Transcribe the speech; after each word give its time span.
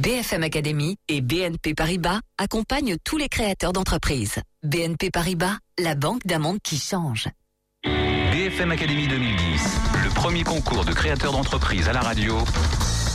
BFM 0.00 0.44
Academy 0.44 0.96
et 1.08 1.20
BNP 1.20 1.74
Paribas 1.74 2.20
accompagnent 2.38 2.96
tous 3.04 3.18
les 3.18 3.28
créateurs 3.28 3.74
d'entreprises. 3.74 4.36
BNP 4.62 5.10
Paribas, 5.10 5.58
la 5.78 5.94
banque 5.94 6.24
d'un 6.24 6.56
qui 6.56 6.78
change. 6.78 7.28
BFM 7.84 8.70
Academy 8.70 9.08
2010, 9.08 9.36
le 10.02 10.14
premier 10.14 10.42
concours 10.42 10.86
de 10.86 10.92
créateurs 10.94 11.32
d'entreprises 11.32 11.86
à 11.86 11.92
la 11.92 12.00
radio. 12.00 12.38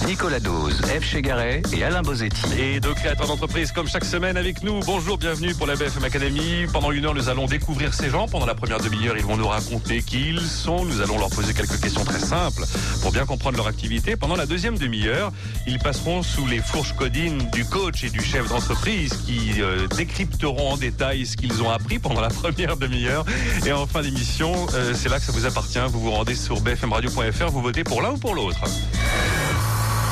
Nicolas 0.04 0.40
Dose, 0.40 0.82
F. 0.82 1.04
Chegaray 1.04 1.62
et 1.76 1.84
Alain 1.84 2.02
Bozetti. 2.02 2.42
Et 2.60 2.80
deux 2.80 2.94
créateurs 2.94 3.28
d'entreprise 3.28 3.72
comme 3.72 3.88
chaque 3.88 4.06
semaine 4.06 4.38
avec 4.38 4.62
nous. 4.62 4.80
Bonjour, 4.82 5.18
bienvenue 5.18 5.56
pour 5.56 5.66
la 5.66 5.76
BFM 5.76 6.04
Academy. 6.04 6.66
Pendant 6.72 6.92
une 6.92 7.06
heure, 7.06 7.16
nous 7.16 7.30
allons 7.30 7.46
découvrir 7.46 7.94
ces 7.94 8.10
gens. 8.10 8.28
Pendant 8.28 8.46
la 8.46 8.54
première 8.54 8.80
demi-heure, 8.80 9.18
ils 9.18 9.26
vont 9.26 9.38
nous 9.38 9.48
raconter 9.48 10.02
qui 10.02 10.30
ils 10.30 10.42
sont. 10.42 10.86
Nous 10.86 11.02
allons 11.02 11.18
leur 11.18 11.30
poser 11.30 11.54
quelques 11.54 11.80
questions 11.80 12.04
très 12.04 12.20
simples 12.20 12.64
pour 13.02 13.12
bien 13.12 13.26
comprendre 13.26 13.58
leur 13.58 13.68
activité. 13.68 14.16
Pendant 14.16 14.36
la 14.36 14.46
deuxième 14.46 14.78
demi-heure, 14.78 15.32
ils 15.66 15.80
passeront 15.80 16.22
sous 16.22 16.46
les 16.46 16.60
fourches 16.60 16.94
codines 16.94 17.50
du 17.52 17.66
coach 17.66 18.04
et 18.04 18.10
du 18.10 18.22
chef 18.22 18.48
d'entreprise 18.50 19.14
qui 19.26 19.62
euh, 19.62 19.88
décrypteront 19.88 20.74
en 20.74 20.78
détail 20.78 21.26
ce 21.26 21.38
qu'ils 21.38 21.64
ont 21.64 21.70
appris 21.70 22.00
pendant 22.00 22.22
la 22.22 22.30
première 22.42 22.78
demi-heure. 22.78 23.26
Et 23.66 23.72
en 23.72 23.88
fin 23.88 24.02
d'émission, 24.02 24.54
euh, 24.74 24.94
c'est 24.94 25.10
là 25.10 25.20
que 25.20 25.26
ça 25.26 25.32
vous 25.32 25.46
appartient. 25.46 25.80
Vous 25.90 26.00
vous 26.00 26.12
rendez 26.12 26.36
sur 26.36 26.62
bfmradio.fr, 26.62 27.50
vous 27.50 27.62
votez 27.62 27.84
pour 27.84 28.02
l'un 28.02 28.12
ou 28.12 28.18
pour 28.18 28.36
l'autre. 28.36 28.62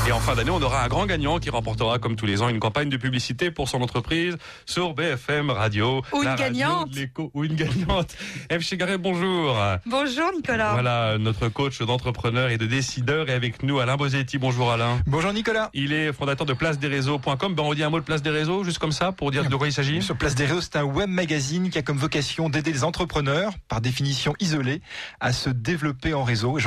Et 0.06 0.12
en 0.12 0.20
fin 0.20 0.34
d'année, 0.34 0.50
on 0.50 0.60
aura 0.60 0.84
un 0.84 0.88
grand 0.88 1.06
gagnant 1.06 1.38
qui 1.38 1.48
remportera, 1.48 1.98
comme 1.98 2.14
tous 2.14 2.26
les 2.26 2.42
ans, 2.42 2.50
une 2.50 2.60
campagne 2.60 2.90
de 2.90 2.98
publicité 2.98 3.50
pour 3.50 3.70
son 3.70 3.80
entreprise 3.80 4.36
sur 4.66 4.92
BFM 4.92 5.48
Radio. 5.48 6.02
Ou 6.12 6.20
une 6.20 6.28
radio 6.28 6.44
gagnante. 6.44 6.88
Ou 7.32 7.44
une 7.44 7.54
gagnante. 7.54 8.14
F. 8.52 8.60
Chegaré, 8.60 8.98
bonjour. 8.98 9.56
Bonjour 9.86 10.30
Nicolas. 10.36 10.74
Voilà, 10.74 11.16
notre 11.16 11.48
coach 11.48 11.80
d'entrepreneurs 11.80 12.50
et 12.50 12.58
de 12.58 12.66
décideurs 12.66 13.30
est 13.30 13.32
avec 13.32 13.62
nous, 13.62 13.78
Alain 13.78 13.96
Bosetti. 13.96 14.36
Bonjour 14.36 14.70
Alain. 14.70 14.98
Bonjour 15.06 15.32
Nicolas. 15.32 15.70
Il 15.72 15.94
est 15.94 16.12
fondateur 16.12 16.44
de 16.44 16.52
placedesréseaux.com. 16.52 17.54
Ben, 17.54 17.62
on 17.62 17.72
dit 17.72 17.82
un 17.82 17.88
mot 17.88 17.98
de 17.98 18.04
Place 18.04 18.20
des 18.20 18.28
Réseaux, 18.28 18.62
juste 18.62 18.78
comme 18.78 18.92
ça, 18.92 19.10
pour 19.10 19.30
dire 19.30 19.48
de 19.48 19.56
quoi 19.56 19.68
il 19.68 19.72
s'agit? 19.72 20.02
Sur 20.02 20.18
Place 20.18 20.34
des 20.34 20.44
Réseaux, 20.44 20.60
c'est 20.60 20.76
un 20.76 20.84
web 20.84 21.08
magazine 21.08 21.70
qui 21.70 21.78
a 21.78 21.82
comme 21.82 21.96
vocation 21.96 22.50
d'aider 22.50 22.72
les 22.72 22.84
entrepreneurs, 22.84 23.52
par 23.68 23.80
définition 23.80 24.34
isolés, 24.38 24.82
à 25.20 25.32
se 25.32 25.48
développer 25.48 26.12
en 26.12 26.24
réseau. 26.24 26.58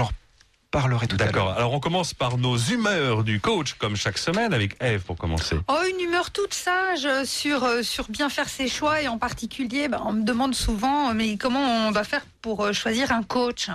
Parlerai 0.72 1.08
tout 1.08 1.16
à 1.16 1.26
l'heure. 1.26 1.34
D'accord. 1.34 1.52
Alors, 1.52 1.74
on 1.74 1.80
commence 1.80 2.14
par 2.14 2.38
nos 2.38 2.58
humeurs 2.58 3.24
du 3.24 3.40
coach, 3.40 3.74
comme 3.76 3.96
chaque 3.96 4.18
semaine, 4.18 4.54
avec 4.54 4.76
Eve 4.82 5.02
pour 5.02 5.18
commencer. 5.18 5.56
Oh, 5.68 5.80
une 5.90 6.00
humeur 6.00 6.32
toute 6.32 6.54
sage 6.54 7.06
euh, 7.06 7.26
sur, 7.26 7.64
euh, 7.64 7.84
sur 7.84 8.10
bien 8.10 8.30
faire 8.30 8.50
ses 8.50 8.68
choix 8.68 9.02
et 9.02 9.08
en 9.08 9.18
particulier, 9.18 9.88
ben, 9.88 10.02
on 10.06 10.14
me 10.14 10.24
demande 10.24 10.56
souvent, 10.56 11.10
euh, 11.10 11.14
mais 11.14 11.38
comment 11.38 11.88
on 11.88 11.92
doit 11.92 12.04
faire 12.04 12.26
pour 12.42 12.74
choisir 12.74 13.12
un 13.12 13.24
coach? 13.24 13.70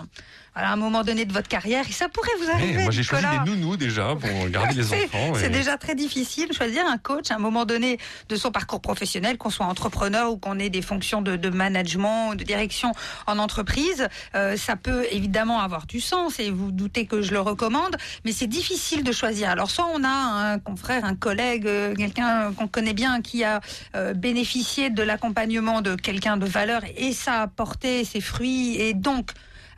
À 0.55 0.72
un 0.72 0.77
moment 0.77 1.03
donné 1.03 1.25
de 1.25 1.33
votre 1.33 1.48
carrière 1.48 1.84
et 1.89 1.92
ça 1.92 2.08
pourrait 2.08 2.31
vous 2.42 2.50
arriver. 2.50 2.83
moi, 2.83 2.91
j'ai 2.91 3.03
choisi 3.03 3.25
des 3.45 3.50
nounous 3.50 3.77
déjà 3.77 4.14
pour 4.14 4.48
garder 4.50 4.75
les 4.75 4.92
enfants. 4.92 5.33
C'est 5.34 5.47
et- 5.47 5.48
déjà 5.48 5.78
très 5.78 5.95
difficile 5.95 6.48
de 6.48 6.53
choisir 6.55 6.86
un 6.86 6.98
coach 6.98 7.31
à 7.31 7.36
un 7.36 7.39
moment 7.39 7.64
donné 7.64 7.98
de 8.28 8.36
son 8.36 8.50
parcours 8.50 8.80
professionnel, 8.80 9.39
qu'on 9.39 9.50
soit 9.50 9.67
entrepreneur 9.67 10.30
ou 10.30 10.36
qu'on 10.36 10.58
ait 10.58 10.69
des 10.69 10.83
fonctions 10.83 11.23
de, 11.23 11.36
de 11.36 11.48
management 11.48 12.30
ou 12.30 12.34
de 12.34 12.45
direction 12.45 12.92
en 13.27 13.39
entreprise. 13.39 14.08
Euh, 14.34 14.56
ça 14.56 14.77
peut 14.77 15.06
évidemment 15.11 15.61
avoir 15.61 15.86
du 15.86 16.00
sens 16.00 16.39
et 16.39 16.50
vous 16.50 16.70
doutez 16.70 17.06
que 17.06 17.23
je 17.23 17.33
le 17.33 17.41
recommande, 17.41 17.97
mais 18.25 18.33
c'est 18.33 18.47
difficile 18.47 19.05
de 19.05 19.12
choisir. 19.12 19.48
Alors 19.48 19.70
soit 19.70 19.89
on 19.95 20.05
a 20.05 20.08
un 20.08 20.58
confrère, 20.58 21.05
un 21.05 21.17
collègue, 21.17 21.67
euh, 21.67 21.95
quelqu'un 21.95 22.53
qu'on 22.53 22.69
connaît 22.69 22.92
bien 22.95 23.23
qui 23.23 23.42
a 23.45 23.61
euh, 23.97 24.12
bénéficié 24.12 24.91
de 24.91 25.03
l'accompagnement 25.03 25.80
de 25.80 25.95
quelqu'un 25.95 26.36
de 26.36 26.47
valeur 26.47 26.83
et 26.97 27.12
ça 27.12 27.42
a 27.42 27.47
porté 27.47 28.05
ses 28.05 28.20
fruits 28.20 28.77
et 28.80 28.92
donc 28.95 29.30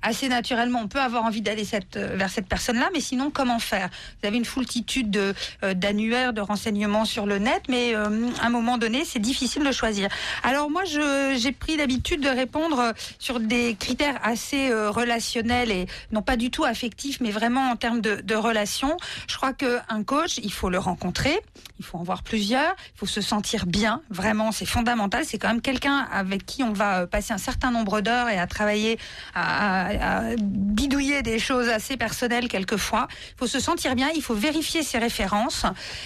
assez 0.04 0.28
naturellement, 0.28 0.80
on 0.82 0.88
peut 0.88 1.00
avoir 1.00 1.24
envie 1.24 1.40
d'aller 1.40 1.66
euh, 1.96 2.14
vers 2.14 2.30
cette 2.30 2.46
personne-là, 2.46 2.90
mais 2.92 3.00
sinon, 3.00 3.30
comment 3.30 3.58
faire? 3.58 3.88
Vous 4.20 4.28
avez 4.28 4.36
une 4.36 4.44
foultitude 4.44 5.10
de, 5.10 5.34
euh, 5.64 5.74
d'annuaires, 5.74 6.32
de 6.32 6.40
renseignements 6.40 7.06
sur 7.06 7.24
le 7.26 7.38
net, 7.38 7.62
mais 7.68 7.94
euh, 7.94 8.28
à 8.40 8.46
un 8.46 8.50
moment 8.50 8.78
donné, 8.78 9.04
c'est 9.04 9.18
difficile 9.18 9.64
de 9.64 9.72
choisir. 9.72 10.08
Alors 10.42 10.70
moi, 10.70 10.82
j'ai 10.84 11.52
pris 11.52 11.76
l'habitude 11.76 12.20
de 12.20 12.28
répondre 12.28 12.92
sur 13.18 13.40
des 13.40 13.76
critères 13.80 14.20
assez 14.22 14.72
relationnels 14.72 15.70
et 15.70 15.86
non 16.12 16.22
pas 16.22 16.36
du 16.36 16.50
tout 16.50 16.64
affectifs, 16.64 17.20
mais 17.20 17.30
vraiment 17.30 17.70
en 17.70 17.76
termes 17.76 18.00
de, 18.00 18.16
de 18.16 18.34
relations. 18.34 18.96
Je 19.28 19.36
crois 19.36 19.52
qu'un 19.52 20.02
coach, 20.04 20.38
il 20.42 20.52
faut 20.52 20.68
le 20.68 20.78
rencontrer, 20.78 21.40
il 21.78 21.84
faut 21.84 21.98
en 21.98 22.02
voir 22.02 22.22
plusieurs, 22.22 22.74
il 22.94 22.98
faut 22.98 23.06
se 23.06 23.20
sentir 23.20 23.66
bien, 23.66 24.02
vraiment, 24.10 24.52
c'est 24.52 24.66
fondamental. 24.66 25.24
C'est 25.24 25.38
quand 25.38 25.48
même 25.48 25.62
quelqu'un 25.62 26.06
avec 26.12 26.44
qui 26.44 26.62
on 26.62 26.72
va 26.72 27.06
passer 27.06 27.32
un 27.32 27.38
certain 27.38 27.70
nombre 27.70 28.00
d'heures 28.00 28.28
et 28.28 28.38
à 28.38 28.46
travailler 28.46 28.98
à- 29.34 29.88
à 30.00 30.36
bidouiller 30.38 31.22
des 31.22 31.38
choses 31.38 31.68
assez 31.68 31.96
personnelles 31.96 32.48
quelquefois. 32.48 33.08
Il 33.32 33.38
faut 33.38 33.46
se 33.46 33.60
sentir 33.60 33.94
bien, 33.94 34.10
il 34.14 34.22
faut 34.22 34.34
vérifier 34.34 34.82
ses 34.82 34.98
références, 34.98 35.64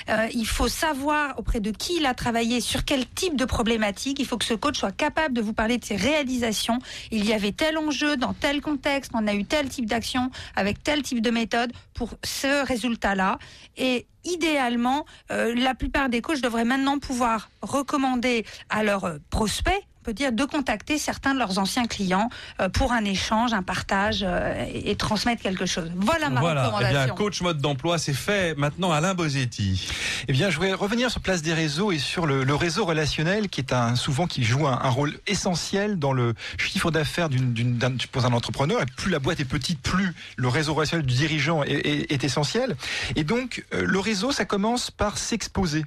euh, 0.08 0.28
il 0.32 0.46
faut 0.46 0.68
savoir 0.68 1.38
auprès 1.38 1.60
de 1.60 1.70
qui 1.70 1.96
il 1.96 2.06
a 2.06 2.14
travaillé, 2.14 2.60
sur 2.60 2.84
quel 2.84 3.06
type 3.06 3.36
de 3.36 3.44
problématique. 3.44 4.18
Il 4.18 4.26
faut 4.26 4.38
que 4.38 4.44
ce 4.44 4.54
coach 4.54 4.78
soit 4.78 4.92
capable 4.92 5.34
de 5.34 5.40
vous 5.40 5.52
parler 5.52 5.78
de 5.78 5.84
ses 5.84 5.96
réalisations. 5.96 6.78
Il 7.10 7.24
y 7.26 7.32
avait 7.32 7.52
tel 7.52 7.78
enjeu 7.78 8.16
dans 8.16 8.34
tel 8.34 8.60
contexte, 8.60 9.12
on 9.14 9.26
a 9.26 9.34
eu 9.34 9.44
tel 9.44 9.68
type 9.68 9.86
d'action 9.86 10.30
avec 10.54 10.82
tel 10.82 11.02
type 11.02 11.22
de 11.22 11.30
méthode 11.30 11.72
pour 11.94 12.10
ce 12.24 12.66
résultat-là. 12.66 13.38
Et 13.76 14.06
idéalement, 14.24 15.06
euh, 15.30 15.54
la 15.54 15.74
plupart 15.74 16.08
des 16.08 16.20
coachs 16.20 16.40
devraient 16.40 16.64
maintenant 16.64 16.98
pouvoir 16.98 17.50
recommander 17.62 18.44
à 18.68 18.82
leurs 18.82 19.16
prospects 19.30 19.87
peut 20.08 20.14
dire 20.14 20.32
de 20.32 20.44
contacter 20.46 20.96
certains 20.96 21.34
de 21.34 21.38
leurs 21.38 21.58
anciens 21.58 21.84
clients 21.86 22.30
euh, 22.62 22.70
pour 22.70 22.92
un 22.92 23.04
échange, 23.04 23.52
un 23.52 23.62
partage 23.62 24.20
euh, 24.22 24.64
et, 24.72 24.90
et 24.90 24.96
transmettre 24.96 25.42
quelque 25.42 25.66
chose. 25.66 25.90
Voilà 25.96 26.30
ma 26.30 26.40
Voilà, 26.40 26.62
eh 26.62 26.68
bien, 26.70 26.76
recommandation. 26.78 27.14
coach 27.14 27.40
mode 27.42 27.58
d'emploi, 27.60 27.98
c'est 27.98 28.14
fait. 28.14 28.56
Maintenant, 28.56 28.90
Alain 28.90 29.12
Bosetti. 29.12 29.86
Eh 30.26 30.32
bien, 30.32 30.48
je 30.48 30.56
voudrais 30.56 30.72
revenir 30.72 31.10
sur 31.10 31.20
Place 31.20 31.42
des 31.42 31.52
Réseaux 31.52 31.92
et 31.92 31.98
sur 31.98 32.24
le, 32.24 32.42
le 32.42 32.54
réseau 32.54 32.86
relationnel 32.86 33.50
qui 33.50 33.60
est 33.60 33.74
un, 33.74 33.96
souvent 33.96 34.26
qui 34.26 34.44
joue 34.44 34.66
un, 34.66 34.80
un 34.82 34.88
rôle 34.88 35.12
essentiel 35.26 35.98
dans 35.98 36.14
le 36.14 36.32
chiffre 36.56 36.90
d'affaires 36.90 37.28
d'une, 37.28 37.52
d'une, 37.52 37.76
d'un- 37.76 37.94
pour 38.10 38.24
un 38.24 38.32
entrepreneur. 38.32 38.80
Et 38.80 38.86
plus 38.86 39.10
la 39.10 39.18
boîte 39.18 39.40
est 39.40 39.44
petite, 39.44 39.82
plus 39.82 40.14
le 40.38 40.48
réseau 40.48 40.72
relationnel 40.72 41.04
du 41.04 41.14
dirigeant 41.16 41.62
est, 41.64 41.86
est- 41.86 42.10
est 42.12 42.24
essentiel. 42.24 42.76
Et 43.14 43.24
donc, 43.24 43.62
euh, 43.74 43.84
le 43.84 43.98
réseau, 43.98 44.32
ça 44.32 44.46
commence 44.46 44.90
par 44.90 45.18
s'exposer. 45.18 45.84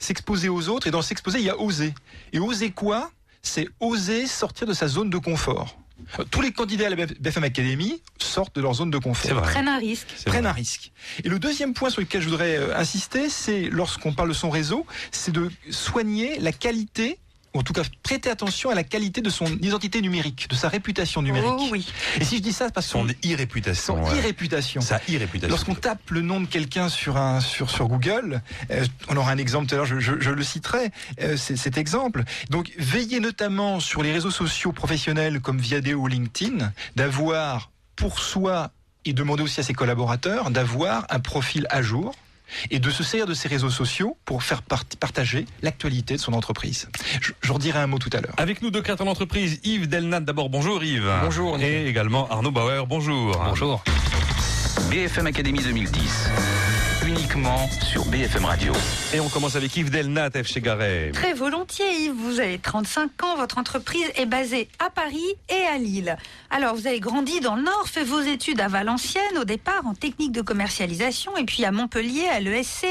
S'exposer 0.00 0.48
aux 0.48 0.68
autres. 0.70 0.88
Et 0.88 0.90
dans 0.90 1.02
s'exposer, 1.02 1.38
il 1.38 1.44
y 1.44 1.50
a 1.50 1.56
oser. 1.60 1.94
Et 2.32 2.40
oser 2.40 2.70
quoi? 2.72 3.12
C'est 3.42 3.68
oser 3.80 4.26
sortir 4.26 4.66
de 4.66 4.72
sa 4.72 4.88
zone 4.88 5.10
de 5.10 5.18
confort. 5.18 5.76
Euh, 6.18 6.24
Tous 6.30 6.40
les 6.40 6.52
candidats 6.52 6.86
à 6.86 6.90
la 6.90 7.06
BFM 7.06 7.44
Academy 7.44 8.00
sortent 8.18 8.54
de 8.54 8.60
leur 8.60 8.74
zone 8.74 8.90
de 8.90 8.98
confort 8.98 9.26
C'est 9.26 9.34
vrai. 9.34 9.50
Prennent 9.50 9.68
un 9.68 9.78
risque. 9.78 10.08
Prennent 10.26 10.46
un 10.46 10.52
risque. 10.52 10.92
Et 11.24 11.28
le 11.28 11.38
deuxième 11.38 11.74
point 11.74 11.90
sur 11.90 12.00
lequel 12.00 12.22
je 12.22 12.28
voudrais 12.28 12.56
euh, 12.56 12.76
insister, 12.76 13.28
c'est 13.28 13.62
lorsqu'on 13.70 14.12
parle 14.12 14.28
de 14.28 14.34
son 14.34 14.50
réseau, 14.50 14.86
c'est 15.10 15.32
de 15.32 15.50
soigner 15.70 16.38
la 16.38 16.52
qualité, 16.52 17.18
en 17.52 17.62
tout 17.62 17.72
cas 17.72 17.82
prêter 18.02 18.30
attention 18.30 18.70
à 18.70 18.74
la 18.74 18.84
qualité 18.84 19.20
de 19.22 19.30
son 19.30 19.46
identité 19.46 20.00
numérique, 20.00 20.46
de 20.48 20.54
sa 20.54 20.68
réputation 20.68 21.20
numérique. 21.22 21.50
Oh 21.58 21.68
oui. 21.72 21.86
Et 22.20 22.24
si 22.24 22.36
je 22.36 22.42
dis 22.42 22.52
ça, 22.52 22.66
c'est 22.66 22.74
parce 22.74 22.86
que 22.86 22.92
Son 22.92 23.08
son, 23.08 23.14
irréputation. 23.24 23.96
son 24.04 24.08
ouais. 24.10 24.18
irréputation. 24.18 24.80
Sa 24.80 25.00
irréputation. 25.08 25.48
Lorsqu'on 25.48 25.74
tape 25.74 26.10
le 26.10 26.20
nom 26.22 26.40
de 26.40 26.46
quelqu'un 26.46 26.88
sur 26.88 27.16
un 27.16 27.40
sur 27.40 27.70
sur 27.70 27.88
Google, 27.88 28.40
euh, 28.70 28.84
on 29.08 29.16
aura 29.16 29.32
un 29.32 29.38
exemple 29.38 29.66
tout 29.66 29.74
à 29.74 29.78
l'heure, 29.78 29.86
je, 29.86 29.98
je- 29.98 30.20
je 30.20 30.30
le 30.30 30.42
citerai, 30.44 30.90
euh, 31.22 31.36
cet 31.36 31.76
exemple. 31.76 32.22
Donc 32.50 32.70
veillez 32.78 33.18
notamment 33.20 33.80
sur 33.80 34.02
les 34.02 34.12
réseaux 34.12 34.30
sociaux 34.30 34.72
professionnels 34.72 35.40
comme 35.40 35.58
Viadeo 35.58 35.98
ou 35.98 36.06
LinkedIn, 36.06 36.72
d'avoir 36.96 37.70
pour 37.96 38.20
soi 38.20 38.70
et 39.04 39.12
demander 39.12 39.42
aussi 39.42 39.60
à 39.60 39.62
ses 39.62 39.72
collaborateurs 39.74 40.50
d'avoir 40.50 41.06
un 41.10 41.20
profil 41.20 41.66
à 41.70 41.82
jour 41.82 42.14
et 42.70 42.78
de 42.78 42.90
se 42.90 43.02
servir 43.02 43.26
de 43.26 43.34
ces 43.34 43.48
réseaux 43.48 43.70
sociaux 43.70 44.16
pour 44.24 44.42
faire 44.42 44.62
part- 44.62 44.84
partager 44.98 45.46
l'actualité 45.62 46.14
de 46.16 46.20
son 46.20 46.32
entreprise. 46.32 46.88
Je, 47.20 47.32
je 47.40 47.52
redirai 47.52 47.78
un 47.80 47.86
mot 47.86 47.98
tout 47.98 48.10
à 48.12 48.20
l'heure. 48.20 48.34
Avec 48.36 48.62
nous 48.62 48.70
deux 48.70 48.82
créateurs 48.82 49.06
d'entreprise, 49.06 49.60
Yves 49.64 49.88
Delnat 49.88 50.20
d'abord. 50.20 50.48
Bonjour 50.50 50.82
Yves. 50.82 51.10
Bonjour, 51.22 51.58
Et 51.60 51.86
également 51.86 52.28
Arnaud 52.30 52.50
Bauer. 52.50 52.86
Bonjour. 52.86 53.36
Bonjour. 53.44 53.82
BFM 54.90 55.26
Academy 55.26 55.60
2010, 55.62 56.28
uniquement 57.06 57.68
sur 57.82 58.04
BFM 58.06 58.44
Radio. 58.44 58.72
Et 59.14 59.20
on 59.20 59.28
commence 59.28 59.56
avec 59.56 59.76
Yves 59.76 59.90
Delnat, 59.90 60.30
F. 60.30 60.46
Chegaray. 60.46 61.12
Très 61.12 61.32
volontiers, 61.32 62.04
Yves. 62.04 62.14
Vous 62.14 62.40
avez 62.40 62.58
35 62.58 63.22
ans, 63.24 63.36
votre 63.36 63.58
entreprise 63.58 64.06
est 64.16 64.26
basée 64.26 64.68
à 64.78 64.90
Paris 64.90 65.34
et 65.48 65.62
à 65.72 65.78
Lille. 65.78 66.16
Alors, 66.50 66.74
vous 66.74 66.86
avez 66.86 67.00
grandi 67.00 67.40
dans 67.40 67.56
le 67.56 67.62
Nord, 67.62 67.86
fait 67.86 68.04
vos 68.04 68.20
études 68.20 68.60
à 68.60 68.68
Valenciennes 68.68 69.38
au 69.40 69.44
départ 69.44 69.86
en 69.86 69.94
technique 69.94 70.32
de 70.32 70.42
commercialisation 70.42 71.36
et 71.36 71.44
puis 71.44 71.64
à 71.64 71.72
Montpellier, 71.72 72.28
à 72.28 72.40
l'ESC. 72.40 72.86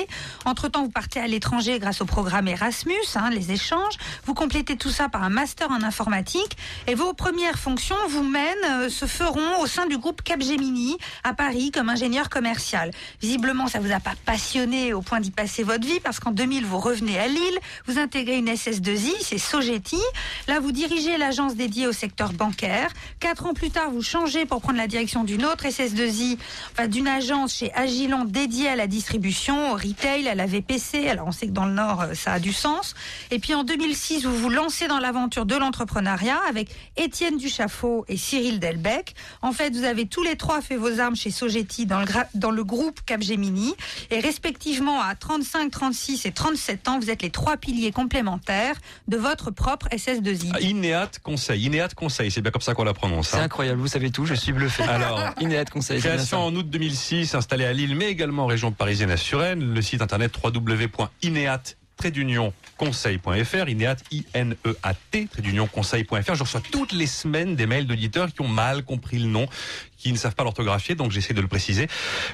Entre-temps, 0.45 0.83
vous 0.83 0.89
partez 0.89 1.19
à 1.19 1.27
l'étranger 1.27 1.77
grâce 1.79 2.01
au 2.01 2.05
programme 2.05 2.47
Erasmus, 2.47 2.94
hein, 3.15 3.29
les 3.29 3.51
échanges. 3.51 3.97
Vous 4.25 4.33
complétez 4.33 4.75
tout 4.75 4.89
ça 4.89 5.09
par 5.09 5.23
un 5.23 5.29
master 5.29 5.71
en 5.71 5.83
informatique 5.83 6.57
et 6.88 6.95
vos 6.95 7.13
premières 7.13 7.59
fonctions 7.59 7.95
vous 8.09 8.23
mènent, 8.23 8.57
euh, 8.71 8.89
se 8.89 9.05
feront 9.05 9.62
au 9.62 9.67
sein 9.67 9.85
du 9.85 9.97
groupe 9.97 10.21
Capgemini 10.23 10.97
à 11.23 11.33
Paris 11.33 11.71
comme 11.71 11.89
ingénieur 11.89 12.29
commercial. 12.29 12.91
Visiblement, 13.21 13.67
ça 13.67 13.79
vous 13.79 13.91
a 13.91 14.00
pas 14.00 14.08
pas 14.09 14.31
passionné 14.31 14.94
au 14.94 15.01
point 15.01 15.19
d'y 15.19 15.31
passer 15.31 15.63
votre 15.63 15.85
vie, 15.85 16.00
parce 16.00 16.19
qu'en 16.19 16.31
2000, 16.31 16.65
vous 16.65 16.79
revenez 16.79 17.19
à 17.19 17.27
Lille, 17.27 17.59
vous 17.85 18.00
intégrez 18.00 18.38
une 18.38 18.50
SS2I, 18.50 19.13
c'est 19.21 19.38
Sogeti. 19.38 20.00
Là, 20.47 20.59
vous 20.59 20.71
dirigez 20.71 21.17
l'agence 21.17 21.56
dédiée 21.56 21.88
au 21.88 21.91
secteur 21.91 22.33
bancaire. 22.33 22.91
Quatre 23.19 23.45
ans 23.45 23.53
plus 23.53 23.69
tard, 23.69 23.91
vous 23.91 24.01
changez 24.01 24.45
pour 24.45 24.61
prendre 24.61 24.77
la 24.77 24.88
direction 24.88 25.23
d'une 25.23 25.45
autre 25.45 25.65
SS2I, 25.65 26.38
enfin 26.71 26.88
d'une 26.88 27.07
agence 27.07 27.56
chez 27.56 27.73
Agilon 27.73 28.25
dédiée 28.25 28.69
à 28.69 28.75
la 28.75 28.88
distribution, 28.88 29.71
au 29.71 29.75
retail, 29.75 30.27
à 30.27 30.35
la 30.35 30.45
VPC. 30.45 31.07
Alors, 31.09 31.27
on 31.27 31.31
sait 31.31 31.47
que 31.47 31.51
dans 31.51 31.65
le 31.65 31.73
Nord, 31.73 32.01
euh, 32.01 32.13
ça 32.13 32.33
a 32.33 32.39
du 32.39 32.53
sens. 32.53 32.95
Et 33.31 33.39
puis 33.39 33.53
en 33.53 33.63
2006, 33.63 34.25
vous 34.25 34.35
vous 34.35 34.50
lancez 34.50 34.88
dans 34.88 35.00
l'aventure 35.00 35.45
de 35.45 35.55
l'entrepreneuriat 35.55 36.39
avec 36.47 36.69
Étienne 36.97 37.38
Duchaffaut 37.38 38.05
et 38.07 38.17
Cyril 38.17 38.59
Delbecq. 38.59 39.13
En 39.41 39.51
fait, 39.51 39.75
vous 39.75 39.83
avez 39.83 40.05
tous 40.05 40.23
les 40.23 40.35
trois 40.35 40.62
fait 40.62 40.75
vos 40.75 41.00
armes 41.00 41.15
chez 41.15 41.31
Sogeti 41.31 41.85
dans 41.85 42.00
le, 42.00 42.07
dans 42.35 42.51
le 42.51 42.63
groupe 42.63 43.01
Capgemini. 43.05 43.75
Et 44.12 44.19
respectivement, 44.19 45.01
à 45.01 45.15
35, 45.15 45.71
36 45.71 46.25
et 46.25 46.31
37 46.31 46.88
ans, 46.88 47.00
vous 47.00 47.09
êtes 47.09 47.21
les 47.21 47.30
trois 47.30 47.57
piliers 47.57 47.91
complémentaires 47.91 48.75
de 49.07 49.18
votre 49.18 49.51
propre 49.51 49.88
SS2I. 49.89 50.51
Ah, 50.53 50.59
Ineat 50.62 51.19
Conseil. 51.24 51.65
Ineat 51.65 51.94
Conseil, 51.95 52.31
c'est 52.31 52.41
bien 52.41 52.51
comme 52.51 52.62
ça 52.62 52.74
qu'on 52.74 52.83
la 52.83 52.94
prononce. 52.94 53.30
C'est 53.30 53.38
hein. 53.38 53.44
incroyable, 53.44 53.80
vous 53.80 53.88
savez 53.88 54.12
tout, 54.12 54.25
je 54.25 54.33
suis 54.33 54.51
bluffé. 54.51 54.83
Alors, 54.89 55.19
Ineat 55.39 55.69
Conseil. 55.69 56.01
c'est 56.01 56.09
bien 56.09 56.18
ça. 56.18 56.25
Création 56.25 56.45
en 56.45 56.56
août 56.56 56.69
2006, 56.69 57.36
installé 57.36 57.65
à 57.65 57.74
Lille, 57.74 57.95
mais 57.95 58.09
également 58.09 58.44
en 58.44 58.47
région 58.47 58.71
parisienne 58.71 59.12
à 59.12 59.18
Suresnes. 59.18 59.74
Le 59.74 59.81
site 59.81 60.01
internet 60.01 60.33
www.ineat 60.44 61.75
conseil.fr, 62.77 63.68
INEAT, 63.68 63.97
I-N-E-A-T, 64.12 65.27
trait 65.31 65.41
d'union 65.41 65.68
conseil.fr. 65.68 66.36
Je 66.36 66.44
reçois 66.44 66.62
toutes 66.71 66.94
les 66.94 67.07
semaines 67.07 67.56
des 67.56 67.65
mails 67.65 67.86
d'auditeurs 67.86 68.31
qui 68.33 68.41
ont 68.41 68.47
mal 68.47 68.83
compris 68.83 69.19
le 69.19 69.27
nom, 69.27 69.47
qui 70.00 70.12
ne 70.12 70.18
savent 70.18 70.36
pas 70.36 70.44
l'orthographier, 70.44 70.96
donc 70.96 71.12
j'essaie 71.12 71.34
de 71.34 71.42
le 71.42 71.48
préciser. 71.48 71.88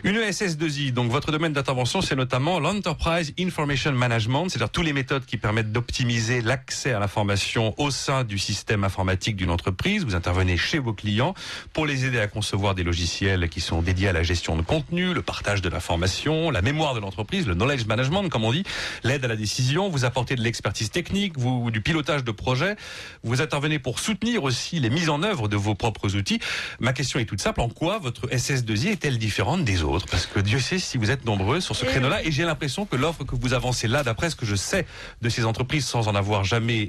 Une 0.03 0.17
SS2I, 0.17 0.93
donc 0.93 1.11
votre 1.11 1.31
domaine 1.31 1.51
d'intervention, 1.51 2.01
c'est 2.01 2.15
notamment 2.15 2.59
l'Enterprise 2.59 3.33
Information 3.39 3.91
Management, 3.91 4.49
c'est-à-dire 4.49 4.69
toutes 4.69 4.85
les 4.85 4.93
méthodes 4.93 5.25
qui 5.25 5.37
permettent 5.37 5.71
d'optimiser 5.71 6.41
l'accès 6.41 6.93
à 6.93 6.99
l'information 6.99 7.73
au 7.77 7.91
sein 7.91 8.23
du 8.23 8.37
système 8.37 8.83
informatique 8.83 9.35
d'une 9.35 9.49
entreprise. 9.49 10.05
Vous 10.05 10.15
intervenez 10.15 10.57
chez 10.57 10.79
vos 10.79 10.93
clients 10.93 11.33
pour 11.73 11.85
les 11.85 12.05
aider 12.05 12.19
à 12.19 12.27
concevoir 12.27 12.75
des 12.75 12.83
logiciels 12.83 13.49
qui 13.49 13.61
sont 13.61 13.81
dédiés 13.81 14.09
à 14.09 14.13
la 14.13 14.23
gestion 14.23 14.55
de 14.55 14.61
contenu, 14.61 15.13
le 15.13 15.21
partage 15.23 15.61
de 15.61 15.69
l'information, 15.69 16.51
la 16.51 16.61
mémoire 16.61 16.93
de 16.93 16.99
l'entreprise, 16.99 17.47
le 17.47 17.55
knowledge 17.55 17.85
management, 17.85 18.29
comme 18.29 18.45
on 18.45 18.51
dit, 18.51 18.63
l'aide 19.03 19.25
à 19.25 19.27
la 19.27 19.35
décision, 19.35 19.89
vous 19.89 20.05
apportez 20.05 20.35
de 20.35 20.41
l'expertise 20.41 20.91
technique, 20.91 21.37
vous, 21.37 21.71
du 21.71 21.81
pilotage 21.81 22.23
de 22.23 22.31
projet, 22.31 22.75
vous 23.23 23.41
intervenez 23.41 23.79
pour 23.79 23.99
soutenir 23.99 24.43
aussi 24.43 24.79
les 24.79 24.89
mises 24.89 25.09
en 25.09 25.23
œuvre 25.23 25.47
de 25.47 25.55
vos 25.55 25.73
propres 25.73 26.15
outils. 26.15 26.39
Ma 26.79 26.93
question 26.93 27.19
est 27.19 27.25
toute 27.25 27.41
simple, 27.41 27.54
en 27.61 27.69
quoi 27.69 27.99
votre 27.99 28.27
SS2I 28.27 28.89
est-elle 28.89 29.17
différente 29.17 29.63
des 29.63 29.83
autres? 29.83 30.05
Parce 30.07 30.25
que 30.25 30.39
Dieu 30.39 30.59
sait 30.59 30.79
si 30.79 30.97
vous 30.97 31.11
êtes 31.11 31.25
nombreux 31.25 31.61
sur 31.61 31.75
ce 31.75 31.85
créneau-là, 31.85 32.23
et 32.23 32.31
j'ai 32.31 32.43
l'impression 32.43 32.85
que 32.85 32.95
l'offre 32.95 33.23
que 33.23 33.35
vous 33.35 33.53
avancez 33.53 33.87
là, 33.87 34.03
d'après 34.03 34.29
ce 34.29 34.35
que 34.35 34.45
je 34.45 34.55
sais 34.55 34.85
de 35.21 35.29
ces 35.29 35.45
entreprises, 35.45 35.85
sans 35.85 36.07
en 36.07 36.15
avoir 36.15 36.43
jamais 36.43 36.81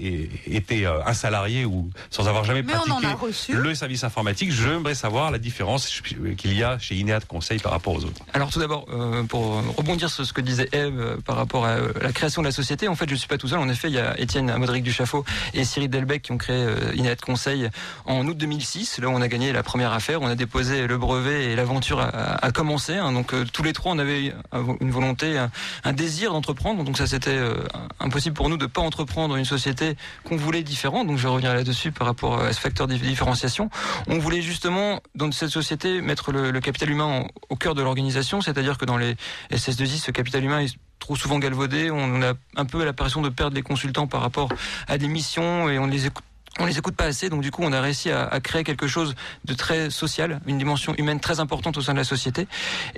été 0.47 0.87
euh, 0.87 1.05
un 1.07 1.15
salarié 1.15 1.65
ou 1.65 1.91
sans 2.11 2.29
avoir 2.29 2.45
jamais 2.45 2.63
Mais 2.63 2.73
pratiqué 2.73 3.53
le 3.53 3.75
service 3.75 4.05
informatique, 4.05 4.53
j'aimerais 4.53 4.95
savoir 4.95 5.31
la 5.31 5.39
différence 5.39 6.03
qu'il 6.37 6.57
y 6.57 6.63
a 6.63 6.79
chez 6.79 6.97
Ineat 6.97 7.27
Conseil 7.27 7.59
par 7.59 7.73
rapport 7.73 7.95
aux 7.95 8.05
autres. 8.05 8.23
Alors 8.33 8.51
tout 8.51 8.59
d'abord, 8.59 8.87
euh, 8.91 9.23
pour 9.25 9.63
rebondir 9.77 10.11
sur 10.11 10.25
ce 10.25 10.33
que 10.33 10.41
disait 10.41 10.69
Eve 10.73 10.99
euh, 10.99 11.17
par 11.25 11.37
rapport 11.37 11.65
à 11.65 11.79
la 12.01 12.13
création 12.13 12.43
de 12.43 12.47
la 12.47 12.53
société, 12.53 12.89
en 12.89 12.95
fait 12.95 13.09
je 13.09 13.15
suis 13.15 13.29
pas 13.29 13.39
tout 13.39 13.49
seul. 13.49 13.59
En 13.59 13.69
effet, 13.69 13.89
il 13.89 13.95
y 13.95 13.99
a 13.99 14.19
Étienne 14.21 14.55
Modric 14.57 14.83
Duchaffaut 14.83 15.25
et 15.55 15.65
Cyril 15.65 15.91
Delbecq 15.91 16.23
qui 16.23 16.33
ont 16.33 16.39
créé 16.39 16.67
Inet 16.95 17.17
Conseil 17.17 17.71
en 18.05 18.27
août 18.27 18.37
2006. 18.37 18.99
Là 18.99 19.09
où 19.09 19.13
on 19.13 19.21
a 19.21 19.29
gagné 19.29 19.53
la 19.53 19.63
première 19.63 19.93
affaire, 19.93 20.23
on 20.23 20.27
a 20.27 20.35
déposé 20.35 20.56
le 20.63 20.97
brevet 20.97 21.47
et 21.47 21.57
l'aventure 21.57 22.01
a, 22.01 22.09
a 22.45 22.51
commencé. 22.51 22.95
hein. 22.95 23.13
Donc 23.13 23.35
euh, 23.35 23.45
tous 23.53 23.63
les 23.63 23.73
trois, 23.73 23.93
on 23.93 23.99
avait 23.99 24.33
une 24.81 24.91
volonté, 24.91 25.39
un, 25.85 25.93
désir 25.93 26.33
d'entreprendre. 26.33 26.85
Donc 26.85 26.97
ça 26.97 27.07
c'était 27.07 27.31
euh, 27.31 27.55
impossible 28.01 28.35
pour 28.35 28.49
nous 28.49 28.57
de 28.57 28.67
pas 28.67 28.81
entreprendre 28.81 29.37
une 29.37 29.45
société 29.45 29.97
qu'on 30.25 30.37
voulait 30.37 30.63
différente. 30.63 31.07
Donc 31.07 31.19
je 31.19 31.29
revenir 31.29 31.55
là-dessus 31.55 31.93
par 31.93 32.07
rapport 32.07 32.41
à 32.41 32.53
ce 32.53 32.61
facteur 32.61 32.87
de 32.87 32.95
différenciation. 32.95 33.71
On 34.09 34.19
voulait 34.19 34.43
justement 34.43 35.01
dans 35.15 35.31
cette 35.33 35.51
société 35.51 36.01
mettre 36.01 36.33
le, 36.33 36.61
capital 36.61 36.91
humain 36.91 37.27
au 37.49 37.57
cœur 37.57 37.75
de 37.75 37.83
l'organisation, 37.83 38.41
c'est-à-dire 38.41 38.79
que 38.79 38.85
dans 38.85 38.97
les 38.97 39.15
SS2I, 39.53 39.99
ce 39.99 40.11
capital 40.11 40.43
humain 40.43 40.61
est 40.61 40.75
trop 40.99 41.17
souvent 41.17 41.39
galvaudé. 41.39 41.91
On 41.91 42.23
a 42.23 42.33
un 42.57 42.65
peu 42.65 42.85
l'impression 42.85 43.23
de 43.23 43.29
perdre 43.29 43.55
les 43.55 43.63
consultants 43.63 44.07
par 44.07 44.21
rapport 44.21 44.49
à 44.89 44.99
des 44.99 45.09
missions 45.09 45.69
et 45.69 45.79
on 45.79 45.87
les 45.87 46.07
écoute. 46.07 46.25
On 46.59 46.65
les 46.65 46.79
écoute 46.79 46.97
pas 46.97 47.05
assez, 47.05 47.29
donc 47.29 47.43
du 47.43 47.51
coup, 47.51 47.63
on 47.65 47.73
a 47.73 47.81
réussi 47.83 48.11
à, 48.11 48.25
à 48.27 48.41
créer 48.41 48.65
quelque 48.65 48.87
chose 48.87 49.15
de 49.45 49.53
très 49.55 49.91
social, 49.91 50.41
une 50.47 50.57
dimension 50.57 50.95
humaine 50.97 51.21
très 51.21 51.39
importante 51.39 51.77
au 51.77 51.83
sein 51.83 51.93
de 51.93 51.99
la 51.99 52.05
société, 52.05 52.49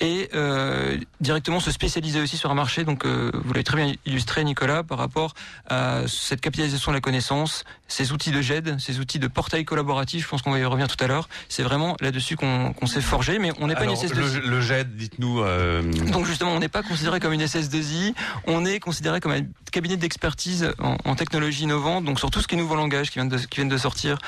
et 0.00 0.28
euh, 0.34 0.96
directement 1.20 1.58
se 1.58 1.72
spécialiser 1.72 2.20
aussi 2.20 2.36
sur 2.36 2.50
un 2.50 2.54
marché. 2.54 2.84
Donc, 2.84 3.04
euh, 3.04 3.32
vous 3.34 3.52
l'avez 3.52 3.64
très 3.64 3.76
bien 3.76 3.92
illustré, 4.06 4.44
Nicolas, 4.44 4.84
par 4.84 4.98
rapport 4.98 5.34
à 5.68 6.02
cette 6.06 6.40
capitalisation 6.40 6.92
de 6.92 6.96
la 6.96 7.00
connaissance, 7.00 7.64
ces 7.88 8.12
outils 8.12 8.30
de 8.30 8.40
GED, 8.40 8.78
ces 8.78 9.00
outils 9.00 9.18
de 9.18 9.26
portail 9.26 9.64
collaboratif. 9.64 10.24
Je 10.24 10.28
pense 10.28 10.42
qu'on 10.42 10.52
va 10.52 10.58
y 10.60 10.64
revenir 10.64 10.86
tout 10.88 11.02
à 11.02 11.08
l'heure. 11.08 11.28
C'est 11.48 11.62
vraiment 11.64 11.96
là-dessus 12.00 12.36
qu'on 12.36 12.74
s'est 12.86 13.00
forgé, 13.00 13.38
mais 13.40 13.50
on 13.58 13.66
n'est 13.66 13.74
pas 13.74 13.84
une 13.84 13.90
Alors, 13.90 14.04
SS2I. 14.04 14.40
le, 14.40 14.48
le 14.50 14.60
GED, 14.60 14.94
dites-nous. 14.96 15.40
euh, 15.40 15.82
Donc 16.12 16.26
justement, 16.26 16.52
on 16.52 16.60
n'est 16.60 16.68
pas 16.68 16.82
considéré 16.84 17.18
comme 17.18 17.32
une 17.32 17.42
SS2I, 17.44 18.14
on 18.46 18.64
est 18.64 18.78
considéré 18.78 19.18
comme 19.20 19.32
un 19.32 19.40
cabinet 19.72 19.96
d'expertise 19.96 20.70
en, 20.78 20.96
en 21.04 21.14
technologie 21.16 21.64
innovante, 21.64 22.04
donc 22.04 22.18
sur 22.20 22.30
tout 22.30 22.40
ce 22.40 22.46
qui 22.46 22.54
est 22.54 22.58
nouveaux 22.58 22.76
langages 22.76 23.10
qui 23.10 23.14
viennent 23.18 23.28
de, 23.28 23.38
qui 23.48 23.56
viennent 23.56 23.68
de 23.68 23.78
sortir 23.78 24.18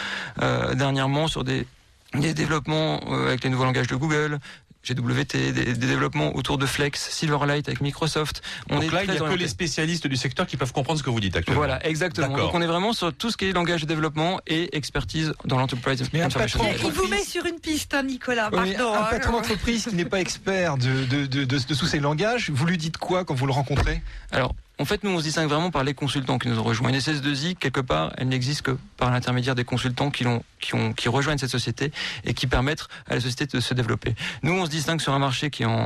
euh, 0.43 0.75
dernièrement, 0.75 1.29
sur 1.29 1.45
des, 1.45 1.67
des 2.15 2.35
développements 2.35 3.01
euh, 3.09 3.29
avec 3.29 3.45
les 3.45 3.51
nouveaux 3.51 3.65
langages 3.65 3.87
de 3.89 3.97
Google. 3.97 4.39
GWT, 4.83 5.53
des, 5.53 5.53
des 5.53 5.75
développements 5.75 6.35
autour 6.35 6.57
de 6.57 6.65
Flex, 6.65 7.11
Silverlight 7.11 7.69
avec 7.69 7.83
Microsoft. 7.83 8.41
On 8.71 8.77
donc 8.77 8.85
est 8.85 8.91
là, 8.91 9.05
il 9.05 9.11
n'y 9.11 9.17
a 9.19 9.21
que 9.21 9.35
les 9.35 9.47
spécialistes 9.47 10.07
du 10.07 10.17
secteur 10.17 10.47
qui 10.47 10.57
peuvent 10.57 10.73
comprendre 10.73 10.99
ce 10.99 11.05
que 11.05 11.11
vous 11.11 11.21
dites 11.21 11.37
actuellement. 11.37 11.61
Voilà, 11.61 11.87
exactement. 11.87 12.35
Donc 12.35 12.55
on 12.55 12.63
est 12.63 12.67
vraiment 12.67 12.95
sur 12.95 13.13
tout 13.13 13.31
ce 13.31 13.37
qui 13.37 13.45
est 13.45 13.53
langage 13.53 13.83
de 13.83 13.87
développement 13.87 14.41
et 14.47 14.75
expertise 14.75 15.35
dans 15.45 15.59
l'enterprise 15.59 16.03
Mais 16.15 16.23
un 16.23 16.31
patron-. 16.31 16.65
Il 16.83 16.93
vous 16.93 17.09
met 17.09 17.23
sur 17.23 17.45
une 17.45 17.61
piste, 17.61 17.93
hein, 17.93 18.05
Nicolas. 18.05 18.49
Oui, 18.55 18.73
Pardon. 18.73 18.95
un 18.95 19.03
hein. 19.03 19.07
patron 19.11 19.33
d'entreprise 19.33 19.85
qui 19.85 19.95
n'est 19.97 20.07
pas 20.07 20.19
expert 20.21 20.79
de, 20.79 21.05
de, 21.05 21.27
de, 21.27 21.45
de- 21.45 21.59
de 21.59 21.75
tous 21.75 21.87
ces 21.87 22.01
langages, 22.01 22.49
vous 22.49 22.65
lui 22.65 22.79
dites 22.79 22.97
quoi 22.97 23.27
quand 23.27 23.35
vous 23.35 23.45
le 23.47 23.53
rencontrez? 23.53 24.03
Alors, 24.33 24.55
en 24.81 24.87
fait, 24.87 25.05
nous, 25.05 25.11
on 25.11 25.19
se 25.19 25.25
distingue 25.25 25.49
vraiment 25.51 25.71
par 25.71 25.85
les 25.85 25.93
consultants 25.93 26.39
qui 26.39 26.49
nous 26.49 26.59
ont 26.59 26.63
rejoints. 26.63 26.89
Une 26.89 26.97
SS2I, 26.97 27.55
quelque 27.55 27.83
part, 27.83 28.15
elle 28.17 28.29
n'existe 28.29 28.63
que 28.63 28.79
par 28.97 29.11
l'intermédiaire 29.11 29.55
des 29.55 29.65
consultants 29.65 30.11
qui, 30.11 30.25
qui, 30.59 30.75
ont, 30.75 30.95
qui 30.95 31.11
rejoignent 31.11 31.37
cette 31.37 31.51
société 31.51 31.93
et 32.25 32.33
qui 32.33 32.47
permettent 32.47 32.89
à 33.07 33.15
la 33.15 33.21
société 33.21 33.45
de 33.45 33.61
se 33.61 33.75
développer. 33.75 34.15
Nous, 34.43 34.55
on 34.55 34.65
se 34.65 34.71
distingue 34.71 35.03
sur 35.03 35.13
un 35.13 35.19
marché 35.19 35.51
qui 35.51 35.65
est 35.65 35.67
en, 35.67 35.85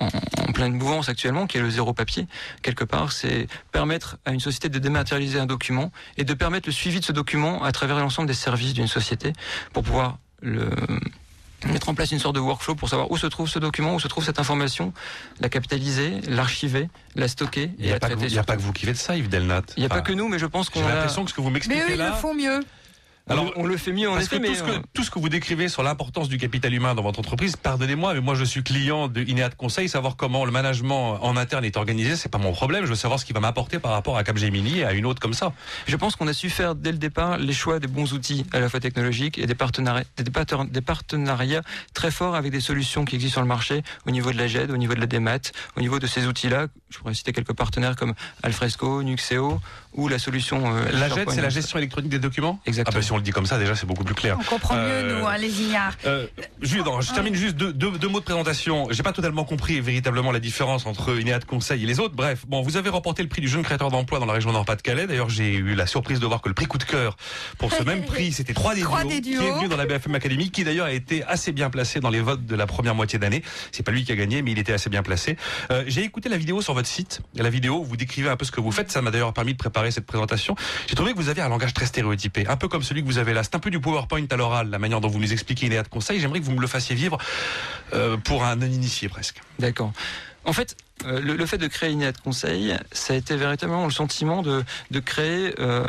en, 0.00 0.06
en 0.06 0.52
pleine 0.52 0.74
mouvance 0.74 1.08
actuellement, 1.08 1.46
qui 1.46 1.56
est 1.56 1.62
le 1.62 1.70
zéro 1.70 1.94
papier. 1.94 2.26
Quelque 2.60 2.84
part, 2.84 3.10
c'est 3.10 3.46
permettre 3.72 4.18
à 4.26 4.32
une 4.32 4.40
société 4.40 4.68
de 4.68 4.78
dématérialiser 4.78 5.40
un 5.40 5.46
document 5.46 5.90
et 6.18 6.24
de 6.24 6.34
permettre 6.34 6.68
le 6.68 6.74
suivi 6.74 7.00
de 7.00 7.06
ce 7.06 7.12
document 7.12 7.64
à 7.64 7.72
travers 7.72 7.98
l'ensemble 7.98 8.28
des 8.28 8.34
services 8.34 8.74
d'une 8.74 8.86
société 8.86 9.32
pour 9.72 9.82
pouvoir 9.82 10.18
le 10.42 10.68
mettre 11.72 11.88
en 11.88 11.94
place 11.94 12.12
une 12.12 12.18
sorte 12.18 12.34
de 12.34 12.40
workflow 12.40 12.74
pour 12.74 12.88
savoir 12.88 13.10
où 13.10 13.16
se 13.16 13.26
trouve 13.26 13.48
ce 13.48 13.58
document, 13.58 13.94
où 13.94 14.00
se 14.00 14.08
trouve 14.08 14.24
cette 14.24 14.38
information, 14.38 14.92
la 15.40 15.48
capitaliser, 15.48 16.20
l'archiver, 16.28 16.88
la 17.16 17.28
stocker 17.28 17.70
Il 17.78 17.84
et 17.84 17.86
n'y 17.86 17.90
a, 17.90 17.94
la 17.94 18.00
pas 18.00 18.08
que 18.08 18.12
traiter. 18.12 18.26
vous- 18.26 18.32
il 18.32 18.36
y 18.36 18.38
a 18.38 18.44
pas 18.44 18.56
que 18.56 18.62
vous 18.62 18.72
qui 18.72 18.86
faites 18.86 18.96
ça, 18.96 19.16
Yves 19.16 19.28
Delnat. 19.28 19.62
Il 19.76 19.80
n'y 19.80 19.86
a 19.86 19.88
pas 19.88 20.00
que 20.00 20.12
nous, 20.12 20.28
mais 20.28 20.38
je 20.38 20.46
pense 20.46 20.70
qu'on 20.70 20.80
J'ai 20.80 20.86
a- 20.86 20.94
l'impression 20.94 21.24
que 21.24 21.30
ce 21.30 21.34
que 21.34 21.40
vous 21.40 21.48
Mais 21.48 21.54
m'expliquez 21.54 21.82
eux, 21.82 21.90
ils 21.92 21.96
là. 21.96 22.10
le 22.10 22.14
font 22.16 22.34
mieux. 22.34 22.60
Alors, 23.26 23.50
on 23.56 23.64
le 23.64 23.78
fait 23.78 23.92
mieux 23.92 24.08
en 24.10 24.12
Parce 24.14 24.26
effet, 24.26 24.36
que, 24.36 24.42
mais 24.42 24.48
tout, 24.48 24.54
ce 24.56 24.62
que 24.62 24.70
tout 24.92 25.02
ce 25.02 25.10
que 25.10 25.18
vous 25.18 25.30
décrivez 25.30 25.70
sur 25.70 25.82
l'importance 25.82 26.28
du 26.28 26.36
capital 26.36 26.74
humain 26.74 26.94
dans 26.94 27.02
votre 27.02 27.18
entreprise, 27.20 27.56
pardonnez-moi, 27.56 28.12
mais 28.12 28.20
moi 28.20 28.34
je 28.34 28.44
suis 28.44 28.62
client 28.62 29.08
de 29.08 29.22
Ineat 29.22 29.54
Conseil, 29.56 29.88
savoir 29.88 30.16
comment 30.16 30.44
le 30.44 30.50
management 30.52 31.18
en 31.24 31.34
interne 31.38 31.64
est 31.64 31.78
organisé, 31.78 32.16
c'est 32.16 32.28
pas 32.28 32.36
mon 32.36 32.52
problème. 32.52 32.84
Je 32.84 32.90
veux 32.90 32.94
savoir 32.96 33.18
ce 33.18 33.24
qu'il 33.24 33.32
va 33.34 33.40
m'apporter 33.40 33.78
par 33.78 33.92
rapport 33.92 34.18
à 34.18 34.24
Capgemini 34.24 34.80
et 34.80 34.84
à 34.84 34.92
une 34.92 35.06
autre 35.06 35.20
comme 35.20 35.32
ça. 35.32 35.54
je 35.86 35.96
pense 35.96 36.16
qu'on 36.16 36.28
a 36.28 36.34
su 36.34 36.50
faire 36.50 36.74
dès 36.74 36.92
le 36.92 36.98
départ 36.98 37.38
les 37.38 37.54
choix 37.54 37.78
des 37.78 37.86
bons 37.86 38.12
outils 38.12 38.44
à 38.52 38.60
la 38.60 38.68
fois 38.68 38.78
technologiques 38.78 39.38
et 39.38 39.46
des 39.46 39.54
partenariats, 39.54 40.04
des, 40.18 40.24
parten- 40.30 40.70
des 40.70 40.82
partenariats 40.82 41.62
très 41.94 42.10
forts 42.10 42.34
avec 42.34 42.52
des 42.52 42.60
solutions 42.60 43.06
qui 43.06 43.14
existent 43.14 43.36
sur 43.36 43.40
le 43.42 43.48
marché 43.48 43.82
au 44.06 44.10
niveau 44.10 44.32
de 44.32 44.36
la 44.36 44.48
GED, 44.48 44.70
au 44.70 44.76
niveau 44.76 44.94
de 44.94 45.00
la 45.00 45.06
DEMAT, 45.06 45.50
au 45.76 45.80
niveau 45.80 45.98
de 45.98 46.06
ces 46.06 46.26
outils-là. 46.26 46.66
Je 46.90 46.98
pourrais 46.98 47.14
citer 47.14 47.32
quelques 47.32 47.54
partenaires 47.54 47.96
comme 47.96 48.12
Alfresco, 48.42 49.02
Nuxeo 49.02 49.60
ou 49.94 50.08
la 50.08 50.18
solution. 50.18 50.62
euh, 50.76 50.84
La 50.92 51.08
GED, 51.08 51.30
c'est 51.30 51.40
la 51.40 51.48
gestion 51.48 51.78
électronique 51.78 52.10
des 52.10 52.18
documents? 52.18 52.60
Exactement. 52.66 52.92
Ah 52.94 53.00
ben, 53.00 53.02
si 53.02 53.12
on 53.14 53.18
le 53.18 53.22
dit 53.22 53.30
comme 53.30 53.46
ça, 53.46 53.58
déjà 53.58 53.74
c'est 53.74 53.86
beaucoup 53.86 54.04
plus 54.04 54.14
clair. 54.14 54.36
On 54.40 54.44
comprend 54.44 54.74
Euh, 54.76 55.02
mieux, 55.02 55.18
nous, 55.20 55.26
hein, 55.26 55.36
les 55.38 55.62
ignares. 55.62 55.94
Euh, 56.06 56.26
juste, 56.60 56.84
non, 56.84 57.00
je 57.00 57.12
termine 57.12 57.34
juste 57.34 57.56
deux, 57.56 57.72
deux, 57.72 57.92
deux 57.92 58.08
mots 58.08 58.20
de 58.20 58.24
présentation. 58.24 58.88
J'ai 58.90 59.02
pas 59.02 59.12
totalement 59.12 59.44
compris 59.44 59.80
véritablement 59.80 60.32
la 60.32 60.40
différence 60.40 60.86
entre 60.86 61.18
Ineat 61.18 61.44
Conseil 61.44 61.82
et 61.82 61.86
les 61.86 62.00
autres. 62.00 62.14
Bref, 62.14 62.44
bon, 62.46 62.62
vous 62.62 62.76
avez 62.76 62.90
remporté 62.90 63.22
le 63.22 63.28
prix 63.28 63.40
du 63.40 63.48
jeune 63.48 63.62
créateur 63.62 63.90
d'emploi 63.90 64.18
dans 64.18 64.26
la 64.26 64.32
région 64.32 64.52
Nord-Pas-de-Calais. 64.52 65.06
D'ailleurs, 65.06 65.28
j'ai 65.28 65.54
eu 65.54 65.74
la 65.74 65.86
surprise 65.86 66.20
de 66.20 66.26
voir 66.26 66.42
que 66.42 66.48
le 66.48 66.54
prix 66.54 66.66
coup 66.66 66.78
de 66.78 66.84
cœur 66.84 67.16
pour 67.58 67.72
ce 67.72 67.82
même 67.82 68.04
prix, 68.06 68.32
c'était 68.32 68.54
3 68.54 68.74
des, 68.74 68.82
Trois 68.82 69.02
duos, 69.02 69.10
des 69.10 69.20
qui 69.20 69.34
est 69.34 69.52
venu 69.52 69.68
dans 69.68 69.76
la 69.76 69.86
BFM 69.86 70.14
Academy, 70.14 70.50
qui 70.50 70.64
d'ailleurs 70.64 70.86
a 70.86 70.92
été 70.92 71.22
assez 71.24 71.52
bien 71.52 71.70
placé 71.70 72.00
dans 72.00 72.10
les 72.10 72.20
votes 72.20 72.44
de 72.46 72.56
la 72.56 72.66
première 72.66 72.94
moitié 72.94 73.18
d'année. 73.18 73.42
C'est 73.72 73.82
pas 73.82 73.92
lui 73.92 74.04
qui 74.04 74.12
a 74.12 74.16
gagné, 74.16 74.42
mais 74.42 74.52
il 74.52 74.58
était 74.58 74.72
assez 74.72 74.90
bien 74.90 75.02
placé. 75.02 75.36
Euh, 75.70 75.84
j'ai 75.86 76.02
écouté 76.02 76.28
la 76.28 76.36
vidéo 76.36 76.60
sur 76.62 76.74
votre 76.74 76.88
site. 76.88 77.20
La 77.36 77.50
vidéo, 77.50 77.78
où 77.80 77.84
vous 77.84 77.96
décrivez 77.96 78.28
un 78.28 78.36
peu 78.36 78.44
ce 78.44 78.52
que 78.52 78.60
vous 78.60 78.72
faites. 78.72 78.90
Ça 78.90 79.02
m'a 79.02 79.10
d'ailleurs 79.10 79.32
permis 79.32 79.52
de 79.52 79.58
préparer 79.58 79.90
cette 79.90 80.06
présentation. 80.06 80.56
J'ai 80.86 80.94
trouvé 80.94 81.12
que 81.12 81.16
vous 81.16 81.28
avez 81.28 81.42
un 81.42 81.48
langage 81.48 81.74
très 81.74 81.86
stéréotypé, 81.86 82.46
un 82.48 82.56
peu 82.56 82.68
comme 82.68 82.82
celui 82.82 83.02
vous 83.04 83.18
avez 83.18 83.32
là. 83.34 83.42
C'est 83.42 83.54
un 83.54 83.60
peu 83.60 83.70
du 83.70 83.80
PowerPoint 83.80 84.24
à 84.30 84.36
l'oral, 84.36 84.70
la 84.70 84.78
manière 84.78 85.00
dont 85.00 85.08
vous 85.08 85.18
nous 85.18 85.32
expliquez 85.32 85.66
Ineat 85.66 85.88
Conseil. 85.88 86.20
J'aimerais 86.20 86.40
que 86.40 86.44
vous 86.44 86.52
me 86.52 86.60
le 86.60 86.66
fassiez 86.66 86.94
vivre 86.94 87.18
euh, 87.92 88.16
pour 88.16 88.44
un 88.44 88.56
non-initié 88.56 89.08
presque. 89.08 89.40
D'accord. 89.58 89.92
En 90.46 90.52
fait, 90.52 90.76
euh, 91.06 91.20
le, 91.20 91.46
fait 91.46 91.56
de 91.58 91.66
créer 91.66 91.90
Inéa 91.90 92.12
de 92.12 92.18
conseil, 92.18 92.76
ça 92.92 93.14
a 93.14 93.16
été 93.16 93.34
véritablement 93.34 93.86
le 93.86 93.90
sentiment 93.90 94.42
de, 94.42 94.62
de 94.90 95.00
créer 95.00 95.54
euh, 95.58 95.84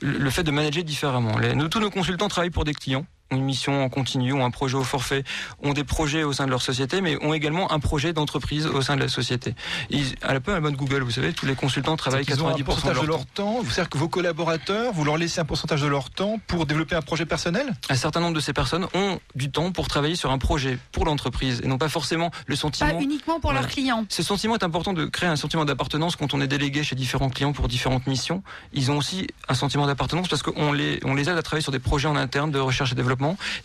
le 0.00 0.30
fait 0.30 0.42
de 0.42 0.50
manager 0.50 0.82
différemment. 0.84 1.38
Les- 1.38 1.54
nous, 1.54 1.68
tous 1.68 1.80
nos 1.80 1.90
consultants 1.90 2.28
travaillent 2.28 2.50
pour 2.50 2.64
des 2.64 2.72
clients 2.74 3.04
une 3.32 3.42
mission 3.42 3.84
en 3.84 3.88
continu, 3.88 4.32
ont 4.32 4.44
un 4.44 4.50
projet 4.50 4.76
au 4.76 4.84
forfait, 4.84 5.24
ont 5.62 5.72
des 5.72 5.82
projets 5.84 6.22
au 6.22 6.32
sein 6.32 6.46
de 6.46 6.50
leur 6.50 6.62
société, 6.62 7.00
mais 7.00 7.16
ont 7.24 7.34
également 7.34 7.72
un 7.72 7.80
projet 7.80 8.12
d'entreprise 8.12 8.66
au 8.66 8.82
sein 8.82 8.94
de 8.96 9.00
la 9.00 9.08
société. 9.08 9.54
Ils, 9.90 10.14
à 10.22 10.32
la 10.32 10.40
peu 10.40 10.52
à 10.52 10.54
la 10.54 10.60
mode 10.60 10.76
Google, 10.76 11.02
vous 11.02 11.10
savez, 11.10 11.32
tous 11.32 11.44
les 11.46 11.56
consultants 11.56 11.96
travaillent 11.96 12.24
Ils 12.28 12.42
ont 12.42 12.48
un 12.48 12.52
90% 12.52 12.58
de 12.58 12.62
pourcentage 12.62 12.94
leur 12.94 13.02
de 13.02 13.06
temps. 13.08 13.16
leur 13.16 13.26
temps. 13.26 13.62
C'est-à-dire 13.64 13.88
que 13.90 13.98
vos 13.98 14.08
collaborateurs, 14.08 14.92
vous 14.92 15.04
leur 15.04 15.16
laissez 15.16 15.40
un 15.40 15.44
pourcentage 15.44 15.80
de 15.82 15.86
leur 15.88 16.10
temps 16.10 16.38
pour 16.46 16.66
développer 16.66 16.94
un 16.94 17.02
projet 17.02 17.26
personnel? 17.26 17.74
Un 17.88 17.96
certain 17.96 18.20
nombre 18.20 18.34
de 18.34 18.40
ces 18.40 18.52
personnes 18.52 18.86
ont 18.94 19.18
du 19.34 19.50
temps 19.50 19.72
pour 19.72 19.88
travailler 19.88 20.14
sur 20.14 20.30
un 20.30 20.38
projet 20.38 20.78
pour 20.92 21.04
l'entreprise 21.04 21.60
et 21.64 21.66
non 21.68 21.78
pas 21.78 21.88
forcément 21.88 22.30
le 22.46 22.54
Pas 22.54 22.60
sentiment. 22.60 23.00
uniquement 23.00 23.40
pour 23.40 23.50
Voilà. 23.50 23.62
leurs 23.62 23.70
clients. 23.70 24.04
Ce 24.08 24.22
sentiment 24.22 24.54
est 24.54 24.62
important 24.64 24.92
de 24.92 25.04
créer 25.06 25.28
un 25.28 25.36
sentiment 25.36 25.64
d'appartenance 25.64 26.14
quand 26.14 26.32
on 26.32 26.40
est 26.40 26.46
délégué 26.46 26.84
chez 26.84 26.94
différents 26.94 27.28
clients 27.30 27.52
pour 27.52 27.66
différentes 27.66 28.06
missions. 28.06 28.44
Ils 28.72 28.90
ont 28.92 28.98
aussi 28.98 29.26
un 29.48 29.54
sentiment 29.54 29.86
d'appartenance 29.86 30.28
parce 30.28 30.42
qu'on 30.44 30.72
les, 30.72 31.00
on 31.04 31.14
les 31.14 31.28
aide 31.28 31.36
à 31.38 31.42
travailler 31.42 31.62
sur 31.62 31.72
des 31.72 31.80
projets 31.80 32.06
en 32.08 32.14
interne 32.16 32.52
de 32.52 32.58
recherche 32.60 32.92
et 32.92 32.94
développement. 32.94 33.15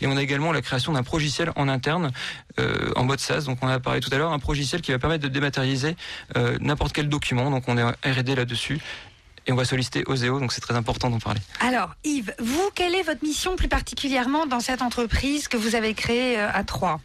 Et 0.01 0.07
on 0.07 0.17
a 0.17 0.21
également 0.21 0.51
la 0.51 0.61
création 0.61 0.93
d'un 0.93 1.03
progiciel 1.03 1.51
en 1.55 1.67
interne 1.67 2.11
euh, 2.59 2.91
en 2.95 3.03
mode 3.03 3.19
SaaS. 3.19 3.41
Donc 3.41 3.59
on 3.61 3.67
a 3.67 3.79
parlé 3.79 3.99
tout 3.99 4.09
à 4.11 4.17
l'heure, 4.17 4.31
un 4.31 4.39
progiciel 4.39 4.81
qui 4.81 4.91
va 4.91 4.99
permettre 4.99 5.23
de 5.23 5.29
dématérialiser 5.29 5.95
euh, 6.37 6.57
n'importe 6.59 6.93
quel 6.93 7.09
document. 7.09 7.49
Donc 7.49 7.63
on 7.67 7.77
est 7.77 7.83
R&D 7.83 8.35
là-dessus. 8.35 8.79
Et 9.47 9.51
on 9.51 9.55
va 9.55 9.65
solliciter 9.65 10.03
Oseo, 10.05 10.39
donc 10.39 10.53
c'est 10.53 10.61
très 10.61 10.75
important 10.75 11.09
d'en 11.09 11.19
parler. 11.19 11.41
Alors, 11.61 11.95
Yves, 12.03 12.33
vous, 12.37 12.69
quelle 12.75 12.93
est 12.93 13.01
votre 13.01 13.23
mission 13.23 13.55
plus 13.55 13.67
particulièrement 13.67 14.45
dans 14.45 14.59
cette 14.59 14.83
entreprise 14.83 15.47
que 15.47 15.57
vous 15.57 15.73
avez 15.73 15.95
créée 15.95 16.39
euh, 16.39 16.47
à 16.53 16.63
Troyes? 16.63 16.99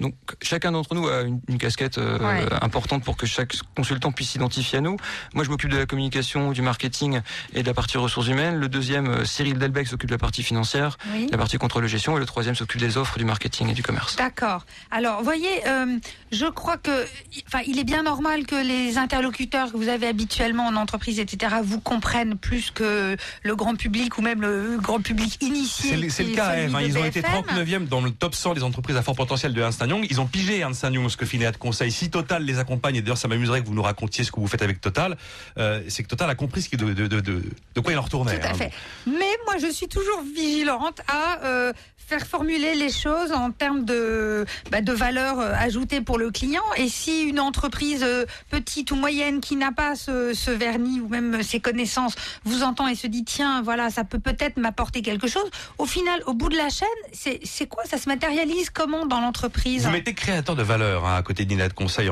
Donc 0.00 0.14
chacun 0.42 0.72
d'entre 0.72 0.94
nous 0.94 1.08
a 1.08 1.22
une, 1.22 1.40
une 1.48 1.58
casquette 1.58 1.98
euh, 1.98 2.18
Ouais. 2.18 2.44
importante 2.62 3.04
pour 3.04 3.16
que 3.16 3.26
chaque 3.26 3.54
consultant 3.76 4.12
puisse 4.12 4.30
s'identifier 4.30 4.78
à 4.78 4.80
nous. 4.80 4.96
Moi, 5.34 5.44
je 5.44 5.50
m'occupe 5.50 5.70
de 5.70 5.76
la 5.78 5.86
communication, 5.86 6.52
du 6.52 6.62
marketing 6.62 7.20
et 7.54 7.62
de 7.62 7.66
la 7.66 7.74
partie 7.74 7.96
ressources 7.98 8.28
humaines. 8.28 8.56
Le 8.56 8.68
deuxième, 8.68 9.08
euh, 9.08 9.24
Cyril 9.24 9.58
Delbecq, 9.58 9.86
s'occupe 9.88 10.08
de 10.10 10.14
la 10.14 10.18
partie 10.18 10.42
financière, 10.42 10.98
Oui. 11.12 11.28
la 11.30 11.38
partie 11.38 11.58
contrôle 11.58 11.82
de 11.84 11.88
gestion. 11.88 12.16
Et 12.16 12.20
le 12.20 12.26
troisième 12.26 12.54
s'occupe 12.54 12.80
des 12.80 12.96
offres, 12.96 13.18
du 13.18 13.24
marketing 13.24 13.68
et 13.70 13.72
du 13.74 13.82
commerce. 13.82 14.16
D'accord. 14.16 14.64
Alors, 14.90 15.22
voyez, 15.22 15.48
euh, 15.66 15.98
je 16.32 16.46
crois 16.46 16.76
que, 16.76 17.04
enfin, 17.46 17.62
il 17.66 17.78
est 17.78 17.84
bien 17.84 18.02
normal 18.02 18.46
que 18.46 18.56
les 18.56 18.98
interlocuteurs 18.98 19.72
que 19.72 19.76
vous 19.76 19.88
avez 19.88 20.06
habituellement 20.08 20.66
en 20.66 20.76
entreprise, 20.76 21.18
etc., 21.20 21.56
vous 21.62 21.80
comprennent 21.80 22.36
plus 22.36 22.70
que 22.70 23.16
le 23.42 23.56
grand 23.56 23.74
public 23.76 24.18
ou 24.18 24.22
même 24.22 24.40
le 24.42 24.76
grand 24.80 25.00
public 25.00 25.38
initié. 25.42 26.08
C'est 26.10 26.24
le, 26.24 26.34
cas, 26.34 26.56
Eve, 26.56 26.74
hein. 26.74 26.80
Ils 26.82 26.98
ont 26.98 27.04
été 27.04 27.20
BFM. 27.22 27.42
39e 27.44 27.88
dans 27.88 28.00
le 28.00 28.10
top 28.10 28.34
100 28.34 28.54
des 28.54 28.62
entreprises 28.62 28.96
à 28.96 29.02
fort 29.02 29.14
potentiel 29.16 29.52
de 29.52 29.60
Ernst 29.60 29.82
Ils 30.10 30.20
ont 30.20 30.26
pigé 30.26 30.58
Ernst 30.58 30.82
Young 30.82 31.08
ce 31.08 31.16
que 31.16 31.26
Finéa 31.26 31.52
de 31.52 31.56
conseil. 31.56 31.90
Si 31.92 32.10
Total 32.10 32.44
les 32.44 32.58
accompagne, 32.58 32.96
et 32.96 33.02
d'ailleurs 33.02 33.18
ça 33.18 33.28
m'amuserait 33.28 33.62
que 33.62 33.66
vous 33.66 33.74
nous 33.74 33.82
racontiez 33.82 34.24
ce 34.24 34.32
que 34.32 34.40
vous 34.40 34.46
faites 34.46 34.62
avec 34.62 34.80
Total, 34.80 35.16
euh, 35.58 35.82
c'est 35.88 36.02
que 36.02 36.08
Total 36.08 36.28
a 36.30 36.34
compris 36.34 36.62
ce 36.62 36.68
qui 36.68 36.76
de, 36.76 36.92
de, 36.92 37.06
de, 37.06 37.20
de, 37.20 37.42
de 37.74 37.80
quoi 37.80 37.92
il 37.92 37.98
en 37.98 38.02
retournait. 38.02 38.38
Tout 38.38 38.46
à 38.46 38.50
hein. 38.50 38.54
fait. 38.54 38.72
Mais 39.06 39.36
moi, 39.46 39.56
je 39.60 39.70
suis 39.72 39.88
toujours 39.88 40.22
vigilante 40.34 41.00
à 41.08 41.44
euh, 41.44 41.72
faire 42.08 42.26
formuler 42.26 42.74
les 42.74 42.90
choses 42.90 43.32
en 43.32 43.50
termes 43.50 43.84
de, 43.84 44.46
bah, 44.70 44.80
de 44.80 44.92
valeur 44.92 45.38
euh, 45.38 45.52
ajoutée 45.58 46.00
pour 46.00 46.16
le 46.18 46.30
client. 46.30 46.62
Et 46.78 46.88
si 46.88 47.22
une 47.24 47.38
entreprise 47.38 48.02
euh, 48.02 48.24
petite 48.50 48.90
ou 48.90 48.96
moyenne 48.96 49.40
qui 49.40 49.56
n'a 49.56 49.72
pas 49.72 49.94
ce, 49.94 50.32
ce 50.32 50.50
vernis 50.50 51.00
ou 51.00 51.08
même 51.08 51.42
ses 51.42 51.60
connaissances 51.60 52.14
vous 52.44 52.62
entend 52.62 52.88
et 52.88 52.94
se 52.94 53.06
dit 53.06 53.24
tiens, 53.24 53.60
voilà, 53.62 53.90
ça 53.90 54.04
peut 54.04 54.18
peut-être 54.18 54.56
m'apporter 54.56 55.02
quelque 55.02 55.28
chose, 55.28 55.50
au 55.76 55.84
final, 55.84 56.22
au 56.26 56.32
bout 56.32 56.48
de 56.48 56.56
la 56.56 56.70
chaîne, 56.70 56.88
c'est 57.12 57.40
c'est 57.44 57.66
quoi? 57.66 57.84
Ça 57.84 57.98
se 57.98 58.08
matérialise 58.08 58.70
comment 58.70 59.04
dans 59.04 59.20
l'entreprise? 59.20 59.84
Vous 59.84 59.90
mettez 59.90 60.14
créateur 60.14 60.56
de 60.56 60.62
valeur 60.62 61.06
hein, 61.06 61.16
à 61.16 61.22
côté 61.22 61.44
d'Ina 61.44 61.68
de 61.68 61.74
conseil. 61.74 62.08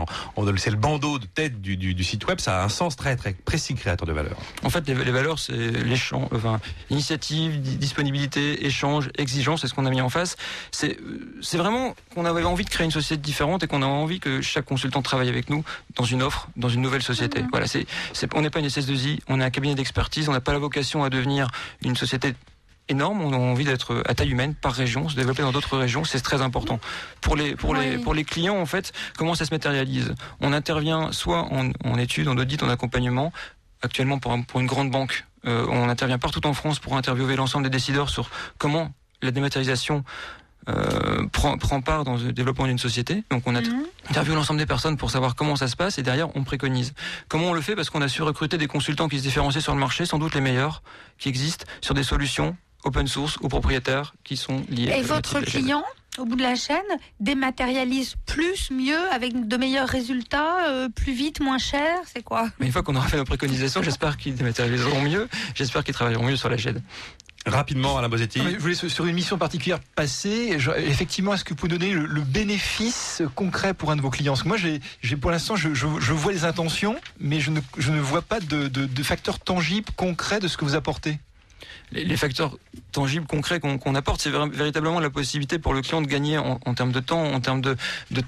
C'est 0.59 0.71
le 0.71 0.77
bandeau 0.77 1.19
de 1.19 1.27
tête 1.27 1.63
du, 1.63 1.77
du, 1.77 1.95
du 1.95 2.05
site 2.05 2.27
web. 2.27 2.39
Ça 2.41 2.61
a 2.61 2.65
un 2.65 2.69
sens 2.69 2.97
très 2.97 3.17
très 3.17 3.33
précis, 3.33 3.75
créateur 3.75 4.07
de 4.07 4.13
valeur. 4.13 4.37
En 4.63 4.71
fait, 4.71 4.87
les, 4.87 4.95
les 4.95 5.11
valeurs, 5.11 5.39
c'est 5.39 5.53
l'échange, 5.55 6.29
enfin, 6.35 6.61
initiative, 6.91 7.61
di- 7.61 7.77
disponibilité, 7.77 8.67
échange, 8.67 9.09
exigence, 9.17 9.63
c'est 9.63 9.69
ce 9.69 9.75
qu'on 9.75 9.86
a 9.87 9.91
mis 9.91 10.01
en 10.01 10.09
face. 10.09 10.37
C'est, 10.73 10.99
euh, 11.01 11.39
c'est 11.43 11.57
vraiment 11.57 11.95
qu'on 12.15 12.25
avait 12.27 12.45
envie 12.45 12.65
de 12.65 12.71
créer 12.71 12.85
une 12.85 12.91
société 12.91 13.21
différente 13.23 13.63
et 13.63 13.67
qu'on 13.67 13.83
a 13.83 13.87
envie 13.87 14.21
que 14.21 14.43
chaque 14.43 14.65
consultant 14.67 15.03
travaille 15.03 15.29
avec 15.29 15.49
nous 15.51 15.65
dans 15.97 16.05
une 16.05 16.23
offre, 16.23 16.49
dans 16.57 16.69
une 16.69 16.83
nouvelle 16.83 17.03
société. 17.03 17.45
Voilà, 17.51 17.67
c'est, 17.67 17.87
on 18.35 18.43
n'est 18.43 18.51
pas 18.51 18.61
une 18.61 18.67
SS2I, 18.69 19.21
on 19.29 19.41
est 19.41 19.45
un 19.45 19.51
cabinet 19.51 19.75
d'expertise, 19.75 20.29
on 20.29 20.33
n'a 20.33 20.41
pas 20.41 20.53
la 20.53 20.59
vocation 20.59 21.05
à 21.05 21.11
devenir 21.11 21.49
une 21.85 21.97
société 21.97 22.35
énorme, 22.89 23.21
on 23.21 23.33
a 23.33 23.37
envie 23.37 23.65
d'être 23.65 24.03
à 24.07 24.15
taille 24.15 24.31
humaine 24.31 24.55
par 24.55 24.73
région, 24.73 25.09
se 25.09 25.17
développer 25.17 25.43
dans 25.43 25.51
d'autres 25.51 25.77
régions, 25.77 26.05
c'est 26.05 26.21
très 26.21 26.41
important. 26.41 26.79
Pour 27.21 27.35
les, 27.35 27.57
pour 27.57 27.75
les, 27.75 27.99
pour 27.99 28.15
les 28.15 28.23
clients, 28.23 28.57
en 28.61 28.67
fait, 28.67 28.93
comment 29.19 29.35
ça 29.35 29.45
se 29.45 29.53
matérialise? 29.53 30.15
On 30.41 30.53
intervient 30.53 31.11
soit 31.11 31.53
en, 31.53 31.71
en 31.85 31.99
études, 31.99 32.29
en 32.29 32.37
audit, 32.37 32.63
en 32.63 32.69
accompagnement, 32.69 33.33
actuellement 33.83 34.21
pour, 34.21 34.33
un- 34.33 34.43
pour 34.43 34.61
une 34.61 34.67
grande 34.69 34.93
banque, 34.93 35.25
euh, 35.47 35.67
on 35.69 35.89
intervient 35.89 36.19
partout 36.19 36.47
en 36.47 36.55
France 36.55 36.79
pour 36.79 36.97
interviewer 36.97 37.35
l'ensemble 37.35 37.65
des 37.65 37.71
décideurs 37.71 38.09
sur 38.09 38.31
comment 38.59 38.91
la 39.23 39.31
dématérialisation 39.31 40.05
euh, 40.69 41.25
prend, 41.33 41.57
prend 41.59 41.81
part 41.81 42.03
dans 42.03 42.17
le 42.17 42.33
développement 42.33 42.67
d'une 42.67 42.79
société. 42.79 43.23
Donc 43.31 43.45
on 43.47 43.55
a 43.55 43.61
Mhm. 43.61 43.85
interviewe 44.11 44.35
l'ensemble 44.35 44.59
des 44.59 44.67
personnes 44.67 44.97
pour 44.97 45.11
savoir 45.13 45.37
comment 45.37 45.55
ça 45.55 45.69
se 45.69 45.77
passe 45.77 45.99
et 45.99 46.03
derrière 46.03 46.35
on 46.37 46.43
préconise. 46.43 46.93
Comment 47.29 47.51
on 47.51 47.53
le 47.53 47.61
fait? 47.61 47.77
Parce 47.77 47.89
qu'on 47.89 48.03
a 48.03 48.09
su 48.09 48.23
recruter 48.23 48.59
des 48.59 48.67
consultants 48.67 49.09
qui 49.09 49.19
se 49.19 49.23
différencient 49.23 49.61
sur 49.61 49.75
le 49.75 49.79
marché, 49.81 50.07
sans 50.07 50.19
doute 50.19 50.35
les 50.35 50.41
meilleurs 50.41 50.83
qui 51.19 51.29
existent, 51.29 51.67
sur 51.81 51.95
des 51.95 52.03
solutions 52.03 52.57
open 52.85 53.07
source 53.07 53.37
aux 53.43 53.49
propriétaires 53.49 54.15
qui 54.25 54.37
sont 54.37 54.63
liés. 54.69 54.93
Et 54.97 55.03
votre 55.03 55.35
chaîne. 55.41 55.45
client, 55.45 55.85
au 56.19 56.25
bout 56.25 56.37
de 56.37 56.43
la 56.43 56.55
chaîne, 56.57 56.83
dématérialise 57.21 58.15
plus, 58.27 58.71
mieux, 58.71 58.99
avec 59.13 59.47
de 59.49 59.57
meilleurs 59.57 59.89
résultats, 59.89 60.69
euh, 60.69 60.89
plus 60.89 61.13
vite, 61.13 61.41
moins 61.41 61.59
cher? 61.59 61.99
C'est 62.13 62.23
quoi? 62.23 62.49
Mais 62.59 62.67
une 62.67 62.73
fois 62.73 62.83
qu'on 62.83 62.95
aura 62.97 63.07
fait 63.09 63.17
nos 63.17 63.25
préconisations, 63.25 63.83
j'espère 63.83 64.17
qu'ils 64.17 64.35
dématérialiseront 64.35 65.03
mieux. 65.03 65.29
J'espère 65.55 65.85
qu'ils 65.85 65.95
travailleront 65.95 66.25
mieux 66.25 66.37
sur 66.37 66.49
la 66.49 66.57
GED. 66.57 66.81
Rapidement, 67.47 67.97
Alain 67.97 68.09
mais 68.09 68.19
Je 68.55 68.59
voulais 68.59 68.75
sur 68.75 69.07
une 69.07 69.15
mission 69.15 69.39
particulière 69.39 69.79
passée. 69.95 70.57
effectivement, 70.79 71.33
est-ce 71.33 71.45
que 71.45 71.51
vous 71.51 71.55
pouvez 71.57 71.71
donner 71.79 71.93
le, 71.93 72.21
bénéfice 72.21 73.23
concret 73.37 73.73
pour 73.73 73.93
un 73.93 73.97
de 73.97 74.01
vos 74.03 74.11
clients? 74.11 74.33
Parce 74.33 74.43
que 74.43 74.49
moi, 74.49 74.57
j'ai, 74.57 75.17
pour 75.17 75.31
l'instant, 75.31 75.55
je, 75.55 75.73
je- 75.73 75.87
je 76.01 76.13
vois 76.13 76.33
les 76.33 76.45
intentions, 76.45 76.97
mais 77.21 77.39
je 77.41 77.53
ne, 77.53 77.61
ne 77.93 78.01
vois 78.01 78.23
pas 78.23 78.41
de, 78.41 78.67
de, 78.67 78.87
de 78.87 79.03
facteurs 79.05 79.39
tangibles, 79.39 79.89
concrets 79.97 80.41
de 80.41 80.49
ce 80.49 80.57
que 80.57 80.65
vous 80.65 80.75
apportez. 80.75 81.19
Les, 81.93 82.17
facteurs 82.17 82.57
tangibles, 82.93 83.27
concrets 83.27 83.61
qu'on 83.61 83.95
apporte, 83.95 84.21
c'est 84.21 84.31
vér- 84.31 84.51
véritablement 84.51 85.01
la 85.01 85.11
possibilité 85.11 85.59
pour 85.59 85.75
le 85.75 85.83
client 85.83 86.03
de 86.03 86.07
gagner 86.07 86.39
en, 86.39 86.75
termes 86.75 86.93
de 86.93 87.01
temps, 87.01 87.23
en 87.23 87.41
termes 87.41 87.61
de, 87.61 87.77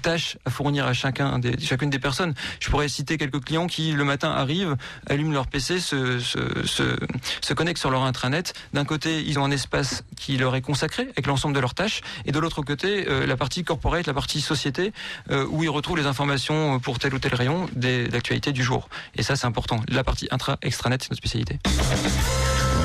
tâches 0.01 0.37
à 0.45 0.49
fournir 0.49 0.85
à 0.85 0.93
chacun 0.93 1.39
des, 1.39 1.59
chacune 1.59 1.89
des 1.89 1.99
personnes. 1.99 2.33
Je 2.59 2.69
pourrais 2.69 2.87
citer 2.87 3.17
quelques 3.17 3.43
clients 3.43 3.67
qui, 3.67 3.91
le 3.91 4.03
matin, 4.03 4.31
arrivent, 4.31 4.75
allument 5.09 5.33
leur 5.33 5.47
PC, 5.47 5.79
se, 5.79 7.53
connectent 7.53 7.79
sur 7.79 7.91
leur 7.91 8.03
intranet. 8.03 8.53
D'un 8.73 8.85
côté, 8.85 9.21
ils 9.21 9.39
ont 9.39 9.43
un 9.43 9.51
espace 9.51 10.03
qui 10.15 10.37
leur 10.37 10.55
est 10.55 10.61
consacré 10.61 11.03
avec 11.03 11.27
l'ensemble 11.27 11.55
de 11.55 11.59
leurs 11.59 11.73
tâches, 11.73 12.01
et 12.25 12.31
de 12.31 12.39
l'autre 12.39 12.61
côté, 12.61 13.07
euh, 13.07 13.25
la 13.25 13.37
partie 13.37 13.63
corporate, 13.63 14.07
la 14.07 14.13
partie 14.13 14.41
société, 14.41 14.93
euh, 15.31 15.45
où 15.49 15.63
ils 15.63 15.69
retrouvent 15.69 15.97
les 15.97 16.05
informations 16.05 16.79
pour 16.79 16.99
tel 16.99 17.13
ou 17.13 17.19
tel 17.19 17.33
rayon 17.35 17.67
d'actualité 17.75 18.51
du 18.51 18.63
jour. 18.63 18.89
Et 19.15 19.23
ça, 19.23 19.35
c'est 19.35 19.47
important. 19.47 19.81
La 19.89 20.03
partie 20.03 20.27
intra-extranet, 20.31 21.03
c'est 21.03 21.11
notre 21.11 21.17
spécialité. 21.17 21.59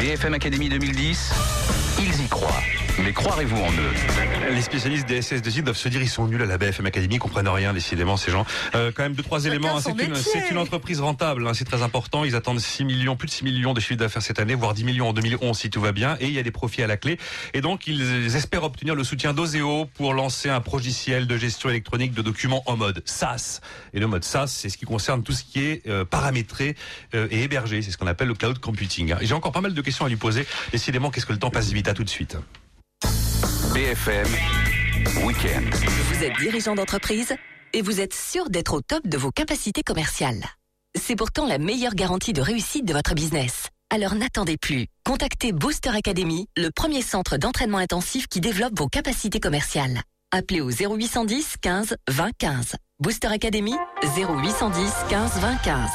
BFM 0.04 0.34
Academy 0.34 0.68
2010, 0.68 1.32
ils 1.99 2.25
y 2.25 2.28
croient. 2.28 2.61
Mais 3.02 3.12
croirez-vous 3.12 3.56
en 3.56 3.73
eux? 3.73 4.52
Les 4.52 4.62
spécialistes 4.62 5.08
des 5.08 5.20
SS2I 5.20 5.62
doivent 5.62 5.76
se 5.76 5.88
dire 5.88 6.00
ils 6.00 6.08
sont 6.08 6.28
nuls 6.28 6.40
à 6.42 6.46
la 6.46 6.58
BFM 6.58 6.87
Academy, 6.87 7.16
ils 7.16 7.18
comprennent 7.18 7.49
rien 7.49 7.73
décidément 7.73 8.16
ces 8.16 8.30
gens. 8.30 8.46
Euh, 8.76 8.92
quand 8.94 9.02
même 9.02 9.14
deux 9.14 9.25
trois 9.25 9.44
éléments. 9.46 9.76
hein. 9.76 9.80
C'est 9.82 9.90
une, 10.00 10.14
c'est 10.14 10.49
une 10.50 10.58
entreprise 10.58 11.00
rentable, 11.00 11.44
hein, 11.49 11.54
c'est 11.54 11.64
très 11.64 11.82
important. 11.82 12.23
Ils 12.25 12.37
attendent 12.37 12.61
6 12.61 12.84
millions, 12.84 13.16
plus 13.16 13.26
de 13.26 13.32
6 13.32 13.42
millions 13.44 13.73
de 13.75 13.80
chiffre 13.80 13.99
d'affaires 13.99 14.23
cette 14.23 14.38
année, 14.38 14.54
voire 14.54 14.75
10 14.75 14.84
millions 14.84 15.08
en 15.08 15.12
2011 15.12 15.58
si 15.58 15.70
tout 15.70 15.80
va 15.80 15.90
bien. 15.90 16.16
Et 16.20 16.26
il 16.26 16.32
y 16.34 16.38
a 16.38 16.44
des 16.44 16.52
profits 16.52 16.84
à 16.84 16.87
la 16.87 16.96
clé. 16.96 17.18
Et 17.52 17.62
donc 17.62 17.88
ils 17.88 18.37
espèrent 18.37 18.62
obtenir 18.62 18.94
le 18.94 19.02
soutien 19.02 19.32
d'Oseo 19.34 19.87
pour 19.94 20.14
lancer 20.14 20.49
un 20.50 20.62
logiciel 20.73 21.26
de 21.26 21.37
gestion 21.37 21.70
électronique 21.70 22.14
de 22.14 22.23
documents 22.23 22.62
en 22.66 22.76
mode 22.76 23.02
SaaS. 23.06 23.61
Et 23.92 23.99
le 23.99 24.06
mode 24.06 24.23
SaaS, 24.23 24.46
c'est 24.46 24.68
ce 24.68 24.76
qui 24.78 24.84
concerne 24.84 25.25
tout 25.25 25.32
ce 25.32 25.42
qui 25.42 25.64
est 25.64 25.84
euh, 25.88 26.04
paramétré 26.04 26.76
euh, 27.16 27.26
et 27.32 27.42
hébergé. 27.42 27.82
C'est 27.82 27.90
ce 27.90 27.99
qu'on 27.99 28.06
appelle 28.06 28.28
le 28.28 28.34
cloud 28.34 28.61
computing. 28.61 29.11
hein. 29.12 29.18
Et 29.20 29.26
J'ai 29.26 29.34
encore 29.34 29.50
pas 29.52 29.61
mal 29.62 29.75
de 29.75 29.80
questions 29.94 30.06
à 30.06 30.08
lui 30.08 30.16
poser. 30.16 30.46
Décidément, 30.72 31.10
qu'est-ce 31.10 31.26
que 31.26 31.32
le 31.32 31.38
temps 31.38 31.50
passe 31.50 31.70
vite? 31.70 31.86
À 31.86 31.94
tout 31.94 32.04
de 32.04 32.10
suite. 32.10 32.36
BFM 33.72 34.26
Weekend. 35.24 35.72
Vous 35.74 36.24
êtes 36.24 36.36
dirigeant 36.38 36.74
d'entreprise 36.74 37.34
et 37.72 37.82
vous 37.82 38.00
êtes 38.00 38.14
sûr 38.14 38.50
d'être 38.50 38.74
au 38.74 38.80
top 38.80 39.06
de 39.06 39.16
vos 39.16 39.30
capacités 39.30 39.82
commerciales. 39.82 40.42
C'est 41.00 41.16
pourtant 41.16 41.46
la 41.46 41.58
meilleure 41.58 41.94
garantie 41.94 42.32
de 42.32 42.40
réussite 42.40 42.84
de 42.84 42.92
votre 42.92 43.14
business. 43.14 43.68
Alors 43.90 44.14
n'attendez 44.14 44.56
plus. 44.56 44.86
Contactez 45.04 45.52
Booster 45.52 45.90
Academy, 45.90 46.46
le 46.56 46.70
premier 46.70 47.02
centre 47.02 47.36
d'entraînement 47.36 47.78
intensif 47.78 48.26
qui 48.26 48.40
développe 48.40 48.76
vos 48.76 48.88
capacités 48.88 49.40
commerciales. 49.40 50.00
Appelez 50.32 50.60
au 50.60 50.70
0810 50.70 51.56
15 51.60 51.96
20 52.10 52.30
15. 52.38 52.76
Booster 53.00 53.28
Academy 53.28 53.74
0810 54.16 54.92
15 55.08 55.38
20 55.38 55.56
15. 55.56 55.90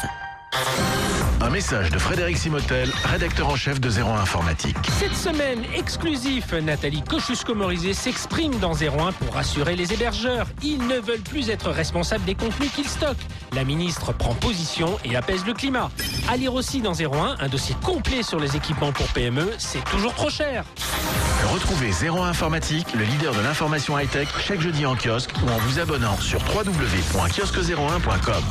Un 1.41 1.49
message 1.49 1.89
de 1.89 1.97
Frédéric 1.97 2.37
Simotel, 2.37 2.91
rédacteur 3.05 3.49
en 3.49 3.55
chef 3.55 3.79
de 3.79 3.89
01 3.89 4.19
Informatique. 4.19 4.75
Cette 4.99 5.15
semaine, 5.15 5.63
exclusif, 5.75 6.51
Nathalie 6.53 7.01
Kosciusko-Morizet 7.01 7.93
s'exprime 7.93 8.57
dans 8.59 8.73
01 8.73 9.13
pour 9.13 9.33
rassurer 9.33 9.75
les 9.75 9.93
hébergeurs. 9.93 10.47
Ils 10.63 10.85
ne 10.87 10.99
veulent 10.99 11.21
plus 11.21 11.49
être 11.49 11.69
responsables 11.69 12.25
des 12.25 12.35
contenus 12.35 12.71
qu'ils 12.73 12.89
stockent. 12.89 13.17
La 13.55 13.63
ministre 13.63 14.11
prend 14.11 14.33
position 14.33 14.97
et 15.05 15.15
apaise 15.15 15.45
le 15.45 15.53
climat. 15.53 15.89
À 16.29 16.35
lire 16.35 16.53
aussi 16.53 16.81
dans 16.81 16.93
01, 16.93 17.37
un 17.39 17.47
dossier 17.47 17.75
complet 17.83 18.21
sur 18.21 18.39
les 18.39 18.55
équipements 18.57 18.91
pour 18.91 19.07
PME, 19.07 19.51
c'est 19.57 19.83
toujours 19.85 20.13
trop 20.13 20.29
cher. 20.29 20.65
Retrouvez 21.53 21.91
01 22.05 22.27
Informatique, 22.27 22.93
le 22.93 23.05
leader 23.05 23.33
de 23.33 23.41
l'information 23.41 23.97
high-tech, 23.97 24.27
chaque 24.39 24.61
jeudi 24.61 24.85
en 24.85 24.95
kiosque 24.95 25.31
ou 25.43 25.49
en 25.49 25.57
vous 25.57 25.79
abonnant 25.79 26.17
sur 26.19 26.41
www.kiosque01.com. 26.53 28.43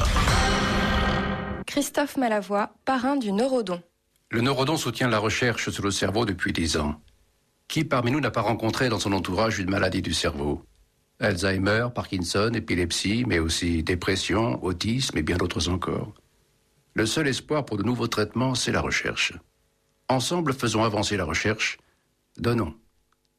Christophe 1.69 2.17
Malavoie, 2.17 2.73
parrain 2.87 3.17
du 3.17 3.31
Neurodon. 3.31 3.83
Le 4.31 4.41
Neurodon 4.41 4.79
soutient 4.79 5.07
la 5.07 5.19
recherche 5.19 5.69
sur 5.69 5.85
le 5.85 5.91
cerveau 5.91 6.25
depuis 6.25 6.55
dix 6.55 6.79
ans. 6.79 6.99
Qui 7.69 7.85
parmi 7.85 8.11
nous 8.11 8.21
n'a 8.21 8.31
pas 8.31 8.41
rencontré 8.41 8.89
dans 8.89 8.99
son 8.99 9.13
entourage 9.13 9.59
une 9.59 9.69
maladie 9.69 10.01
du 10.01 10.15
cerveau? 10.15 10.63
Alzheimer, 11.21 11.89
Parkinson, 11.95 12.51
épilepsie, 12.55 13.25
mais 13.27 13.39
aussi 13.39 13.83
dépression, 13.83 14.65
autisme 14.65 15.19
et 15.19 15.23
bien 15.23 15.37
d'autres 15.37 15.69
encore. 15.69 16.15
Le 16.95 17.05
seul 17.05 17.29
espoir 17.29 17.67
pour 17.67 17.77
de 17.77 17.83
nouveaux 17.83 18.09
traitements, 18.09 18.55
c'est 18.55 18.73
la 18.73 18.81
recherche. 18.81 19.35
Ensemble, 20.09 20.55
faisons 20.55 20.85
avancer 20.85 21.19
la 21.19 21.25
recherche. 21.25 21.77
Donnons. 22.39 22.75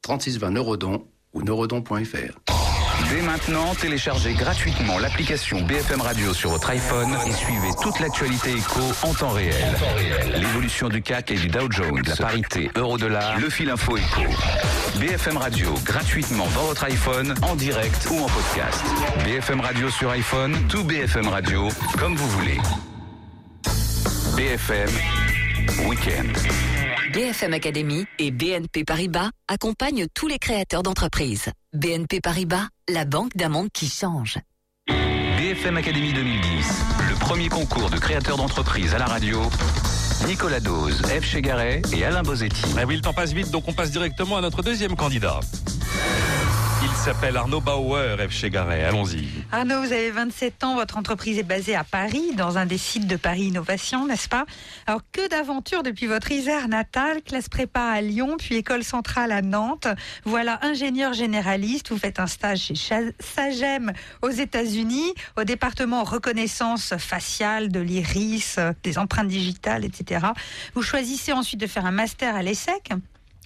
3620 0.02 0.52
Neurodon 0.52 1.08
ou 1.32 1.42
neurodon.fr. 1.42 2.59
Dès 3.08 3.22
maintenant, 3.22 3.74
téléchargez 3.74 4.34
gratuitement 4.34 4.98
l'application 4.98 5.62
BFM 5.62 6.00
Radio 6.00 6.34
sur 6.34 6.50
votre 6.50 6.70
iPhone 6.70 7.16
et 7.26 7.32
suivez 7.32 7.70
toute 7.82 7.98
l'actualité 8.00 8.50
éco 8.50 8.80
en 9.02 9.14
temps 9.14 9.30
réel. 9.30 9.54
L'évolution 10.36 10.88
du 10.88 11.02
CAC 11.02 11.30
et 11.30 11.36
du 11.36 11.48
Dow 11.48 11.70
Jones, 11.70 12.02
la 12.06 12.16
parité 12.16 12.70
euro-dollar, 12.76 13.38
le 13.38 13.48
fil 13.48 13.70
info 13.70 13.96
éco. 13.96 14.22
BFM 14.96 15.36
Radio 15.38 15.74
gratuitement 15.84 16.46
dans 16.54 16.64
votre 16.64 16.84
iPhone, 16.84 17.34
en 17.42 17.56
direct 17.56 18.08
ou 18.10 18.18
en 18.18 18.26
podcast. 18.26 18.84
BFM 19.24 19.60
Radio 19.60 19.90
sur 19.90 20.10
iPhone, 20.10 20.56
tout 20.68 20.84
BFM 20.84 21.28
Radio, 21.28 21.68
comme 21.98 22.14
vous 22.14 22.28
voulez. 22.28 22.58
BFM 24.36 24.90
Weekend. 25.86 26.36
BFM 27.12 27.54
Academy 27.54 28.06
et 28.20 28.30
BNP 28.30 28.84
Paribas 28.84 29.30
accompagnent 29.48 30.06
tous 30.14 30.28
les 30.28 30.38
créateurs 30.38 30.84
d'entreprises. 30.84 31.50
BNP 31.72 32.20
Paribas, 32.20 32.68
la 32.88 33.04
banque 33.04 33.36
d'un 33.36 33.48
monde 33.48 33.68
qui 33.72 33.88
change. 33.88 34.38
BFM 34.86 35.76
Academy 35.78 36.12
2010, 36.12 36.40
le 37.08 37.18
premier 37.18 37.48
concours 37.48 37.90
de 37.90 37.98
créateurs 37.98 38.36
d'entreprises 38.36 38.94
à 38.94 38.98
la 38.98 39.06
radio. 39.06 39.40
Nicolas 40.28 40.60
Dose, 40.60 41.02
F. 41.02 41.24
Chegaray 41.24 41.82
et 41.92 42.04
Alain 42.04 42.22
Bozetti. 42.22 42.62
Ah 42.78 42.84
oui, 42.86 42.94
le 42.94 43.00
temps 43.00 43.12
passe 43.12 43.32
vite, 43.32 43.50
donc 43.50 43.64
on 43.66 43.72
passe 43.72 43.90
directement 43.90 44.36
à 44.36 44.40
notre 44.40 44.62
deuxième 44.62 44.94
candidat. 44.94 45.40
S'appelle 47.04 47.38
Arnaud 47.38 47.62
Bauer, 47.62 48.18
F. 48.18 48.30
Chegaray. 48.30 48.84
Allons-y. 48.84 49.26
Arnaud, 49.50 49.80
vous 49.80 49.92
avez 49.92 50.10
27 50.10 50.64
ans, 50.64 50.74
votre 50.74 50.98
entreprise 50.98 51.38
est 51.38 51.42
basée 51.42 51.74
à 51.74 51.82
Paris, 51.82 52.34
dans 52.36 52.58
un 52.58 52.66
des 52.66 52.76
sites 52.76 53.06
de 53.06 53.16
Paris 53.16 53.44
Innovation, 53.44 54.06
n'est-ce 54.06 54.28
pas? 54.28 54.44
Alors, 54.86 55.00
que 55.10 55.26
d'aventures 55.28 55.82
depuis 55.82 56.06
votre 56.06 56.30
Isère 56.30 56.68
natale, 56.68 57.22
classe 57.22 57.48
prépa 57.48 57.80
à 57.80 58.02
Lyon, 58.02 58.36
puis 58.38 58.56
école 58.56 58.84
centrale 58.84 59.32
à 59.32 59.40
Nantes. 59.40 59.88
Voilà, 60.24 60.60
ingénieur 60.62 61.14
généraliste, 61.14 61.88
vous 61.88 61.96
faites 61.96 62.20
un 62.20 62.26
stage 62.26 62.72
chez 62.74 63.14
Sagem 63.18 63.92
aux 64.20 64.30
États-Unis, 64.30 65.14
au 65.38 65.44
département 65.44 66.04
reconnaissance 66.04 66.94
faciale 66.98 67.70
de 67.70 67.80
l'iris, 67.80 68.58
des 68.82 68.98
empreintes 68.98 69.28
digitales, 69.28 69.86
etc. 69.86 70.26
Vous 70.74 70.82
choisissez 70.82 71.32
ensuite 71.32 71.60
de 71.60 71.66
faire 71.66 71.86
un 71.86 71.92
master 71.92 72.36
à 72.36 72.42
l'ESSEC 72.42 72.92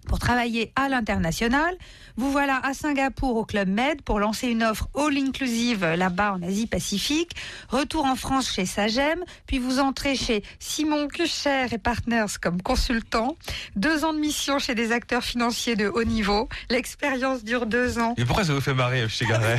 pour 0.06 0.18
travailler 0.18 0.72
à 0.76 0.88
l'international. 0.88 1.76
Vous 2.16 2.30
voilà 2.30 2.60
à 2.62 2.74
Singapour 2.74 3.36
au 3.36 3.44
Club 3.44 3.68
Med 3.68 4.02
pour 4.02 4.20
lancer 4.20 4.46
une 4.48 4.62
offre 4.62 4.88
all-inclusive 4.96 5.84
là-bas 5.84 6.34
en 6.34 6.42
Asie-Pacifique. 6.42 7.32
Retour 7.68 8.04
en 8.04 8.14
France 8.14 8.52
chez 8.52 8.66
Sagem, 8.66 9.24
puis 9.46 9.58
vous 9.58 9.80
entrez 9.80 10.14
chez 10.14 10.42
Simon 10.60 11.08
Kucher 11.08 11.66
et 11.72 11.78
Partners 11.78 12.38
comme 12.40 12.62
consultant. 12.62 13.36
Deux 13.76 14.04
ans 14.04 14.12
de 14.12 14.18
mission 14.18 14.58
chez 14.58 14.74
des 14.74 14.92
acteurs 14.92 15.24
financiers 15.24 15.76
de 15.76 15.88
haut 15.88 16.04
niveau. 16.04 16.48
L'expérience 16.70 17.42
dure 17.42 17.66
deux 17.66 17.98
ans. 17.98 18.14
Et 18.16 18.24
pourquoi 18.24 18.44
ça 18.44 18.54
vous 18.54 18.60
fait 18.60 18.74
marrer, 18.74 19.08
F. 19.08 19.12
Chegaray 19.12 19.58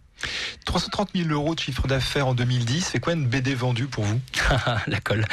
330 0.66 1.10
000 1.16 1.30
euros 1.30 1.56
de 1.56 1.60
chiffre 1.60 1.88
d'affaires 1.88 2.28
en 2.28 2.34
2010, 2.34 2.90
c'est 2.92 3.00
quoi 3.00 3.14
une 3.14 3.28
BD 3.28 3.56
vendue 3.56 3.88
pour 3.88 4.04
vous? 4.04 4.20
La 4.88 5.00
colle. 5.00 5.26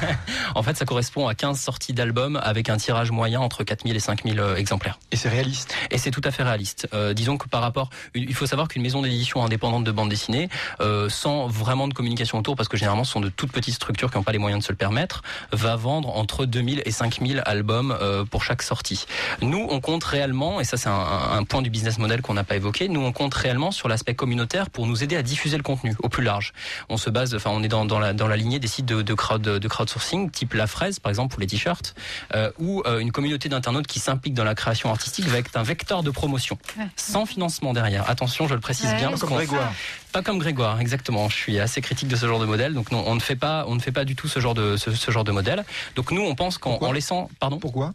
en 0.54 0.62
fait, 0.62 0.76
ça 0.76 0.84
correspond 0.84 1.28
à 1.28 1.34
15 1.34 1.60
sorties 1.60 1.92
d'albums 1.92 2.40
avec 2.42 2.68
un 2.68 2.76
tirage 2.76 3.10
moyen 3.10 3.40
entre 3.40 3.64
4000 3.64 3.96
et 3.96 4.00
5000 4.00 4.40
euh, 4.40 4.56
exemplaires. 4.56 4.98
Et 5.12 5.16
c'est 5.16 5.28
réaliste? 5.28 5.74
Et 5.90 5.98
c'est 5.98 6.10
tout 6.10 6.20
à 6.24 6.30
fait 6.30 6.42
réaliste. 6.42 6.88
Euh, 6.94 7.14
disons 7.14 7.38
que 7.38 7.48
par 7.48 7.60
rapport, 7.60 7.90
il 8.14 8.34
faut 8.34 8.46
savoir 8.46 8.68
qu'une 8.68 8.82
maison 8.82 9.02
d'édition 9.02 9.44
indépendante 9.44 9.84
de 9.84 9.92
bande 9.92 10.08
dessinée, 10.08 10.48
euh, 10.80 11.08
sans 11.08 11.46
vraiment 11.46 11.88
de 11.88 11.94
communication 11.94 12.38
autour, 12.38 12.56
parce 12.56 12.68
que 12.68 12.76
généralement 12.76 13.04
ce 13.04 13.12
sont 13.12 13.20
de 13.20 13.28
toutes 13.28 13.52
petites 13.52 13.74
structures 13.74 14.10
qui 14.10 14.16
n'ont 14.16 14.22
pas 14.22 14.32
les 14.32 14.38
moyens 14.38 14.62
de 14.62 14.66
se 14.66 14.72
le 14.72 14.76
permettre, 14.76 15.22
va 15.52 15.76
vendre 15.76 16.16
entre 16.16 16.46
2000 16.46 16.82
et 16.84 16.90
5000 16.90 17.42
albums 17.46 17.96
euh, 18.00 18.24
pour 18.24 18.44
chaque 18.44 18.62
sortie. 18.62 19.06
Nous, 19.42 19.66
on 19.70 19.80
compte 19.80 20.04
réellement, 20.04 20.60
et 20.60 20.64
ça 20.64 20.76
c'est 20.76 20.88
un, 20.88 20.92
un 21.32 21.44
point 21.44 21.62
du 21.62 21.70
business 21.70 21.98
model 21.98 22.22
qu'on 22.22 22.34
n'a 22.34 22.44
pas 22.44 22.56
évoqué, 22.56 22.88
nous 22.88 23.00
on 23.00 23.12
compte 23.12 23.34
réellement 23.34 23.70
sur 23.70 23.88
l'aspect 23.88 24.14
communautaire 24.30 24.70
pour 24.70 24.86
nous 24.86 25.02
aider 25.02 25.16
à 25.16 25.22
diffuser 25.22 25.56
le 25.56 25.64
contenu 25.64 25.96
au 26.04 26.08
plus 26.08 26.22
large. 26.22 26.52
On 26.88 26.96
se 26.96 27.10
base, 27.10 27.34
enfin 27.34 27.50
on 27.52 27.64
est 27.64 27.68
dans, 27.68 27.84
dans, 27.84 27.98
la, 27.98 28.12
dans 28.12 28.28
la 28.28 28.36
lignée 28.36 28.60
des 28.60 28.68
sites 28.68 28.86
de, 28.86 29.02
de, 29.02 29.14
crowd, 29.14 29.42
de 29.42 29.68
crowdsourcing, 29.68 30.30
type 30.30 30.54
La 30.54 30.68
Fraise 30.68 31.00
par 31.00 31.10
exemple 31.10 31.32
pour 31.32 31.40
les 31.40 31.48
t-shirts, 31.48 31.96
euh, 32.36 32.52
ou 32.60 32.80
euh, 32.86 33.00
une 33.00 33.10
communauté 33.10 33.48
d'internautes 33.48 33.88
qui 33.88 33.98
s'implique 33.98 34.34
dans 34.34 34.44
la 34.44 34.54
création 34.54 34.88
artistique 34.90 35.24
va 35.26 35.38
être 35.38 35.56
un 35.56 35.64
vecteur 35.64 36.04
de 36.04 36.10
promotion, 36.12 36.58
Ouais. 36.78 36.86
sans 36.94 37.26
financement 37.26 37.72
derrière. 37.72 38.08
Attention, 38.08 38.46
je 38.46 38.54
le 38.54 38.60
précise 38.60 38.86
Ouais, 38.86 38.96
bien. 38.98 39.08
parce 39.08 39.22
Comme 39.22 39.30
Grégoire. 39.34 39.72
pas 40.12 40.22
comme 40.22 40.38
Grégoire, 40.38 40.78
exactement. 40.80 41.28
Je 41.28 41.34
suis 41.34 41.58
assez 41.58 41.80
critique 41.80 42.06
de 42.08 42.14
ce 42.14 42.26
genre 42.28 42.38
de 42.38 42.46
modèle. 42.46 42.72
Donc 42.72 42.92
non, 42.92 43.02
on 43.08 43.16
ne 43.16 43.20
fait 43.20 43.34
pas, 43.36 43.64
on 43.66 43.74
ne 43.74 43.80
fait 43.80 43.90
pas 43.90 44.04
du 44.04 44.14
tout 44.14 44.28
ce 44.28 44.38
genre 44.38 44.54
de 44.54 44.76
ce, 44.76 44.92
ce 44.92 45.10
genre 45.10 45.24
de 45.24 45.32
modèle. 45.32 45.64
Donc 45.96 46.12
nous, 46.12 46.22
on 46.22 46.36
pense 46.36 46.56
qu'en 46.58 46.92
laissant, 46.92 47.28
pardon, 47.40 47.58
Pourquoi? 47.58 47.94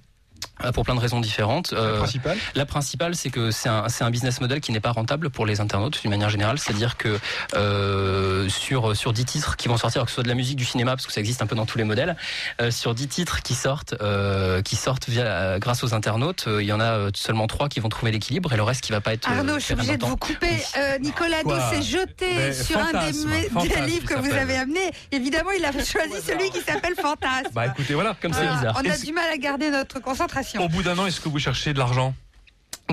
Pour 0.73 0.83
plein 0.83 0.95
de 0.95 0.99
raisons 0.99 1.19
différentes. 1.19 1.71
Le 1.71 1.77
euh, 1.77 1.97
principal 1.97 2.37
la 2.55 2.65
principale, 2.65 3.15
c'est 3.15 3.29
que 3.29 3.51
c'est 3.51 3.69
un, 3.69 3.89
c'est 3.89 4.03
un 4.03 4.09
business 4.09 4.39
model 4.41 4.61
qui 4.61 4.71
n'est 4.71 4.79
pas 4.79 4.91
rentable 4.91 5.29
pour 5.29 5.45
les 5.45 5.59
internautes 5.61 5.99
d'une 6.01 6.09
manière 6.11 6.29
générale. 6.29 6.57
C'est-à-dire 6.57 6.97
que 6.97 7.19
euh, 7.53 8.47
sur 8.49 8.95
sur 8.95 9.13
10 9.13 9.25
titres 9.25 9.55
qui 9.57 9.67
vont 9.67 9.77
sortir, 9.77 10.03
que 10.03 10.09
ce 10.09 10.15
soit 10.15 10.23
de 10.23 10.27
la 10.29 10.35
musique, 10.35 10.55
du 10.57 10.65
cinéma, 10.65 10.91
parce 10.91 11.05
que 11.07 11.13
ça 11.13 11.19
existe 11.19 11.41
un 11.41 11.47
peu 11.47 11.55
dans 11.55 11.65
tous 11.65 11.77
les 11.77 11.83
modèles, 11.83 12.15
euh, 12.61 12.71
sur 12.71 12.93
10 12.95 13.07
titres 13.07 13.41
qui 13.41 13.53
sortent 13.55 13.95
euh, 14.01 14.61
qui 14.61 14.75
sortent 14.75 15.09
via 15.09 15.25
euh, 15.25 15.59
grâce 15.59 15.83
aux 15.83 15.93
internautes, 15.93 16.45
euh, 16.47 16.61
il 16.63 16.67
y 16.67 16.73
en 16.73 16.79
a 16.79 16.85
euh, 16.97 17.11
seulement 17.13 17.47
trois 17.47 17.69
qui 17.69 17.79
vont 17.79 17.89
trouver 17.89 18.11
l'équilibre 18.11 18.53
et 18.53 18.57
le 18.57 18.63
reste 18.63 18.81
qui 18.81 18.91
va 18.91 19.01
pas 19.01 19.13
être. 19.13 19.29
euh, 19.29 19.37
Arnaud, 19.39 19.55
je 19.59 19.65
suis 19.65 19.75
même 19.75 19.97
de 19.97 20.05
vous 20.05 20.17
couper. 20.17 20.47
Oui. 20.51 20.61
Euh, 20.77 20.97
Nicolas 20.99 21.43
Do 21.43 21.49
Quoi 21.49 21.69
s'est 21.71 21.81
jeté 21.81 22.27
Mais 22.35 22.53
sur 22.53 22.79
un 22.79 22.91
des, 22.91 23.11
livres 23.85 24.07
que 24.07 24.15
vous 24.15 24.31
avez 24.31 24.57
amené. 24.57 24.91
Évidemment, 25.11 25.51
il 25.57 25.63
a 25.65 25.71
choisi 25.71 26.21
celui 26.25 26.49
qui 26.51 26.61
s'appelle 26.61 26.95
Fantasme. 26.95 27.49
Bah 27.53 27.67
écoutez, 27.67 27.93
voilà. 27.93 28.15
Comme 28.21 28.33
c'est 28.33 28.41
bizarre. 28.47 28.79
On 28.83 28.89
a 28.89 28.97
du 28.97 29.11
mal 29.11 29.29
à 29.31 29.37
garder 29.37 29.69
notre 29.69 29.99
Au 30.59 30.69
bout 30.69 30.83
d'un 30.83 30.97
an, 30.97 31.05
est-ce 31.05 31.19
que 31.19 31.29
vous 31.29 31.39
cherchez 31.39 31.73
de 31.73 31.79
l'argent? 31.79 32.13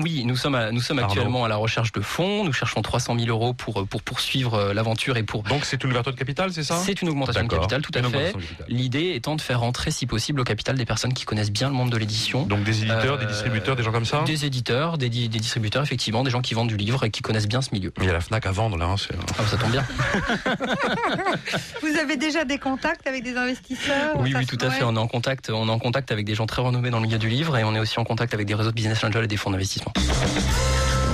Oui, 0.01 0.23
nous 0.25 0.35
sommes, 0.35 0.55
à- 0.55 0.71
nous 0.71 0.81
sommes 0.81 0.97
Pardon. 0.97 1.13
actuellement 1.13 1.45
à 1.45 1.47
la 1.47 1.55
recherche 1.55 1.91
de 1.91 2.01
fonds. 2.01 2.43
Nous 2.43 2.51
cherchons 2.53 2.81
300 2.81 3.15
000 3.17 3.29
euros 3.29 3.53
pour, 3.53 3.85
pour 3.87 4.01
poursuivre 4.01 4.55
euh, 4.55 4.73
l'aventure 4.73 5.17
et 5.17 5.23
pour. 5.23 5.43
Donc 5.43 5.65
c'est 5.65 5.83
une 5.83 5.91
ouverture 5.91 6.11
de 6.13 6.17
capital, 6.17 6.51
c'est 6.51 6.63
ça? 6.63 6.77
C'est 6.77 7.01
une 7.03 7.09
augmentation 7.09 7.43
de 7.43 7.47
capital, 7.47 7.81
tout 7.83 7.91
à 7.93 8.01
fait. 8.01 8.33
L'idée 8.67 9.11
étant 9.15 9.35
de 9.35 9.41
faire 9.41 9.59
rentrer, 9.59 9.91
si 9.91 10.07
possible, 10.07 10.41
au 10.41 10.43
capital 10.43 10.75
des 10.77 10.85
personnes 10.85 11.13
qui 11.13 11.25
connaissent 11.25 11.51
bien 11.51 11.67
le 11.69 11.75
monde 11.75 11.91
de 11.91 11.97
l'édition. 11.97 12.43
Donc 12.47 12.63
des 12.63 12.79
éditeurs, 12.79 13.17
des 13.19 13.25
Euh, 13.25 13.27
distributeurs, 13.27 13.75
des 13.75 13.83
gens 13.83 13.91
comme 13.91 14.05
ça? 14.05 14.23
Des 14.25 14.45
éditeurs, 14.45 14.97
des, 14.97 15.09
di- 15.09 15.29
des 15.29 15.39
distributeurs, 15.39 15.83
effectivement, 15.83 16.23
des 16.23 16.31
gens 16.31 16.41
qui 16.41 16.55
vendent 16.55 16.69
du 16.69 16.77
livre 16.77 17.03
et 17.03 17.11
qui 17.11 17.21
connaissent 17.21 17.47
bien 17.47 17.61
ce 17.61 17.69
milieu. 17.71 17.93
Il 17.99 18.05
y 18.05 18.09
a 18.09 18.13
la 18.13 18.21
FNAC 18.21 18.45
à 18.47 18.51
vendre 18.51 18.77
là. 18.77 18.85
hein, 18.85 18.95
c'est- 18.97 19.13
Ah, 19.37 19.43
ça 19.45 19.57
tombe 19.57 19.71
bien. 19.71 19.85
Vous 21.81 21.97
avez 21.99 22.17
déjà 22.17 22.45
des 22.45 22.57
contacts 22.57 23.05
avec 23.07 23.23
des 23.23 23.35
investisseurs 23.35 24.15
Oui, 24.19 24.33
oui, 24.35 24.45
tout 24.45 24.57
à 24.61 24.69
fait. 24.69 24.83
On 24.83 24.95
est 24.95 24.99
en 24.99 25.07
contact, 25.07 25.49
on 25.49 25.67
est 25.67 25.71
en 25.71 25.79
contact 25.79 26.11
avec 26.11 26.25
des 26.25 26.35
gens 26.35 26.45
très 26.45 26.61
renommés 26.61 26.89
dans 26.89 26.99
le 26.99 27.05
milieu 27.05 27.17
du 27.19 27.29
livre 27.29 27.57
et 27.57 27.63
on 27.63 27.75
est 27.75 27.79
aussi 27.79 27.99
en 27.99 28.03
contact 28.05 28.33
avec 28.33 28.47
des 28.47 28.55
réseaux 28.55 28.71
de 28.71 28.75
business 28.75 29.03
angels 29.03 29.23
et 29.23 29.27
des 29.27 29.37
fonds 29.37 29.51
d'investissement. 29.51 29.82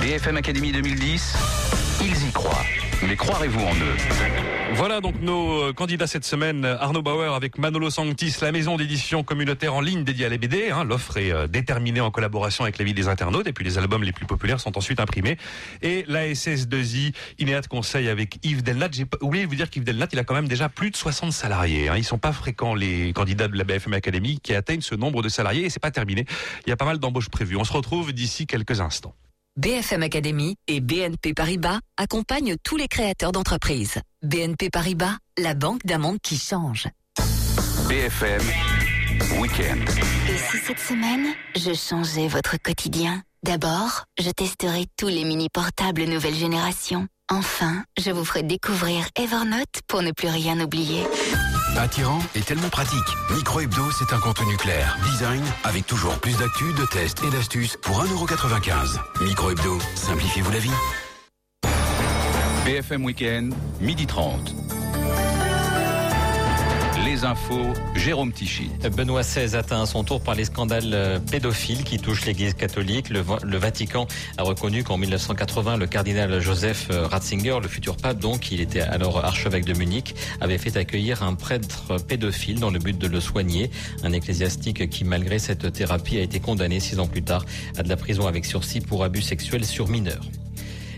BFM 0.00 0.36
Academy 0.36 0.72
2010, 0.72 1.34
ils 2.02 2.28
y 2.28 2.32
croient. 2.32 2.79
Mais 3.06 3.16
croirez-vous 3.16 3.60
en 3.60 3.74
eux 3.74 3.96
Voilà 4.74 5.00
donc 5.00 5.20
nos 5.22 5.62
euh, 5.62 5.72
candidats 5.72 6.06
cette 6.06 6.24
semaine. 6.24 6.64
Arnaud 6.64 7.02
Bauer 7.02 7.34
avec 7.34 7.56
Manolo 7.58 7.88
Sanctis, 7.88 8.34
la 8.42 8.52
maison 8.52 8.76
d'édition 8.76 9.22
communautaire 9.22 9.74
en 9.74 9.80
ligne 9.80 10.04
dédiée 10.04 10.26
à 10.26 10.28
la 10.28 10.36
BD. 10.36 10.70
hein. 10.70 10.84
L'offre 10.84 11.16
est 11.16 11.32
euh, 11.32 11.46
déterminée 11.46 12.00
en 12.00 12.10
collaboration 12.10 12.64
avec 12.64 12.78
la 12.78 12.84
ville 12.84 12.94
des 12.94 13.08
internautes 13.08 13.46
et 13.46 13.52
puis 13.52 13.64
les 13.64 13.78
albums 13.78 14.02
les 14.02 14.12
plus 14.12 14.26
populaires 14.26 14.60
sont 14.60 14.76
ensuite 14.76 15.00
imprimés. 15.00 15.38
Et 15.80 16.04
la 16.08 16.28
SS2I, 16.28 17.14
Inéat 17.38 17.62
Conseil 17.62 18.08
avec 18.08 18.38
Yves 18.44 18.62
Delnat. 18.62 18.88
J'ai 18.92 19.06
oublié 19.22 19.44
de 19.44 19.48
vous 19.48 19.56
dire 19.56 19.70
qu'Yves 19.70 19.84
Delnat, 19.84 20.08
il 20.12 20.18
a 20.18 20.24
quand 20.24 20.34
même 20.34 20.48
déjà 20.48 20.68
plus 20.68 20.90
de 20.90 20.96
60 20.96 21.32
salariés. 21.32 21.88
Hein. 21.88 21.94
Ils 21.96 22.04
sont 22.04 22.18
pas 22.18 22.32
fréquents 22.32 22.74
les 22.74 23.12
candidats 23.14 23.48
de 23.48 23.56
la 23.56 23.64
BFM 23.64 23.94
Academy 23.94 24.38
qui 24.40 24.54
atteignent 24.54 24.82
ce 24.82 24.94
nombre 24.94 25.22
de 25.22 25.28
salariés 25.30 25.64
et 25.64 25.70
c'est 25.70 25.80
pas 25.80 25.90
terminé. 25.90 26.26
Il 26.66 26.70
y 26.70 26.72
a 26.72 26.76
pas 26.76 26.84
mal 26.84 26.98
d'embauches 26.98 27.30
prévues. 27.30 27.56
On 27.56 27.64
se 27.64 27.72
retrouve 27.72 28.12
d'ici 28.12 28.46
quelques 28.46 28.80
instants. 28.80 29.14
BFM 29.56 30.04
Academy 30.04 30.54
et 30.68 30.80
BNP 30.80 31.34
Paribas 31.34 31.80
accompagnent 31.96 32.54
tous 32.62 32.76
les 32.76 32.86
créateurs 32.86 33.32
d'entreprises. 33.32 33.98
BNP 34.22 34.70
Paribas, 34.70 35.16
la 35.36 35.54
banque 35.54 35.84
d'un 35.84 35.98
monde 35.98 36.18
qui 36.22 36.38
change. 36.38 36.86
BFM 37.88 38.42
Weekend. 39.40 39.88
Et 40.28 40.38
si 40.38 40.58
cette 40.58 40.78
semaine, 40.78 41.26
je 41.56 41.74
changeais 41.74 42.28
votre 42.28 42.58
quotidien? 42.62 43.24
D'abord, 43.42 44.04
je 44.20 44.30
testerai 44.30 44.86
tous 44.96 45.08
les 45.08 45.24
mini 45.24 45.48
portables 45.48 46.04
nouvelle 46.04 46.34
génération. 46.34 47.08
Enfin, 47.32 47.84
je 47.96 48.10
vous 48.10 48.24
ferai 48.24 48.42
découvrir 48.42 49.06
Evernote 49.14 49.82
pour 49.86 50.02
ne 50.02 50.10
plus 50.10 50.28
rien 50.28 50.58
oublier. 50.58 51.04
Attirant 51.76 52.18
et 52.34 52.40
tellement 52.40 52.68
pratique. 52.68 52.98
Micro 53.30 53.60
Hebdo, 53.60 53.84
c'est 53.92 54.12
un 54.12 54.18
contenu 54.18 54.56
clair. 54.56 54.98
Design 55.04 55.40
avec 55.62 55.86
toujours 55.86 56.18
plus 56.18 56.36
d'actu, 56.36 56.72
de 56.72 56.84
tests 56.86 57.22
et 57.22 57.30
d'astuces 57.30 57.76
pour 57.80 58.02
1,95€. 58.02 59.24
Micro 59.24 59.50
Hebdo, 59.50 59.78
simplifiez-vous 59.94 60.50
la 60.50 60.58
vie. 60.58 60.72
BFM 62.64 63.04
Weekend, 63.04 63.54
midi 63.80 64.06
30. 64.06 64.52
Infos, 67.24 67.74
Jérôme 67.94 68.32
Tichy. 68.32 68.70
Benoît 68.96 69.22
XVI 69.22 69.56
atteint 69.56 69.82
à 69.82 69.86
son 69.86 70.04
tour 70.04 70.22
par 70.22 70.34
les 70.34 70.44
scandales 70.44 70.92
euh, 70.94 71.18
pédophiles 71.18 71.84
qui 71.84 71.98
touchent 71.98 72.24
l'Église 72.24 72.54
catholique. 72.54 73.10
Le, 73.10 73.22
le 73.42 73.58
Vatican 73.58 74.06
a 74.38 74.42
reconnu 74.42 74.84
qu'en 74.84 74.96
1980, 74.96 75.76
le 75.76 75.86
cardinal 75.86 76.40
Joseph 76.40 76.88
euh, 76.90 77.06
Ratzinger, 77.06 77.58
le 77.60 77.68
futur 77.68 77.96
pape 77.96 78.18
donc, 78.18 78.50
il 78.52 78.60
était 78.60 78.80
alors 78.80 79.24
archevêque 79.24 79.64
de 79.64 79.74
Munich, 79.74 80.14
avait 80.40 80.58
fait 80.58 80.76
accueillir 80.76 81.22
un 81.22 81.34
prêtre 81.34 81.96
pédophile 82.06 82.60
dans 82.60 82.70
le 82.70 82.78
but 82.78 82.96
de 82.96 83.06
le 83.06 83.20
soigner. 83.20 83.70
Un 84.02 84.12
ecclésiastique 84.12 84.88
qui, 84.88 85.04
malgré 85.04 85.38
cette 85.38 85.72
thérapie, 85.72 86.18
a 86.18 86.22
été 86.22 86.40
condamné 86.40 86.80
six 86.80 86.98
ans 86.98 87.08
plus 87.08 87.22
tard 87.22 87.44
à 87.76 87.82
de 87.82 87.88
la 87.88 87.96
prison 87.96 88.26
avec 88.26 88.44
sursis 88.44 88.80
pour 88.80 89.04
abus 89.04 89.22
sexuels 89.22 89.64
sur 89.64 89.88
mineurs. 89.88 90.24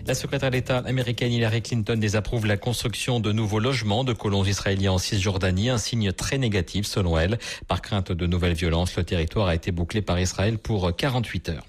La 0.05 0.15
secrétaire 0.15 0.51
d'État 0.51 0.79
américaine 0.79 1.31
Hillary 1.31 1.61
Clinton 1.61 1.95
désapprouve 1.97 2.45
la 2.45 2.57
construction 2.57 3.21
de 3.21 3.31
nouveaux 3.31 3.59
logements 3.59 4.03
de 4.03 4.11
colons 4.11 4.43
israéliens 4.43 4.91
en 4.91 4.97
Cisjordanie, 4.97 5.69
un 5.69 5.77
signe 5.77 6.11
très 6.11 6.37
négatif 6.37 6.85
selon 6.85 7.17
elle. 7.17 7.39
Par 7.69 7.81
crainte 7.81 8.11
de 8.11 8.27
nouvelles 8.27 8.53
violences, 8.53 8.97
le 8.97 9.05
territoire 9.05 9.47
a 9.47 9.55
été 9.55 9.71
bouclé 9.71 10.01
par 10.01 10.19
Israël 10.19 10.57
pour 10.57 10.93
48 10.93 11.49
heures. 11.49 11.65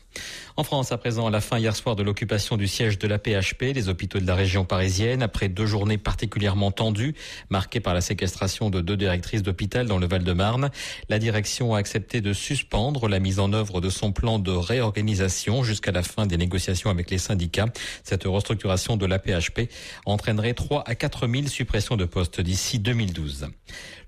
En 0.56 0.62
France, 0.62 0.92
à 0.92 0.98
présent, 0.98 1.26
à 1.26 1.30
la 1.30 1.40
fin 1.40 1.58
hier 1.58 1.74
soir 1.74 1.96
de 1.96 2.04
l'occupation 2.04 2.56
du 2.56 2.68
siège 2.68 2.98
de 2.98 3.08
la 3.08 3.18
PHP, 3.18 3.74
les 3.74 3.88
hôpitaux 3.88 4.20
de 4.20 4.26
la 4.26 4.36
région 4.36 4.64
parisienne, 4.64 5.20
après 5.20 5.48
deux 5.48 5.66
journées 5.66 5.98
particulièrement 5.98 6.70
tendues, 6.70 7.14
marquées 7.50 7.80
par 7.80 7.92
la 7.92 8.00
séquestration 8.00 8.70
de 8.70 8.80
deux 8.80 8.96
directrices 8.96 9.42
d'hôpital 9.42 9.86
dans 9.86 9.98
le 9.98 10.06
Val-de-Marne, 10.06 10.70
la 11.08 11.18
direction 11.18 11.74
a 11.74 11.78
accepté 11.78 12.20
de 12.20 12.32
suspendre 12.32 13.08
la 13.08 13.18
mise 13.18 13.40
en 13.40 13.52
œuvre 13.52 13.80
de 13.80 13.90
son 13.90 14.12
plan 14.12 14.38
de 14.38 14.52
réorganisation 14.52 15.64
jusqu'à 15.64 15.90
la 15.90 16.04
fin 16.04 16.26
des 16.26 16.36
négociations 16.36 16.88
avec 16.88 17.10
les 17.10 17.18
syndicats. 17.18 17.66
Cette 18.04 18.24
restructuration 18.24 18.96
de 18.96 19.06
la 19.06 19.18
PHP 19.18 19.68
entraînerait 20.06 20.54
3 20.54 20.84
à 20.86 20.94
4 20.94 21.26
000 21.26 21.48
suppressions 21.48 21.96
de 21.96 22.04
postes 22.04 22.40
d'ici 22.40 22.78
2012. 22.78 23.48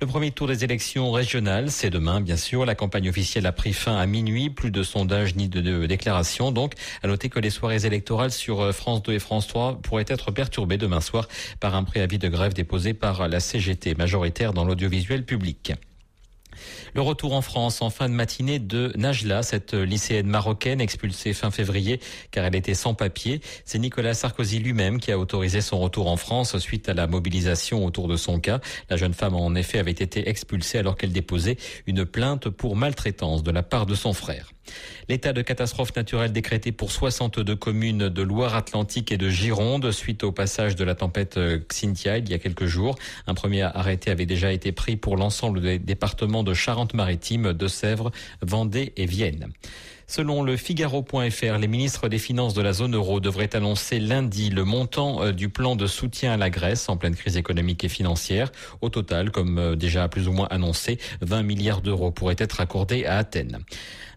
Le 0.00 0.06
premier 0.06 0.30
tour 0.30 0.46
des 0.46 0.62
élections 0.62 1.10
régionales, 1.10 1.70
c'est 1.70 1.90
demain, 1.90 2.20
bien 2.20 2.36
sûr. 2.36 2.66
La 2.66 2.74
campagne 2.74 3.08
officielle 3.08 3.46
a 3.46 3.52
pris 3.52 3.72
fin 3.72 3.96
à 3.96 4.06
minuit. 4.06 4.50
Plus 4.50 4.70
de 4.70 4.82
sondages 4.82 5.34
ni 5.34 5.48
de, 5.48 5.60
de 5.60 5.95
déclarations. 5.96 6.52
Donc, 6.52 6.74
à 7.02 7.08
noter 7.08 7.28
que 7.28 7.40
les 7.40 7.50
soirées 7.50 7.86
électorales 7.86 8.30
sur 8.30 8.60
euh, 8.60 8.72
France 8.72 9.02
2 9.02 9.14
et 9.14 9.18
France 9.18 9.46
3 9.48 9.80
pourraient 9.82 10.04
être 10.08 10.30
perturbées 10.30 10.78
demain 10.78 11.00
soir 11.00 11.26
par 11.60 11.74
un 11.74 11.84
préavis 11.84 12.18
de 12.18 12.28
grève 12.28 12.52
déposé 12.52 12.94
par 12.94 13.28
la 13.28 13.40
CGT, 13.40 13.94
majoritaire 13.94 14.52
dans 14.52 14.64
l'audiovisuel 14.64 15.24
public. 15.24 15.72
Le 16.94 17.00
retour 17.00 17.34
en 17.34 17.42
France 17.42 17.82
en 17.82 17.90
fin 17.90 18.08
de 18.08 18.14
matinée 18.14 18.58
de 18.58 18.92
Najla, 18.96 19.42
cette 19.42 19.74
lycéenne 19.74 20.26
marocaine 20.26 20.80
expulsée 20.80 21.32
fin 21.32 21.50
février 21.50 22.00
car 22.30 22.44
elle 22.44 22.54
était 22.54 22.74
sans 22.74 22.94
papier. 22.94 23.40
C'est 23.64 23.78
Nicolas 23.78 24.14
Sarkozy 24.14 24.58
lui-même 24.58 25.00
qui 25.00 25.12
a 25.12 25.18
autorisé 25.18 25.60
son 25.60 25.78
retour 25.80 26.08
en 26.08 26.16
France 26.16 26.56
suite 26.58 26.88
à 26.88 26.94
la 26.94 27.06
mobilisation 27.06 27.84
autour 27.84 28.08
de 28.08 28.16
son 28.16 28.40
cas. 28.40 28.60
La 28.90 28.96
jeune 28.96 29.14
femme 29.14 29.34
en 29.34 29.54
effet 29.54 29.78
avait 29.78 29.90
été 29.90 30.28
expulsée 30.28 30.78
alors 30.78 30.96
qu'elle 30.96 31.12
déposait 31.12 31.56
une 31.86 32.04
plainte 32.04 32.48
pour 32.48 32.76
maltraitance 32.76 33.42
de 33.42 33.50
la 33.50 33.62
part 33.62 33.86
de 33.86 33.94
son 33.94 34.12
frère. 34.12 34.52
L'état 35.08 35.32
de 35.32 35.42
catastrophe 35.42 35.94
naturelle 35.94 36.32
décrété 36.32 36.72
pour 36.72 36.90
62 36.90 37.54
communes 37.54 38.08
de 38.08 38.22
Loire-Atlantique 38.22 39.12
et 39.12 39.16
de 39.16 39.28
Gironde 39.28 39.92
suite 39.92 40.24
au 40.24 40.32
passage 40.32 40.74
de 40.74 40.84
la 40.84 40.96
tempête 40.96 41.38
Xynthia 41.68 42.18
il 42.18 42.28
y 42.28 42.34
a 42.34 42.38
quelques 42.38 42.66
jours. 42.66 42.96
Un 43.26 43.34
premier 43.34 43.62
arrêté 43.62 44.10
avait 44.10 44.26
déjà 44.26 44.52
été 44.52 44.72
pris 44.72 44.96
pour 44.96 45.16
l'ensemble 45.16 45.60
des 45.60 45.78
départements 45.78 46.42
de 46.46 46.54
Charente-Maritime, 46.54 47.52
de 47.52 47.68
Sèvres, 47.68 48.10
Vendée 48.40 48.94
et 48.96 49.04
Vienne. 49.04 49.52
Selon 50.08 50.44
le 50.44 50.56
Figaro.fr, 50.56 51.58
les 51.58 51.66
ministres 51.66 52.08
des 52.08 52.18
Finances 52.18 52.54
de 52.54 52.62
la 52.62 52.72
zone 52.72 52.94
euro 52.94 53.18
devraient 53.18 53.56
annoncer 53.56 53.98
lundi 53.98 54.50
le 54.50 54.64
montant 54.64 55.32
du 55.32 55.48
plan 55.48 55.74
de 55.74 55.86
soutien 55.88 56.32
à 56.32 56.36
la 56.36 56.48
Grèce 56.48 56.88
en 56.88 56.96
pleine 56.96 57.16
crise 57.16 57.36
économique 57.36 57.82
et 57.82 57.88
financière. 57.88 58.52
Au 58.80 58.88
total, 58.88 59.32
comme 59.32 59.74
déjà 59.74 60.08
plus 60.08 60.28
ou 60.28 60.32
moins 60.32 60.46
annoncé, 60.50 60.98
20 61.22 61.42
milliards 61.42 61.82
d'euros 61.82 62.12
pourraient 62.12 62.36
être 62.38 62.60
accordés 62.60 63.04
à 63.04 63.18
Athènes. 63.18 63.58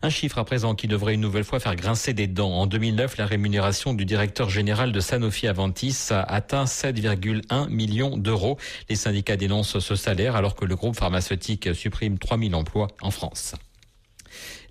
Un 0.02 0.10
chiffre 0.10 0.38
à 0.38 0.46
présent 0.46 0.76
qui 0.76 0.88
devrait 0.88 1.16
une 1.16 1.22
nouvelle 1.22 1.44
fois 1.44 1.60
faire 1.60 1.76
grincer 1.76 2.14
des 2.14 2.28
dents. 2.28 2.54
En 2.54 2.68
2009, 2.68 3.18
la 3.18 3.26
rémunération 3.26 3.94
du 3.94 4.06
directeur 4.06 4.50
général 4.50 4.92
de 4.92 5.00
Sanofi 5.00 5.48
Aventis 5.48 6.10
a 6.12 6.22
atteint 6.22 6.66
7,1 6.66 7.68
millions 7.68 8.16
d'euros. 8.16 8.58
Les 8.90 8.96
syndicats 8.96 9.38
dénoncent 9.38 9.80
ce 9.80 9.96
salaire 9.96 10.36
alors 10.36 10.56
que 10.56 10.66
le 10.66 10.76
groupe 10.76 10.96
pharmaceutique 10.96 11.74
supprime 11.74 12.20
3000 12.20 12.54
emplois 12.54 12.88
en 13.02 13.12
France. 13.12 13.56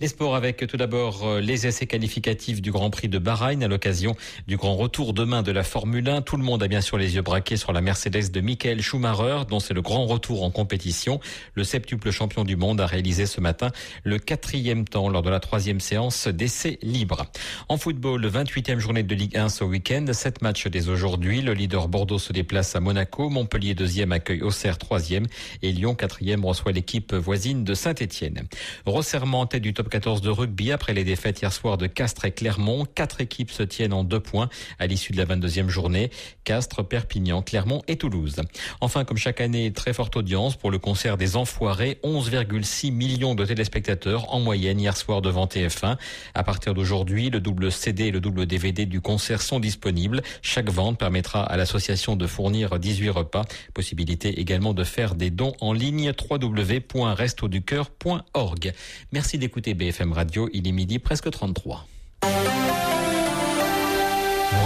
Les 0.01 0.07
sports 0.07 0.37
avec 0.37 0.65
tout 0.69 0.77
d'abord 0.77 1.41
les 1.41 1.67
essais 1.67 1.87
qualificatifs 1.87 2.63
du 2.63 2.71
Grand 2.71 2.89
Prix 2.89 3.09
de 3.09 3.19
Bahreïn 3.19 3.65
à 3.65 3.67
l'occasion 3.67 4.15
du 4.47 4.57
grand 4.57 4.77
retour 4.77 5.13
demain 5.13 5.43
de 5.43 5.51
la 5.51 5.65
Formule 5.65 6.09
1. 6.09 6.23
Tout 6.23 6.37
le 6.37 6.45
monde 6.45 6.63
a 6.63 6.69
bien 6.69 6.81
sûr 6.81 6.99
les 6.99 7.17
yeux 7.17 7.23
braqués 7.23 7.57
sur 7.57 7.73
la 7.73 7.81
Mercedes 7.81 8.31
de 8.31 8.41
Michael 8.41 8.81
Schumacher 8.81 9.41
dont 9.51 9.59
c'est 9.59 9.75
le 9.75 9.83
grand 9.83 10.07
retour 10.07 10.45
en 10.45 10.53
compétition. 10.53 11.19
Le 11.55 11.65
septuple 11.65 12.13
champion 12.13 12.45
du 12.45 12.55
monde 12.55 12.81
a 12.81 12.87
réalisé 12.87 13.27
ce 13.27 13.41
matin 13.41 13.73
le 14.05 14.21
quatrième 14.21 14.85
temps 14.85 15.09
lors 15.09 15.23
de 15.23 15.31
la 15.31 15.41
troisième 15.41 15.81
séance 15.81 16.29
d'essais 16.29 16.79
libres. 16.81 17.27
En 17.69 17.77
football, 17.77 18.21
le 18.21 18.31
28e 18.31 18.79
journée 18.79 19.03
de 19.03 19.15
Ligue 19.17 19.37
1 19.37 19.49
ce 19.49 19.65
week-end. 19.65 20.07
Sept 20.13 20.43
matchs 20.43 20.69
dès 20.69 20.91
aujourd'hui. 20.91 21.43
Le 21.43 21.55
leader 21.55 21.89
Bordeaux 21.89 22.21
se 22.21 22.33
déplace 22.33 22.77
à 22.77 22.81
Monaco. 22.81 23.31
Montpellier 23.31 23.75
deuxième 23.75 24.13
accueille 24.13 24.43
Auxerre 24.43 24.79
troisième 24.79 25.27
et 25.63 25.73
Lyon 25.73 25.97
quatrième 25.97 26.45
reçoit 26.45 26.71
l'équipe 26.71 27.13
voisine 27.15 27.65
de 27.65 27.75
Saint-Etienne. 27.75 28.45
Resserrement 28.87 29.45
du 29.47 29.75
top 29.75 29.88
14 29.89 30.21
de 30.21 30.31
rugby 30.31 30.73
après 30.73 30.95
les 30.95 31.05
défaites 31.05 31.41
hier 31.41 31.53
soir 31.53 31.79
de 31.79 31.87
Castres 31.87 32.27
et 32.27 32.33
Clermont. 32.33 32.87
Quatre 32.95 33.21
équipes 33.21 33.51
se 33.51 33.63
tiennent 33.63 33.93
en 33.93 34.05
deux 34.05 34.21
points 34.21 34.49
à 34.79 34.87
l'issue 34.87 35.13
de 35.13 35.19
la 35.19 35.25
22e 35.25 35.69
journée. 35.69 36.11
Castres, 36.45 36.87
Perpignan, 36.87 37.43
Clermont 37.43 37.83
et 37.89 37.97
Toulouse. 37.97 38.37
Enfin, 38.81 39.05
comme 39.05 39.17
chaque 39.17 39.41
année, 39.41 39.73
très 39.73 39.93
forte 39.93 40.17
audience 40.17 40.57
pour 40.57 40.71
le 40.71 40.79
concert 40.79 41.17
des 41.17 41.37
Enfoirés. 41.37 41.99
11,6 42.05 42.93
millions 42.93 43.35
de 43.35 43.45
téléspectateurs 43.45 44.33
en 44.33 44.41
moyenne 44.41 44.81
hier 44.81 44.97
soir 44.97 45.23
devant 45.23 45.47
TF1. 45.47 45.97
À 46.35 46.45
partir 46.45 46.75
d'aujourd'hui, 46.75 47.31
le 47.31 47.41
double 47.41 47.73
CD 47.73 48.05
et 48.05 48.11
le 48.11 48.21
double 48.21 48.47
DVD 48.47 48.87
du 48.87 49.01
concert 49.01 49.43
sont 49.43 49.61
disponibles. 49.61 50.23
Chaque 50.43 50.71
vente 50.71 50.99
permettra 50.99 51.43
à 51.43 51.57
l'association 51.57 52.17
de 52.17 52.27
fournir 52.27 52.79
18 52.79 53.11
repas. 53.11 53.45
Possibilité 53.75 54.41
également 54.41 54.75
de 54.75 54.85
faire 54.85 55.15
des 55.15 55.31
dons 55.31 55.55
en 55.61 55.73
ligne 55.73 56.13
www.restoducœur.org. 56.31 58.73
Merci 59.13 59.39
d'écouter 59.39 59.75
BFM 59.79 60.13
Radio, 60.13 60.49
il 60.53 60.67
est 60.67 60.73
midi 60.73 60.99
presque 60.99 61.31
33. 61.31 61.87
Vous 62.23 62.29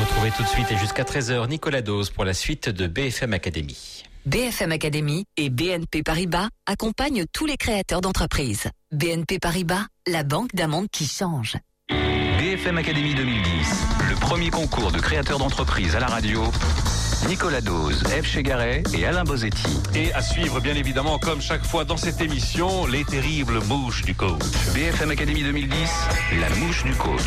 retrouvez 0.01 0.31
tout 0.31 0.43
de 0.43 0.49
suite 0.49 0.71
et 0.71 0.77
jusqu'à 0.79 1.03
13h 1.03 1.51
Nicolas 1.51 1.83
Dose 1.83 2.09
pour 2.09 2.25
la 2.25 2.33
suite 2.33 2.71
de 2.71 2.87
BFM 2.87 3.35
Academy. 3.35 4.05
BFM 4.25 4.73
Academy 4.73 5.27
et 5.37 5.51
BNP 5.51 6.03
Paribas 6.03 6.49
accompagnent 6.65 7.27
tous 7.31 7.45
les 7.45 7.59
créateurs 7.59 8.01
d'entreprises. 8.01 8.71
BNP 8.91 9.39
Paribas, 9.39 9.85
la 10.07 10.23
banque 10.23 10.55
d'un 10.55 10.69
monde 10.69 10.87
qui 10.91 11.07
change. 11.07 11.59
BFM 11.91 12.79
Academy 12.79 13.15
2010, 13.15 13.43
le 14.09 14.15
premier 14.15 14.49
concours 14.49 14.93
de 14.93 14.99
créateurs 14.99 15.39
d'entreprises 15.39 15.95
à 15.95 16.01
la 16.01 16.07
radio. 16.07 16.43
Nicolas 17.29 17.61
Dose, 17.61 18.03
Eve 18.17 18.27
Chegaray 18.27 18.83
et 18.95 19.07
Alain 19.07 19.25
Bosetti. 19.25 19.79
Et 19.95 20.13
à 20.13 20.23
suivre, 20.23 20.61
bien 20.61 20.75
évidemment, 20.75 21.19
comme 21.19 21.41
chaque 21.41 21.65
fois 21.65 21.85
dans 21.85 21.97
cette 21.97 22.21
émission, 22.21 22.87
les 22.87 23.05
terribles 23.05 23.61
mouches 23.69 24.03
du 24.03 24.15
coach. 24.15 24.43
BFM 24.75 25.11
Academy 25.11 25.43
2010, 25.43 25.91
la 26.41 26.49
mouche 26.57 26.85
du 26.85 26.93
coach. 26.95 27.23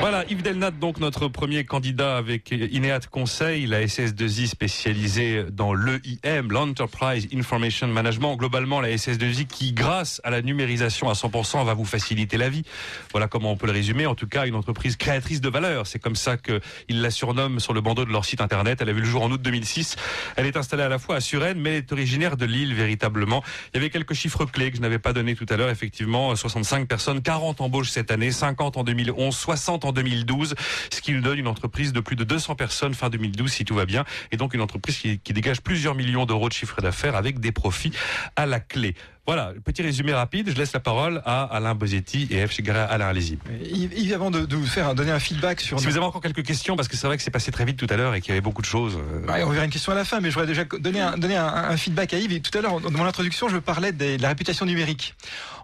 Voilà, 0.00 0.24
Yves 0.28 0.42
Delnat, 0.42 0.72
donc 0.72 0.98
notre 0.98 1.28
premier 1.28 1.64
candidat 1.64 2.16
avec 2.16 2.50
Ineat 2.50 3.06
Conseil, 3.08 3.66
la 3.66 3.82
SS2I 3.82 4.48
spécialisée 4.48 5.44
dans 5.50 5.72
l'EIM, 5.72 6.48
l'Enterprise 6.50 7.28
Information 7.32 7.86
Management. 7.86 8.36
Globalement, 8.36 8.80
la 8.80 8.90
SS2I 8.90 9.46
qui, 9.46 9.72
grâce 9.72 10.20
à 10.24 10.30
la 10.30 10.42
numérisation 10.42 11.08
à 11.08 11.12
100%, 11.14 11.64
va 11.64 11.74
vous 11.74 11.84
faciliter 11.84 12.36
la 12.36 12.48
vie. 12.48 12.64
Voilà 13.12 13.28
comment 13.28 13.52
on 13.52 13.56
peut 13.56 13.66
le 13.66 13.72
résumer. 13.72 14.06
En 14.06 14.14
tout 14.14 14.28
cas, 14.28 14.46
une 14.46 14.56
entreprise 14.56 14.96
créatrice 14.96 15.40
de 15.40 15.48
valeur. 15.48 15.86
C'est 15.86 15.98
comme 15.98 16.16
ça 16.16 16.36
qu'ils 16.36 17.00
la 17.02 17.10
surnomment 17.10 17.60
sur 17.60 17.72
le 17.72 17.80
bandeau 17.80 18.04
de 18.04 18.12
leur 18.12 18.24
site 18.24 18.40
internet. 18.40 18.78
Elle 18.80 18.95
le 19.00 19.06
jour 19.06 19.22
en 19.22 19.30
août 19.30 19.40
2006. 19.40 19.96
Elle 20.36 20.46
est 20.46 20.56
installée 20.56 20.82
à 20.82 20.88
la 20.88 20.98
fois 20.98 21.16
à 21.16 21.20
Suresnes, 21.20 21.60
mais 21.60 21.70
elle 21.70 21.76
est 21.76 21.92
originaire 21.92 22.36
de 22.36 22.46
Lille, 22.46 22.74
véritablement. 22.74 23.42
Il 23.72 23.76
y 23.76 23.80
avait 23.80 23.90
quelques 23.90 24.14
chiffres 24.14 24.44
clés 24.44 24.70
que 24.70 24.76
je 24.76 24.82
n'avais 24.82 24.98
pas 24.98 25.12
donnés 25.12 25.34
tout 25.34 25.46
à 25.48 25.56
l'heure. 25.56 25.70
Effectivement, 25.70 26.34
65 26.34 26.88
personnes, 26.88 27.22
40 27.22 27.60
embauches 27.60 27.90
cette 27.90 28.10
année, 28.10 28.30
50 28.30 28.76
en 28.76 28.84
2011, 28.84 29.34
60 29.34 29.84
en 29.84 29.92
2012, 29.92 30.54
ce 30.92 31.00
qui 31.00 31.12
nous 31.12 31.20
donne 31.20 31.38
une 31.38 31.48
entreprise 31.48 31.92
de 31.92 32.00
plus 32.00 32.16
de 32.16 32.24
200 32.24 32.54
personnes 32.54 32.94
fin 32.94 33.10
2012, 33.10 33.50
si 33.50 33.64
tout 33.64 33.74
va 33.74 33.86
bien. 33.86 34.04
Et 34.32 34.36
donc 34.36 34.54
une 34.54 34.60
entreprise 34.60 34.98
qui, 34.98 35.18
qui 35.18 35.32
dégage 35.32 35.60
plusieurs 35.60 35.94
millions 35.94 36.26
d'euros 36.26 36.48
de 36.48 36.54
chiffre 36.54 36.80
d'affaires 36.80 37.16
avec 37.16 37.40
des 37.40 37.52
profits 37.52 37.92
à 38.36 38.46
la 38.46 38.60
clé. 38.60 38.94
Voilà, 39.26 39.52
petit 39.64 39.82
résumé 39.82 40.12
rapide. 40.12 40.50
Je 40.50 40.54
laisse 40.56 40.72
la 40.72 40.80
parole 40.80 41.20
à 41.24 41.42
Alain 41.44 41.74
Bosetti 41.74 42.28
et 42.30 42.46
F. 42.46 42.52
Chigara. 42.52 42.84
Alain, 42.84 43.08
allez-y. 43.08 43.38
Yves, 43.72 44.12
avant 44.14 44.30
de, 44.30 44.46
de 44.46 44.54
vous 44.56 44.66
faire 44.66 44.94
donner 44.94 45.10
un 45.10 45.18
feedback 45.18 45.60
sur. 45.60 45.80
Si 45.80 45.86
vous 45.86 45.96
avez 45.96 46.06
encore 46.06 46.20
quelques 46.22 46.44
questions, 46.44 46.76
parce 46.76 46.88
que 46.88 46.96
c'est 46.96 47.06
vrai 47.08 47.16
que 47.16 47.22
c'est 47.22 47.30
passé 47.30 47.50
très 47.50 47.64
vite 47.64 47.76
tout 47.76 47.86
à 47.90 47.96
l'heure 47.96 48.14
et 48.14 48.20
qu'il 48.20 48.28
y 48.30 48.32
avait 48.32 48.40
beaucoup 48.40 48.62
de 48.62 48.66
choses. 48.66 48.96
euh, 48.96 49.26
Ouais, 49.26 49.42
on 49.42 49.50
verra 49.50 49.64
une 49.64 49.70
question 49.70 49.90
à 49.92 49.94
la 49.96 50.04
fin, 50.04 50.20
mais 50.20 50.30
je 50.30 50.34
voudrais 50.34 50.46
déjà 50.46 50.64
donner 50.64 51.00
un, 51.00 51.16
donner 51.18 51.36
un, 51.36 51.46
un 51.46 51.76
feedback 51.76 52.14
à 52.14 52.18
Yves. 52.18 52.32
Et 52.32 52.40
tout 52.40 52.56
à 52.56 52.60
l'heure, 52.60 52.80
dans 52.80 52.90
mon 52.92 53.04
introduction, 53.04 53.48
je 53.48 53.56
parlais 53.58 53.92
des- 53.92 54.16
de 54.16 54.22
la 54.22 54.28
réputation 54.28 54.64
numérique. 54.66 55.14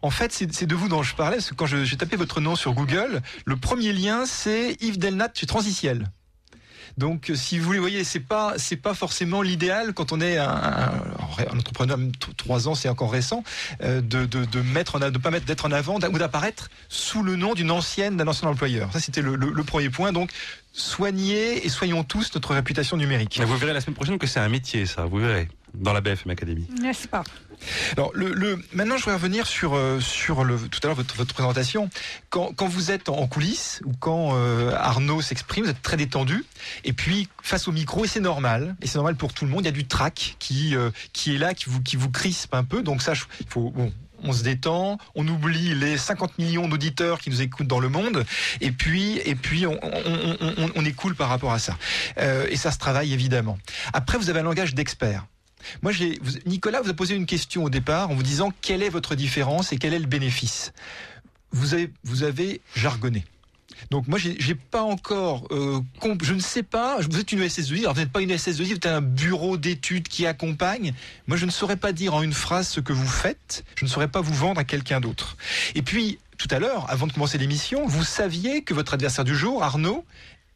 En 0.03 0.11
fait, 0.11 0.33
c'est 0.33 0.67
de 0.67 0.75
vous 0.75 0.89
dont 0.89 1.03
je 1.05 1.15
parlais, 1.15 1.37
parce 1.37 1.51
que 1.51 1.55
quand 1.55 1.67
je- 1.67 1.85
j'ai 1.85 1.97
tapé 1.97 2.17
votre 2.17 2.41
nom 2.41 2.57
sur 2.57 2.73
Google, 2.75 3.21
le 3.45 3.57
premier 3.57 3.93
lien, 3.93 4.27
c'est 4.27 4.77
Yves 4.81 4.99
Delnat 4.99 5.29
chez 5.35 5.47
Transiciel. 5.47 6.11
Donc, 6.99 7.31
euh, 7.31 7.35
si 7.35 7.59
vous 7.59 7.73
les 7.73 7.79
voyez, 7.79 8.05
c'est 8.05 8.21
pas 8.21 8.55
c'est 8.59 8.77
pas 8.77 8.95
forcément 8.95 9.43
l'idéal 9.43 9.95
quand 9.95 10.13
on 10.13 10.21
est 10.21 10.37
un, 10.39 10.49
un- 10.49 11.03
un 11.51 11.59
entrepreneur, 11.59 11.97
même 11.99 12.13
trois 12.37 12.69
ans, 12.69 12.75
c'est 12.75 12.89
encore 12.89 13.11
récent, 13.13 13.43
euh, 13.83 14.01
de, 14.01 14.27
de, 14.27 14.45
de 14.45 14.61
mettre 14.61 14.97
en, 14.97 15.03
a- 15.03 15.11
de 15.11 15.19
pas 15.19 15.31
mettre 15.31 15.47
d'être 15.47 15.65
en 15.67 15.73
avant 15.73 15.97
ou 15.97 16.19
d'apparaître 16.19 16.69
sous 16.89 17.23
le 17.23 17.37
nom 17.37 17.55
d'une 17.55 17.71
ancienne 17.71 18.17
d'un 18.17 18.29
ancien 18.29 18.49
employeur. 18.49 18.93
Ça, 18.93 19.01
c'était 19.01 19.23
le, 19.23 19.37
le- 19.37 19.51
le 19.51 19.65
premier 19.65 19.89
point. 19.91 20.13
Donc, 20.13 20.31
soignez 20.73 21.65
et 21.65 21.69
soignons 21.69 22.05
tous 22.05 22.35
notre 22.35 22.55
réputation 22.55 22.97
numérique. 22.97 23.37
Mais 23.39 23.45
vous 23.45 23.57
verrez 23.57 23.73
la 23.73 23.81
semaine 23.81 23.95
prochaine 23.97 24.19
que 24.19 24.27
c'est 24.27 24.41
un 24.41 24.49
métier, 24.49 24.87
ça. 24.87 25.05
Vous 25.05 25.19
verrez 25.19 25.49
dans 25.75 25.93
la 25.93 26.01
BFM 26.01 26.31
Academy. 26.31 26.67
N'est-ce 26.81 27.09
pas 27.09 27.25
Alors, 27.97 28.11
le, 28.15 28.33
le- 28.33 28.63
maintenant, 28.73 28.97
je 28.97 29.03
voudrais 29.05 29.17
revenir 29.17 29.47
sur, 29.47 29.75
euh, 29.77 30.01
sur 30.01 30.45
le, 30.45 30.57
tout 30.59 30.81
à 30.83 30.87
l'heure 30.89 30.97
votre, 30.97 31.15
votre 31.17 31.35
présentation. 31.35 31.91
Quand, 32.31 32.53
quand 32.57 32.67
vous 32.67 32.91
êtes 32.91 33.09
en 33.09 33.27
coulisses 33.27 33.81
ou 33.85 33.93
quand 33.99 34.31
euh, 34.35 34.75
Arnaud 34.77 35.21
s'exprime, 35.23 35.65
vous 35.65 35.71
êtes 35.71 35.83
très 35.83 35.97
détendu. 35.97 36.45
Et 36.85 36.93
puis, 36.93 37.29
face 37.43 37.69
au 37.69 37.73
micro, 37.73 38.05
et 38.05 38.09
c'est 38.09 38.21
normal, 38.21 38.77
et 38.83 38.87
c'est 38.87 38.97
normal 38.97 39.17
pour 39.17 39.33
tout 39.33 39.45
le 39.45 39.51
monde, 39.51 39.63
il 39.63 39.67
y 39.67 39.69
a 39.69 39.73
du 39.73 39.87
trac 39.87 40.37
qui, 40.39 40.75
euh, 40.77 40.91
qui 41.13 41.35
est 41.35 41.39
là, 41.39 41.55
qui 41.55 41.69
vous, 41.69 41.81
qui 41.83 41.97
vous 41.97 42.11
crispe 42.11 42.55
un 42.55 42.65
peu. 42.65 42.83
Donc, 42.83 43.03
ça, 43.03 43.13
il 43.41 43.47
faut. 43.49 43.71
Bon, 43.71 43.93
on 44.25 44.33
se 44.33 44.45
détend, 44.45 44.99
on 45.17 45.27
oublie 45.27 45.75
les 45.75 45.99
50 45.99 46.39
millions 46.39 46.69
d'auditeurs 46.69 47.19
qui 47.19 47.29
nous 47.29 47.43
écoutent 47.43 47.67
dans 47.67 47.81
le 47.81 47.89
monde, 47.89 48.25
et 48.61 48.71
puis, 48.71 49.19
et 49.25 49.35
puis 49.35 49.67
on, 49.67 49.73
on, 49.83 50.37
on, 50.41 50.55
on- 50.59 50.71
on 50.77 50.85
est 50.85 50.93
cool 50.93 51.17
par 51.17 51.29
rapport 51.29 51.53
à 51.53 51.59
ça. 51.59 51.77
Euh, 52.19 52.47
et 52.49 52.55
ça 52.57 52.71
se 52.71 52.79
travaille 52.79 53.13
évidemment. 53.13 53.59
Après, 53.93 54.19
vous 54.19 54.31
avez 54.31 54.39
un 54.39 54.45
langage 54.45 54.75
d'expert. 54.77 55.27
Moi, 55.83 55.93
Nicolas 56.47 56.81
vous 56.81 56.91
a 56.91 56.95
posé 56.95 57.15
une 57.15 57.27
question 57.27 57.65
au 57.65 57.71
départ 57.71 58.11
en 58.11 58.15
vous 58.15 58.23
disant 58.23 58.53
quelle 58.61 58.83
est 58.83 58.89
votre 58.89 59.15
différence 59.15 59.73
et 59.73 59.79
quel 59.79 59.95
est 59.95 59.99
le 59.99 60.07
bénéfice. 60.07 60.73
Vous 61.53 61.75
avez, 62.23 62.61
jargonné. 62.75 63.25
Donc 63.91 64.07
moi, 64.07 64.19
j'ai 64.19 64.55
pas 64.55 64.83
encore, 64.83 65.47
euh, 65.51 65.81
je 66.23 66.35
ne 66.35 66.41
sais 66.41 66.63
pas. 66.63 66.99
Vous 67.01 67.19
êtes 67.19 67.33
une 67.33 67.43
SS2I, 67.43 67.81
alors 67.81 67.95
vous 67.95 68.01
n'êtes 68.01 68.13
pas 68.13 68.23
une 68.23 68.31
SS2I, 68.31 68.65
vous 68.65 68.73
êtes 68.73 68.87
un 68.87 69.01
bureau 69.01 69.57
d'études 69.57 70.09
qui 70.09 70.25
accompagne. 70.27 70.95
Moi, 71.27 71.37
je 71.37 71.45
ne 71.45 71.51
saurais 71.51 71.77
pas 71.77 71.93
dire 71.93 72.15
en 72.15 72.23
une 72.23 72.33
phrase 72.33 72.69
ce 72.69 72.81
que 72.81 72.93
vous 72.93 73.07
faites. 73.07 73.65
Je 73.77 73.85
ne 73.85 73.91
saurais 73.91 74.09
pas 74.09 74.21
vous 74.21 74.35
vendre 74.35 74.61
à 74.61 74.65
quelqu'un 74.65 75.01
d'autre. 75.01 75.37
Et 75.75 75.83
puis, 75.83 76.19
tout 76.39 76.49
à 76.51 76.59
l'heure, 76.59 76.87
avant 76.91 77.07
de 77.07 77.13
commencer 77.13 77.39
l'émission, 77.39 77.87
vous 77.87 78.05
saviez 78.05 78.63
que 78.63 78.73
votre 78.73 78.95
adversaire 78.95 79.25
du 79.25 79.37
jour, 79.37 79.63
Arnaud, 79.63 80.05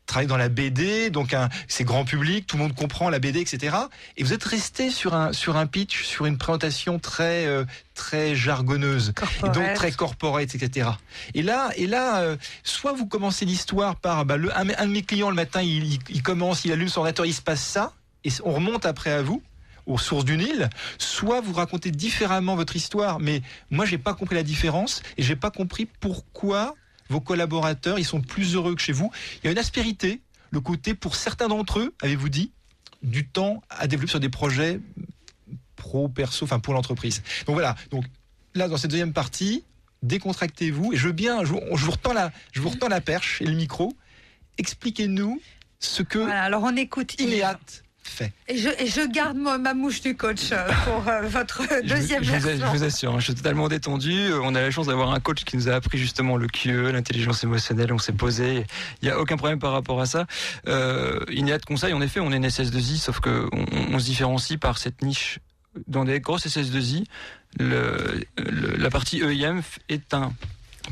travaille 0.06 0.26
dans 0.28 0.36
la 0.36 0.48
BD, 0.48 1.10
donc 1.10 1.34
c'est 1.68 1.84
grand 1.84 2.04
public, 2.04 2.46
tout 2.46 2.56
le 2.56 2.62
monde 2.62 2.74
comprend 2.74 3.10
la 3.10 3.18
BD, 3.18 3.40
etc. 3.40 3.76
Et 4.16 4.22
vous 4.24 4.32
êtes 4.32 4.44
resté 4.44 4.90
sur 4.90 5.14
un 5.14 5.32
sur 5.32 5.56
un 5.56 5.66
pitch, 5.66 6.04
sur 6.04 6.26
une 6.26 6.38
présentation 6.38 6.98
très 6.98 7.46
euh, 7.46 7.64
très 7.94 8.34
jargonneuse, 8.34 9.12
et 9.38 9.48
donc 9.50 9.74
très 9.74 9.90
corporate, 9.92 10.54
etc. 10.54 10.90
Et 11.34 11.42
là 11.42 11.70
et 11.76 11.86
là, 11.86 12.20
euh, 12.20 12.36
soit 12.62 12.92
vous 12.92 13.06
commencez 13.06 13.44
l'histoire 13.44 13.96
par 13.96 14.24
bah, 14.24 14.36
le, 14.36 14.56
un, 14.56 14.68
un 14.78 14.86
de 14.86 14.92
mes 14.92 15.02
clients 15.02 15.30
le 15.30 15.36
matin, 15.36 15.60
il, 15.62 15.84
il- 15.94 15.98
il 16.08 16.22
commence, 16.22 16.64
il 16.64 16.72
allume 16.72 16.88
son 16.88 17.00
ordinateur, 17.00 17.26
il 17.26 17.34
se 17.34 17.42
passe 17.42 17.62
ça, 17.64 17.92
et 18.24 18.30
on 18.44 18.52
remonte 18.52 18.86
après 18.86 19.10
à 19.12 19.22
vous 19.22 19.42
aux 19.86 19.98
sources 19.98 20.24
du 20.24 20.36
Nil, 20.36 20.68
soit 20.98 21.40
vous 21.40 21.52
racontez 21.52 21.92
différemment 21.92 22.56
votre 22.56 22.74
histoire, 22.74 23.20
mais 23.20 23.40
moi 23.70 23.84
j'ai 23.86 23.98
pas 23.98 24.14
compris 24.14 24.34
la 24.34 24.42
différence 24.42 25.00
et 25.16 25.22
j'ai 25.22 25.36
pas 25.36 25.50
compris 25.52 25.86
pourquoi 26.00 26.74
vos 27.08 27.20
collaborateurs 27.20 27.98
ils 27.98 28.04
sont 28.04 28.20
plus 28.20 28.54
heureux 28.54 28.74
que 28.74 28.82
chez 28.82 28.92
vous. 28.92 29.10
Il 29.42 29.46
y 29.46 29.48
a 29.48 29.52
une 29.52 29.58
aspérité, 29.58 30.20
le 30.50 30.60
côté 30.60 30.94
pour 30.94 31.14
certains 31.16 31.48
d'entre 31.48 31.80
eux, 31.80 31.94
avez-vous 32.02 32.28
dit, 32.28 32.52
du 33.02 33.26
temps 33.26 33.62
à 33.70 33.86
développer 33.86 34.10
sur 34.10 34.20
des 34.20 34.28
projets 34.28 34.80
pro, 35.76 36.08
perso, 36.08 36.44
enfin 36.44 36.58
pour 36.58 36.74
l'entreprise. 36.74 37.22
Donc 37.46 37.54
voilà. 37.54 37.76
Donc 37.90 38.04
là 38.54 38.68
dans 38.68 38.76
cette 38.76 38.90
deuxième 38.90 39.12
partie, 39.12 39.64
décontractez-vous 40.02 40.92
et 40.92 40.96
je 40.96 41.06
veux 41.06 41.12
bien, 41.12 41.44
je 41.44 41.52
vous, 41.52 41.60
je 41.74 41.84
vous 41.84 41.92
retends 41.92 42.12
la, 42.12 42.32
je 42.52 42.60
vous 42.60 42.70
retends 42.70 42.88
la 42.88 43.00
perche 43.00 43.40
et 43.42 43.46
le 43.46 43.54
micro. 43.54 43.94
Expliquez-nous 44.58 45.40
ce 45.78 46.02
que 46.02 46.18
Voilà, 46.18 46.42
alors 46.42 46.62
on 46.62 46.76
écoute 46.76 47.20
Yves. 47.20 47.44
Fait. 48.08 48.32
Et 48.48 48.56
je, 48.56 48.68
et 48.78 48.86
je 48.86 49.06
garde 49.10 49.36
moi, 49.36 49.58
ma 49.58 49.74
mouche 49.74 50.00
du 50.00 50.16
coach 50.16 50.52
euh, 50.52 50.68
pour 50.84 51.06
euh, 51.08 51.22
votre 51.28 51.62
deuxième 51.86 52.22
je, 52.22 52.32
vous, 52.32 52.48
je 52.48 52.64
vous 52.78 52.84
assure, 52.84 53.12
hein, 53.14 53.18
je 53.18 53.24
suis 53.24 53.34
totalement 53.34 53.68
détendu. 53.68 54.12
Euh, 54.12 54.40
On 54.42 54.54
a 54.54 54.60
la 54.62 54.70
chance 54.70 54.86
d'avoir 54.86 55.10
un 55.12 55.20
coach 55.20 55.44
qui 55.44 55.56
nous 55.56 55.68
a 55.68 55.72
appris 55.74 55.98
justement 55.98 56.36
le 56.36 56.46
QE, 56.46 56.92
l'intelligence 56.92 57.42
émotionnelle. 57.44 57.92
On 57.92 57.98
s'est 57.98 58.12
posé. 58.12 58.64
Il 59.02 59.06
n'y 59.06 59.10
a 59.10 59.18
aucun 59.18 59.36
problème 59.36 59.58
par 59.58 59.72
rapport 59.72 60.00
à 60.00 60.06
ça. 60.06 60.26
Euh, 60.68 61.18
il 61.30 61.44
n'y 61.44 61.52
a 61.52 61.58
de 61.58 61.64
conseil. 61.64 61.92
En 61.92 62.00
effet, 62.00 62.20
on 62.20 62.32
est 62.32 62.36
une 62.36 62.46
SS2I, 62.46 62.96
sauf 62.98 63.20
que 63.20 63.48
on, 63.52 63.64
on 63.94 63.98
se 63.98 64.04
différencie 64.06 64.58
par 64.58 64.78
cette 64.78 65.02
niche. 65.02 65.40
Dans 65.88 66.04
des 66.04 66.20
grosses 66.20 66.46
SS2I, 66.46 67.04
le, 67.58 68.24
le- 68.38 68.76
la 68.76 68.88
partie 68.90 69.20
EIM 69.20 69.60
est 69.90 70.14
un 70.14 70.32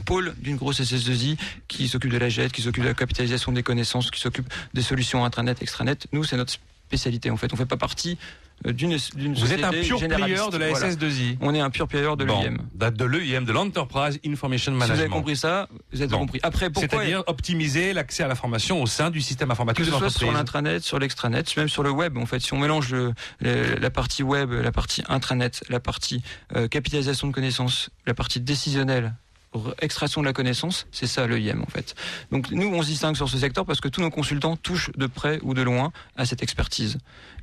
pôle 0.05 0.35
d'une 0.41 0.57
grosse 0.57 0.81
SS2I 0.81 1.39
qui 1.69 1.89
s'occupe 1.89 2.11
de 2.11 2.19
la 2.19 2.29
jet, 2.29 2.51
qui 2.53 2.61
s'occupe 2.63 2.83
de 2.83 2.89
la 2.89 2.95
capitalisation 2.95 3.53
des 3.53 3.63
connaissances, 3.63 4.11
qui 4.11 4.21
s'occupe 4.21 4.53
des 4.75 4.83
solutions 4.83 5.25
intranet, 5.25 5.63
extranet. 5.63 6.07
Nous, 6.13 6.25
c'est 6.25 6.37
notre 6.37 6.53
spécialité. 6.97 7.31
En 7.31 7.37
fait, 7.37 7.53
on 7.53 7.57
fait 7.57 7.67
pas 7.67 7.77
partie 7.77 8.17
euh, 8.67 8.73
d'une 8.73 8.97
Vous 9.35 9.53
êtes 9.53 9.65
un 9.65 9.71
pure 9.71 9.99
player 9.99 10.37
de 10.53 10.57
la 10.59 10.69
Voilà. 10.71 10.91
SS2I. 10.91 11.39
On 11.41 11.53
est 11.55 11.61
un 11.61 11.71
pur 11.71 11.89
player 11.89 12.11
de 12.17 12.25
l'EIM. 12.25 12.59
de 12.91 13.05
l'EIM, 13.05 13.43
de 13.43 13.53
l'Enterprise 13.53 14.21
Information 14.25 14.71
Si 14.73 14.79
Management. 14.79 14.95
vous 14.97 15.01
avez 15.01 15.11
compris 15.11 15.37
ça, 15.37 15.69
vous 15.93 16.01
avez 16.03 16.11
Bon. 16.11 16.19
compris. 16.21 16.39
Après, 16.45 16.71
pourquoi 16.71 16.89
C'est-à-dire 17.01 17.25
optimiser 17.27 17.93
l'accès 17.93 18.23
à 18.23 18.29
l'information 18.29 18.81
au 18.81 18.87
sein 18.87 19.11
du 19.11 19.21
système 19.21 19.49
que 19.49 19.53
informatique 19.53 19.85
ce 19.85 19.91
de 19.91 19.97
soit 19.97 20.11
sur 20.11 20.31
l'intranet, 20.33 20.83
sur 20.85 20.99
l'extranet, 21.01 21.57
même 21.57 21.69
sur 21.69 21.83
le 21.83 21.91
web, 21.91 22.17
en 22.17 22.27
fait, 22.27 22.39
si 22.41 22.53
on 22.55 22.59
mélange 22.59 22.93
le- 22.93 23.13
le- 23.41 23.75
la 23.77 23.91
partie 23.91 24.23
web, 24.23 24.53
la 24.53 24.71
partie 24.73 25.03
intranet, 25.09 25.65
la 25.69 25.81
partie 25.81 26.23
euh, 26.55 26.69
capitalisation 26.69 27.27
de 27.29 27.33
connaissances, 27.33 27.91
la 28.07 28.15
partie 28.15 28.41
décisionnelle, 28.41 29.15
extraction 29.81 30.21
de 30.21 30.27
la 30.27 30.33
connaissance, 30.33 30.87
c'est 30.91 31.07
ça 31.07 31.27
l'EIM 31.27 31.63
en 31.63 31.67
fait. 31.67 31.95
Donc 32.31 32.51
nous, 32.51 32.69
on 32.69 32.83
se 32.83 32.89
distingue 32.89 33.17
sur 33.17 33.29
ce 33.29 33.39
secteur 33.39 33.65
parce 33.65 33.81
que 33.81 33.89
tous 33.89 34.01
nos 34.01 34.11
consultants 34.11 34.57
touchent 34.57 34.91
de 34.97 35.07
près 35.07 35.39
ou 35.43 35.55
de 35.55 35.63
loin 35.63 35.93
à 36.17 36.25
cette 36.25 36.43
expertise. 36.43 36.99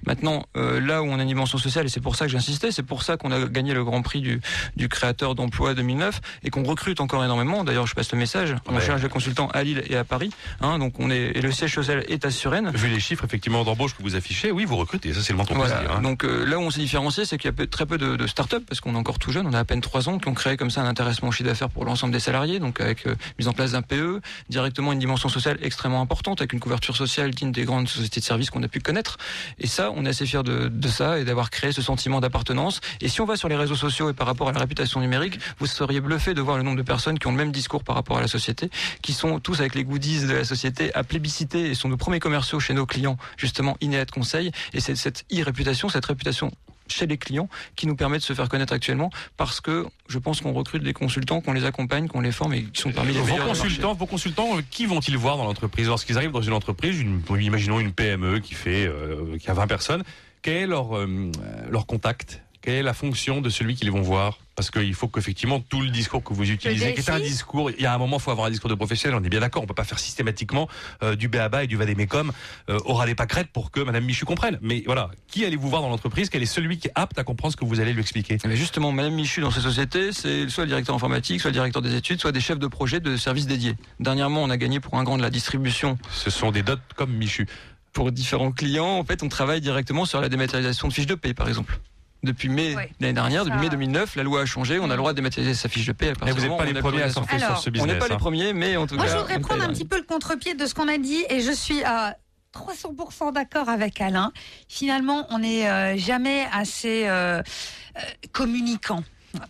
Maintenant, 0.06 0.46
euh, 0.58 0.80
là 0.80 1.02
où 1.04 1.06
on 1.06 1.20
a 1.20 1.22
une 1.22 1.28
dimension 1.28 1.58
sociale, 1.58 1.86
et 1.86 1.90
c'est 1.90 2.00
pour 2.00 2.16
ça 2.16 2.26
que 2.26 2.32
j'insistais, 2.32 2.72
c'est 2.72 2.84
pour 2.84 3.04
ça 3.04 3.18
qu'on 3.18 3.32
a 3.32 3.40
gagné 3.46 3.74
le 3.74 3.84
grand 3.84 4.02
prix 4.02 4.22
du, 4.22 4.42
du 4.76 4.90
créateur 4.90 5.36
d'emploi 5.36 5.74
2009 5.74 6.22
et 6.44 6.50
qu'on 6.50 6.64
recrute 6.64 7.00
encore 7.02 7.24
énormément. 7.24 7.64
D'ailleurs, 7.64 7.88
je 7.88 7.94
passe 7.96 8.12
le 8.12 8.18
message. 8.18 8.56
On 8.68 8.76
Ouais. 8.76 8.82
cherche 8.82 9.02
des 9.02 9.10
consultants 9.10 9.48
à 9.54 9.64
Lille 9.64 9.84
et 9.90 9.96
à 9.98 10.04
Paris. 10.04 10.32
Hein, 10.62 10.80
donc 10.80 11.00
on 11.00 11.10
est 11.12 11.32
et 11.36 11.42
le 11.42 11.52
siège 11.52 11.74
social 11.76 12.04
est 12.08 12.26
à 12.26 12.32
Suresnes. 12.32 12.72
Vu 12.74 12.88
les 12.88 13.00
chiffres 13.00 13.24
effectivement 13.26 13.64
d'embauche 13.64 13.96
que 13.96 14.02
vous 14.02 14.16
affichez, 14.16 14.52
oui, 14.52 14.66
vous 14.66 14.76
recrutez. 14.78 15.14
Ça, 15.14 15.22
c'est 15.22 15.34
le 15.34 15.40
puisse 15.44 15.56
Voilà. 15.56 15.82
dire. 15.82 15.92
hein. 15.92 16.02
Donc 16.02 16.24
euh, 16.24 16.46
là 16.46 16.58
où 16.58 16.62
on 16.62 16.72
s'est 16.72 16.80
différencié, 16.80 17.26
c'est 17.26 17.38
qu'il 17.38 17.46
y 17.48 17.54
a 17.54 17.54
peu- 17.54 17.68
très 17.68 17.86
peu 17.86 17.98
de, 17.98 18.16
de 18.16 18.28
start-up 18.28 18.64
parce 18.68 18.82
qu'on 18.82 18.94
est 18.96 18.98
encore 18.98 19.20
tout 19.20 19.32
jeune. 19.32 19.46
On 19.48 19.54
a 19.54 19.60
à 19.60 19.66
peine 19.66 19.82
trois 19.82 20.10
ans 20.10 20.18
qui 20.18 20.28
ont 20.28 20.34
créé 20.34 20.58
comme 20.58 20.72
ça 20.72 20.82
un 20.82 20.86
intéressement 20.88 21.30
au 21.30 21.32
chiffre 21.32 21.48
d'affaires 21.50 21.70
pour 21.70 21.86
l'ensemble 21.86 22.14
des 22.14 22.20
salariés. 22.20 22.60
Donc 22.60 22.82
avec 22.82 23.06
euh, 23.08 23.16
mise 23.38 23.48
en 23.48 23.54
place 23.54 23.74
d'un 23.74 23.82
PE, 23.82 24.22
directement 24.50 24.94
une 24.94 25.00
dimension 25.00 25.30
sociale 25.30 25.58
extrêmement 25.62 26.02
importante 26.02 26.42
avec 26.42 26.54
une 26.54 26.60
couverture 26.60 26.96
sociale 26.98 27.32
digne 27.32 27.52
des 27.52 27.66
grandes 27.66 27.88
sociétés 27.88 28.20
de 28.20 28.26
services 28.26 28.50
qu'on 28.50 28.64
a 28.64 28.68
pu 28.68 28.80
connaître. 28.80 29.18
Et 29.60 29.68
ça, 29.68 29.91
on 29.96 30.06
est 30.06 30.10
assez 30.10 30.26
fiers 30.26 30.44
de, 30.44 30.68
de 30.68 30.88
ça 30.88 31.20
et 31.20 31.24
d'avoir 31.24 31.50
créé 31.50 31.72
ce 31.72 31.82
sentiment 31.82 32.20
d'appartenance. 32.20 32.82
Et 33.02 33.08
si 33.08 33.22
on 33.22 33.26
va 33.26 33.36
sur 33.36 33.50
les 33.50 33.56
réseaux 33.56 33.76
sociaux 33.76 34.10
et 34.10 34.14
par 34.14 34.28
rapport 34.28 34.50
à 34.50 34.52
la 34.52 34.60
réputation 34.60 35.00
numérique, 35.00 35.40
vous 35.60 35.66
seriez 35.66 36.02
bluffé 36.02 36.34
de 36.34 36.42
voir 36.42 36.58
le 36.58 36.64
nombre 36.64 36.78
de 36.78 36.84
personnes 36.84 37.20
qui 37.20 37.28
ont 37.28 37.32
le 37.32 37.38
même 37.38 37.52
discours 37.52 37.84
par 37.84 37.96
rapport 37.96 38.18
à 38.18 38.22
la 38.22 38.28
société, 38.28 38.70
qui 39.02 39.14
sont 39.14 39.40
tous 39.40 39.60
avec 39.60 39.76
les 39.76 39.84
goodies 39.84 40.26
de 40.26 40.34
la 40.34 40.44
société 40.44 40.94
à 40.94 41.04
plébisciter 41.04 41.70
et 41.70 41.76
sont 41.76 41.90
nos 41.90 41.98
premiers 41.98 42.20
commerciaux 42.20 42.60
chez 42.60 42.74
nos 42.74 42.86
clients, 42.86 43.18
justement 43.38 43.78
Inéat 43.82 44.06
Conseil. 44.06 44.52
Et 44.74 44.80
c'est 44.80 44.96
cette 44.96 45.26
e-réputation, 45.32 45.90
cette 45.90 46.06
réputation 46.06 46.52
chez 46.92 47.08
les 47.08 47.18
clients 47.18 47.50
qui 47.76 47.88
nous 47.88 47.96
permet 47.96 48.18
de 48.18 48.24
se 48.24 48.34
faire 48.34 48.50
connaître 48.50 48.74
actuellement 48.74 49.10
parce 49.38 49.62
que 49.62 49.88
je 50.08 50.20
pense 50.20 50.42
qu'on 50.42 50.54
recrute 50.54 50.84
des 50.84 50.94
consultants, 50.94 51.42
qu'on 51.42 51.54
les 51.54 51.66
accompagne, 51.66 52.08
qu'on 52.08 52.22
les 52.22 52.32
forme 52.32 52.54
et 52.54 52.64
qui 52.64 52.82
sont 52.82 52.92
parmi 52.92 53.14
les 53.14 53.20
Vos 53.20 53.26
meilleurs 53.26 53.48
consultants, 53.48 53.94
vos 53.94 54.06
consultants, 54.06 54.58
euh, 54.58 54.62
qui 54.70 54.86
vont-ils 54.86 55.18
voir 55.18 55.38
dans 55.38 55.46
l'entreprise 55.46 55.88
lorsqu'ils 55.88 56.18
arrivent 56.18 56.32
dans 56.32 56.42
une 56.42 56.54
entreprise, 56.54 57.00
une, 57.00 57.22
imaginons 57.40 57.80
une 57.80 57.94
PME 57.94 58.40
qui 58.40 58.54
fait, 58.54 58.86
euh, 58.86 59.38
qui 59.38 59.50
a 59.50 59.54
20 59.54 59.68
personnes, 59.68 60.04
quel 60.42 60.58
est 60.58 60.68
leur 60.68 60.98
euh, 60.98 61.32
leur 61.70 61.86
contact? 61.86 62.42
Quelle 62.62 62.76
est 62.76 62.84
la 62.84 62.94
fonction 62.94 63.42
de 63.42 63.50
celui 63.50 63.76
qu'ils 63.76 63.92
vont 63.92 64.02
voir? 64.02 64.38
Parce 64.62 64.70
qu'il 64.70 64.94
faut 64.94 65.08
qu'effectivement 65.08 65.60
tout 65.60 65.82
le 65.82 65.90
discours 65.90 66.24
que 66.24 66.36
vous 66.36 66.52
utilisez, 66.52 66.94
qui 66.94 67.00
est 67.00 67.10
un 67.10 67.20
discours, 67.20 67.72
il 67.72 67.82
y 67.82 67.88
a 67.88 67.96
un 67.96 67.98
moment, 67.98 68.18
il 68.18 68.22
faut 68.22 68.30
avoir 68.30 68.46
un 68.46 68.52
discours 68.52 68.70
de 68.70 68.76
professionnel. 68.76 69.18
On 69.20 69.26
est 69.26 69.30
bien 69.30 69.40
d'accord. 69.40 69.64
On 69.64 69.66
peut 69.66 69.74
pas 69.74 69.86
faire 69.86 69.98
systématiquement 69.98 70.70
euh, 71.02 71.16
du 71.16 71.30
béaba 71.30 71.64
et 71.64 71.68
du 71.68 71.78
vadémécum 71.78 72.32
euh, 72.70 72.78
aura 72.86 73.08
des 73.08 73.16
pâquerettes 73.16 73.48
pour 73.48 73.72
que 73.72 73.80
Madame 73.80 74.04
Michu 74.04 74.24
comprenne. 74.24 74.60
Mais 74.62 74.84
voilà, 74.86 75.10
qui 75.28 75.46
allez-vous 75.46 75.68
voir 75.68 75.82
dans 75.82 75.90
l'entreprise? 75.90 76.30
Quel 76.30 76.44
est 76.44 76.46
celui 76.46 76.78
qui 76.78 76.90
est 76.90 76.92
apte 76.94 77.18
à 77.18 77.24
comprendre 77.24 77.54
ce 77.54 77.58
que 77.58 77.66
vous 77.66 77.80
allez 77.80 77.92
lui 77.92 78.02
expliquer? 78.02 78.38
Mais 78.46 78.56
justement, 78.56 78.92
Madame 78.92 79.16
Michu, 79.16 79.42
dans 79.42 79.50
ces 79.50 79.62
sociétés, 79.62 80.12
c'est 80.12 80.48
soit 80.48 80.66
le 80.66 80.70
directeur 80.70 80.94
informatique, 80.94 81.42
soit 81.42 81.50
le 81.50 81.56
directeur 81.56 81.82
des 81.82 81.96
études, 81.96 82.22
soit 82.22 82.32
des 82.32 82.40
chefs 82.40 82.60
de 82.60 82.68
projet 82.68 83.00
de 83.00 83.18
services 83.18 83.48
dédiés. 83.48 83.74
Dernièrement, 84.00 84.44
on 84.44 84.52
a 84.52 84.58
gagné 84.58 84.80
pour 84.80 84.94
un 85.00 85.04
grand 85.04 85.18
de 85.18 85.24
la 85.24 85.32
distribution. 85.32 85.98
Ce 86.12 86.30
sont 86.30 86.52
des 86.52 86.62
dots 86.62 86.76
comme 86.96 87.14
Michu. 87.14 87.48
Pour 87.94 88.12
différents 88.12 88.52
clients, 88.52 89.00
en 89.00 89.04
fait, 89.04 89.24
on 89.24 89.28
travaille 89.28 89.60
directement 89.60 90.06
sur 90.06 90.22
la 90.22 90.30
dématérialisation 90.30 90.88
de 90.88 90.94
fiches 90.94 91.08
de 91.08 91.16
paye, 91.16 91.34
par 91.34 91.48
exemple. 91.48 91.80
Depuis 92.24 92.50
mai 92.50 92.76
Ouais. 92.76 92.90
l'année 93.00 93.14
dernière, 93.14 93.44
depuis 93.46 93.58
Ça- 93.58 93.64
mai 93.64 93.70
2009, 93.70 94.16
la 94.16 94.24
loi 94.24 94.42
a 94.42 94.46
changé, 94.46 94.80
on 94.80 94.86
a 94.86 94.88
le 94.90 94.98
droit 94.98 95.12
de 95.12 95.16
dématérialiser 95.16 95.60
sa 95.60 95.70
fiche 95.70 95.86
de 95.86 95.92
paie. 95.92 96.14
vous 96.20 96.26
n'êtes 96.26 96.58
pas 96.58 96.66
les 96.66 96.78
on 96.78 96.82
premiers 96.82 97.02
à 97.04 97.10
surfer 97.10 97.40
sur 97.40 97.58
ce 97.58 97.70
On 97.70 97.72
business. 97.72 97.94
n'est 97.94 98.00
pas 98.00 98.08
les 98.08 98.14
hein. 98.14 98.18
premiers, 98.18 98.54
mais 98.54 98.78
en 98.78 98.86
tout 98.88 98.96
Moi, 98.96 99.06
cas. 99.06 99.12
je 99.12 99.18
voudrais 99.18 99.38
on 99.38 99.42
prendre 99.42 99.64
un 99.64 99.70
petit 99.70 99.86
peu 99.86 99.98
le 99.98 100.04
contre-pied 100.04 100.54
de 100.54 100.66
ce 100.66 100.74
qu'on 100.76 100.88
a 100.88 100.98
dit 100.98 101.24
et 101.30 101.42
je 101.42 101.52
suis 101.52 101.84
à 101.84 102.18
300% 102.54 103.32
d'accord 103.32 103.70
avec 103.70 104.02
Alain. 104.02 104.32
Finalement, 104.68 105.26
on 105.32 105.40
n'est 105.40 105.68
euh, 105.70 105.98
jamais 105.98 106.46
assez 106.52 107.08
euh, 107.08 107.42
euh, 107.42 108.02
communicant. 108.34 109.04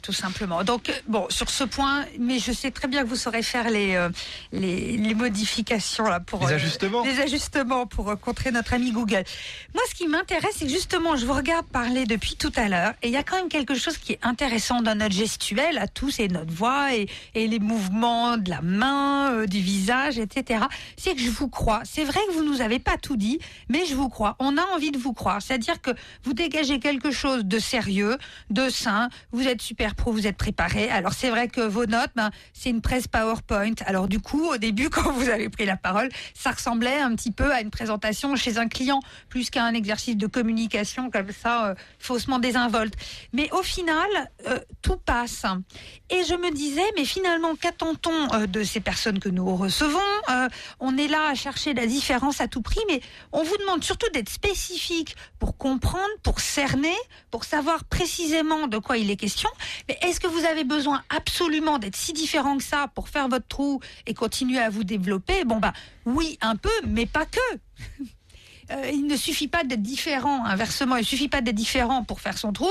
Tout 0.03 0.13
simplement. 0.13 0.63
Donc, 0.63 0.89
euh, 0.89 0.93
bon, 1.07 1.25
sur 1.29 1.49
ce 1.49 1.63
point, 1.63 2.05
mais 2.19 2.39
je 2.39 2.51
sais 2.51 2.71
très 2.71 2.87
bien 2.87 3.03
que 3.03 3.07
vous 3.07 3.15
saurez 3.15 3.41
faire 3.41 3.69
les, 3.69 3.95
euh, 3.95 4.09
les, 4.51 4.97
les 4.97 5.13
modifications 5.15 6.03
là, 6.05 6.19
pour 6.19 6.45
Les 6.47 6.53
euh, 6.53 6.55
ajustements. 6.55 7.03
les 7.03 7.19
ajustements 7.19 7.85
pour 7.87 8.09
euh, 8.09 8.15
contrer 8.15 8.51
notre 8.51 8.73
ami 8.73 8.91
Google. 8.91 9.23
Moi, 9.73 9.83
ce 9.89 9.95
qui 9.95 10.07
m'intéresse, 10.07 10.55
c'est 10.57 10.65
que 10.65 10.71
justement, 10.71 11.15
je 11.15 11.25
vous 11.25 11.33
regarde 11.33 11.65
parler 11.65 12.05
depuis 12.05 12.35
tout 12.35 12.51
à 12.55 12.69
l'heure, 12.69 12.93
et 13.01 13.07
il 13.07 13.13
y 13.13 13.17
a 13.17 13.23
quand 13.23 13.37
même 13.37 13.49
quelque 13.49 13.73
chose 13.75 13.97
qui 13.97 14.13
est 14.13 14.19
intéressant 14.21 14.81
dans 14.81 14.95
notre 14.97 15.15
gestuelle 15.15 15.77
à 15.79 15.87
tous, 15.87 16.19
et 16.19 16.27
notre 16.27 16.51
voix, 16.53 16.93
et, 16.93 17.07
et 17.33 17.47
les 17.47 17.59
mouvements 17.59 18.37
de 18.37 18.49
la 18.49 18.61
main, 18.61 19.45
du 19.45 19.59
visage, 19.59 20.19
etc. 20.19 20.65
C'est 20.97 21.15
que 21.15 21.21
je 21.21 21.29
vous 21.29 21.47
crois. 21.47 21.81
C'est 21.85 22.03
vrai 22.03 22.19
que 22.27 22.33
vous 22.33 22.43
nous 22.43 22.61
avez 22.61 22.79
pas 22.79 22.97
tout 22.97 23.17
dit, 23.17 23.39
mais 23.69 23.85
je 23.85 23.95
vous 23.95 24.09
crois. 24.09 24.35
On 24.39 24.57
a 24.57 24.63
envie 24.75 24.91
de 24.91 24.97
vous 24.99 25.13
croire. 25.13 25.41
C'est-à-dire 25.41 25.81
que 25.81 25.91
vous 26.23 26.33
dégagez 26.33 26.79
quelque 26.79 27.11
chose 27.11 27.45
de 27.45 27.57
sérieux, 27.59 28.17
de 28.49 28.69
sain. 28.69 29.09
Vous 29.31 29.47
êtes 29.47 29.70
super 29.71 29.95
pro, 29.95 30.11
vous 30.11 30.27
êtes 30.27 30.35
préparé. 30.35 30.89
Alors 30.89 31.13
c'est 31.13 31.29
vrai 31.29 31.47
que 31.47 31.61
vos 31.61 31.85
notes, 31.85 32.11
ben, 32.13 32.29
c'est 32.51 32.69
une 32.69 32.81
presse 32.81 33.07
PowerPoint. 33.07 33.75
Alors 33.85 34.09
du 34.09 34.19
coup, 34.19 34.49
au 34.49 34.57
début, 34.57 34.89
quand 34.95 35.13
vous 35.13 35.29
avez 35.29 35.47
pris 35.47 35.65
la 35.65 35.77
parole, 35.77 36.09
ça 36.33 36.51
ressemblait 36.51 36.99
un 36.99 37.15
petit 37.15 37.31
peu 37.31 37.53
à 37.53 37.61
une 37.61 37.69
présentation 37.69 38.35
chez 38.35 38.57
un 38.57 38.67
client, 38.67 38.99
plus 39.29 39.49
qu'à 39.49 39.63
un 39.63 39.73
exercice 39.73 40.17
de 40.17 40.27
communication 40.27 41.09
comme 41.09 41.31
ça, 41.31 41.67
euh, 41.67 41.75
faussement 41.99 42.37
désinvolte. 42.39 42.95
Mais 43.31 43.49
au 43.53 43.63
final, 43.63 44.09
euh, 44.49 44.59
tout 44.81 44.97
passe. 44.97 45.45
Et 46.09 46.25
je 46.25 46.33
me 46.33 46.51
disais, 46.51 46.83
mais 46.97 47.05
finalement, 47.05 47.55
qu'attend-on 47.55 48.33
euh, 48.33 48.47
de 48.47 48.63
ces 48.63 48.81
personnes 48.81 49.19
que 49.19 49.29
nous 49.29 49.55
recevons 49.55 49.99
On 50.81 50.97
est 50.97 51.07
là 51.07 51.29
à 51.29 51.33
chercher 51.33 51.73
la 51.73 51.85
différence 51.85 52.41
à 52.41 52.49
tout 52.49 52.61
prix, 52.61 52.81
mais 52.89 52.99
on 53.31 53.43
vous 53.43 53.55
demande 53.55 53.85
surtout 53.85 54.09
d'être 54.13 54.29
spécifique 54.29 55.15
pour 55.39 55.55
comprendre, 55.55 56.13
pour 56.23 56.41
cerner, 56.41 56.97
pour 57.29 57.45
savoir 57.45 57.85
précisément 57.85 58.67
de 58.67 58.77
quoi 58.77 58.97
il 58.97 59.09
est 59.09 59.15
question. 59.15 59.49
Mais 59.87 59.97
est-ce 60.01 60.19
que 60.19 60.27
vous 60.27 60.45
avez 60.45 60.63
besoin 60.63 61.03
absolument 61.09 61.79
d'être 61.79 61.95
si 61.95 62.13
différent 62.13 62.57
que 62.57 62.63
ça 62.63 62.87
pour 62.93 63.09
faire 63.09 63.27
votre 63.27 63.47
trou 63.47 63.79
et 64.07 64.13
continuer 64.13 64.59
à 64.59 64.69
vous 64.69 64.83
développer? 64.83 65.43
Bon 65.45 65.57
bah 65.57 65.73
oui, 66.05 66.37
un 66.41 66.55
peu, 66.55 66.69
mais 66.87 67.05
pas 67.05 67.25
que. 67.25 67.39
Euh, 68.69 68.89
il 68.93 69.05
ne 69.05 69.17
suffit 69.17 69.49
pas 69.49 69.65
d'être 69.65 69.81
différent, 69.81 70.45
inversement, 70.45 70.95
il 70.95 71.01
ne 71.01 71.05
suffit 71.05 71.27
pas 71.27 71.41
d'être 71.41 71.55
différent 71.55 72.05
pour 72.05 72.21
faire 72.21 72.37
son 72.37 72.53
trou, 72.53 72.69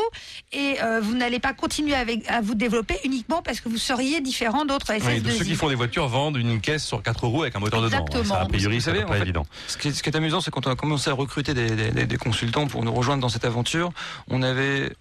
et 0.50 0.76
euh, 0.82 0.98
vous 1.02 1.14
n'allez 1.14 1.40
pas 1.40 1.52
continuer 1.52 1.94
avec, 1.94 2.26
à 2.30 2.40
vous 2.40 2.54
développer 2.54 2.96
uniquement 3.04 3.42
parce 3.42 3.60
que 3.60 3.68
vous 3.68 3.76
seriez 3.76 4.22
différent 4.22 4.64
d'autres 4.64 4.94
Oui, 4.94 4.98
SS2I. 5.20 5.36
ceux 5.38 5.44
qui 5.44 5.54
font 5.56 5.68
des 5.68 5.74
voitures 5.74 6.08
vendent 6.08 6.38
une 6.38 6.58
caisse 6.62 6.86
sur 6.86 7.02
quatre 7.02 7.26
roues 7.26 7.42
avec 7.42 7.54
un 7.54 7.58
moteur 7.58 7.82
dedans. 7.82 7.98
Exactement. 8.06 8.34
Ça, 8.34 8.40
a 8.40 8.46
priori, 8.46 8.76
Vous 8.76 8.80
ça 8.80 8.92
savez, 8.92 9.04
en 9.04 9.08
pas 9.08 9.16
fait, 9.16 9.22
évident. 9.22 9.44
Ce 9.66 9.76
qui, 9.76 9.88
est, 9.88 9.92
ce 9.92 10.02
qui 10.02 10.08
est 10.08 10.16
amusant, 10.16 10.40
c'est 10.40 10.50
quand 10.50 10.66
on 10.66 10.70
a 10.70 10.76
commencé 10.76 11.10
à 11.10 11.12
recruter 11.12 11.52
des, 11.52 11.68
des- 11.76 11.90
des- 11.90 12.06
des 12.06 12.16
consultants 12.16 12.66
pour 12.66 12.82
nous 12.82 12.94
rejoindre 12.94 13.20
dans 13.20 13.28
cette 13.28 13.44
aventure, 13.44 13.92
on 14.28 14.42
avait 14.42 14.94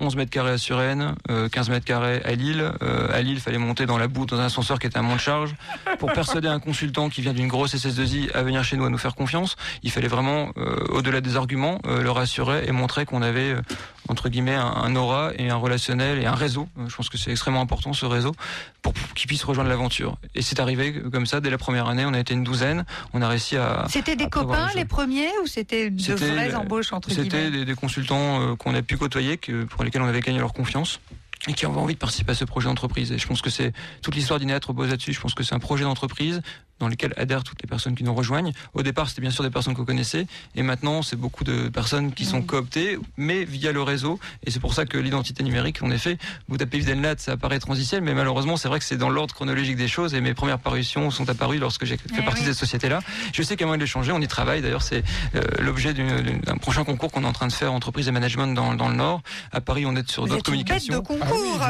11 0.00 0.16
mètres 0.16 0.30
carrés 0.30 0.52
à 0.52 0.58
Suresnes, 0.58 1.14
euh, 1.30 1.48
15 1.48 1.70
mètres 1.70 1.84
carrés 1.84 2.20
à 2.24 2.34
Lille. 2.34 2.72
Euh, 2.82 3.08
à 3.12 3.22
Lille, 3.22 3.34
il 3.34 3.40
fallait 3.40 3.58
monter 3.58 3.86
dans 3.86 3.98
la 3.98 4.08
boue 4.08 4.26
dans 4.26 4.40
un 4.40 4.44
ascenseur 4.44 4.78
qui 4.78 4.86
était 4.86 4.98
un 4.98 5.02
mont 5.02 5.14
de 5.14 5.20
charge. 5.20 5.54
Pour 5.98 6.12
persuader 6.12 6.48
un 6.48 6.60
consultant 6.60 7.08
qui 7.08 7.20
vient 7.20 7.32
d'une 7.32 7.48
grosse 7.48 7.74
SS2I 7.74 8.32
à 8.34 8.42
venir 8.42 8.64
chez 8.64 8.76
nous 8.76 8.84
à 8.84 8.88
nous 8.90 8.98
faire 8.98 9.14
confiance, 9.14 9.56
il 9.82 9.90
fallait 9.90 10.08
vraiment, 10.08 10.50
euh, 10.56 10.84
au-delà 10.90 11.20
des 11.20 11.36
arguments, 11.36 11.78
euh, 11.86 12.02
le 12.02 12.10
rassurer 12.10 12.64
et 12.66 12.72
montrer 12.72 13.04
qu'on 13.04 13.22
avait, 13.22 13.52
euh, 13.52 13.60
entre 14.08 14.28
guillemets, 14.28 14.54
un, 14.54 14.66
un 14.66 14.96
aura 14.96 15.30
et 15.38 15.50
un 15.50 15.56
relationnel 15.56 16.18
et 16.18 16.26
un 16.26 16.34
réseau. 16.34 16.68
Je 16.88 16.94
pense 16.94 17.08
que 17.08 17.18
c'est 17.18 17.30
extrêmement 17.30 17.60
important 17.60 17.92
ce 17.92 18.04
réseau 18.06 18.34
pour, 18.82 18.92
pour 18.92 19.14
qu'il 19.14 19.28
puisse 19.28 19.44
rejoindre 19.44 19.70
l'aventure. 19.70 20.16
Et 20.34 20.42
c'est 20.42 20.60
arrivé 20.60 21.00
comme 21.12 21.26
ça 21.26 21.40
dès 21.40 21.50
la 21.50 21.58
première 21.58 21.86
année. 21.88 22.04
On 22.04 22.14
a 22.14 22.18
été 22.18 22.34
une 22.34 22.44
douzaine. 22.44 22.84
On 23.12 23.22
a 23.22 23.28
réussi 23.28 23.56
à. 23.56 23.86
C'était 23.88 24.16
des 24.16 24.24
à 24.24 24.28
copains 24.28 24.68
les 24.74 24.84
premiers 24.84 25.30
ou 25.42 25.46
c'était 25.46 25.90
de 25.90 26.00
C'était 26.00 26.30
vraies 26.30 26.54
embauches 26.54 26.92
entre 26.92 27.10
C'était 27.10 27.28
guillemets 27.28 27.50
des, 27.50 27.64
des 27.64 27.74
consultants 27.74 28.40
euh, 28.40 28.56
qu'on 28.56 28.74
a 28.74 28.82
pu 28.82 28.96
côtoyer, 28.96 29.38
que, 29.38 29.64
pour 29.64 29.84
lesquels 29.84 30.02
on 30.02 30.08
avait 30.08 30.20
gagné 30.20 30.38
leur 30.38 30.52
confiance 30.52 31.00
et 31.48 31.54
qui 31.54 31.66
avaient 31.66 31.76
envie 31.76 31.94
de 31.94 31.98
participer 31.98 32.32
à 32.32 32.34
ce 32.36 32.44
projet 32.44 32.68
d'entreprise. 32.68 33.10
Et 33.10 33.18
je 33.18 33.26
pense 33.26 33.42
que 33.42 33.50
c'est 33.50 33.72
toute 34.00 34.14
l'histoire 34.14 34.38
d'Inéat 34.38 34.60
repose 34.64 34.90
là-dessus. 34.90 35.12
Je 35.12 35.20
pense 35.20 35.34
que 35.34 35.42
c'est 35.42 35.54
un 35.54 35.58
projet 35.58 35.84
d'entreprise 35.84 36.40
dans 36.82 36.88
lequel 36.88 37.14
adhèrent 37.16 37.44
toutes 37.44 37.62
les 37.62 37.68
personnes 37.68 37.94
qui 37.94 38.02
nous 38.02 38.12
rejoignent. 38.14 38.52
Au 38.74 38.82
départ, 38.82 39.08
c'était 39.08 39.20
bien 39.20 39.30
sûr 39.30 39.44
des 39.44 39.50
personnes 39.50 39.74
qu'on 39.74 39.84
connaissait, 39.84 40.26
et 40.56 40.62
maintenant, 40.62 41.02
c'est 41.02 41.14
beaucoup 41.16 41.44
de 41.44 41.68
personnes 41.68 42.12
qui 42.12 42.24
sont 42.24 42.42
cooptées, 42.42 42.98
mais 43.16 43.44
via 43.44 43.70
le 43.70 43.82
réseau. 43.82 44.18
Et 44.44 44.50
c'est 44.50 44.58
pour 44.58 44.74
ça 44.74 44.84
que 44.84 44.98
l'identité 44.98 45.44
numérique, 45.44 45.80
en 45.82 45.90
effet, 45.92 46.18
vous 46.48 46.56
tapez 46.56 46.78
Videnlat, 46.80 47.14
ça 47.18 47.32
apparaît 47.32 47.60
transitiel, 47.60 48.02
mais 48.02 48.14
malheureusement, 48.14 48.56
c'est 48.56 48.66
vrai 48.66 48.80
que 48.80 48.84
c'est 48.84 48.96
dans 48.96 49.10
l'ordre 49.10 49.32
chronologique 49.32 49.76
des 49.76 49.86
choses, 49.86 50.12
et 50.14 50.20
mes 50.20 50.34
premières 50.34 50.58
parutions 50.58 51.10
sont 51.12 51.28
apparues 51.30 51.58
lorsque 51.58 51.84
j'ai 51.84 51.96
fait 51.96 52.10
Eh 52.18 52.22
partie 52.22 52.40
oui. 52.42 52.48
de 52.48 52.52
cette 52.52 52.60
société-là. 52.60 52.98
Je 53.32 53.42
sais 53.42 53.54
qu'il 53.54 53.60
y 53.60 53.64
a 53.64 53.66
moyen 53.66 53.78
de 53.78 53.84
les 53.84 53.88
changer, 53.88 54.10
on 54.10 54.20
y 54.20 54.26
travaille. 54.26 54.60
D'ailleurs, 54.60 54.82
c'est 54.82 55.04
euh, 55.36 55.40
l'objet 55.60 55.94
d'un 55.94 56.56
prochain 56.56 56.82
concours 56.84 57.12
qu'on 57.12 57.22
est 57.22 57.26
en 57.26 57.32
train 57.32 57.46
de 57.46 57.52
faire, 57.52 57.72
entreprise 57.72 58.08
et 58.08 58.12
management 58.12 58.48
dans, 58.54 58.74
dans 58.74 58.88
le 58.88 58.96
Nord. 58.96 59.22
À 59.52 59.60
Paris, 59.60 59.86
on 59.86 59.94
est 59.94 60.10
sur 60.10 60.22
Vous 60.24 60.30
d'autres 60.30 60.42
communications. 60.42 61.00
concours 61.02 61.60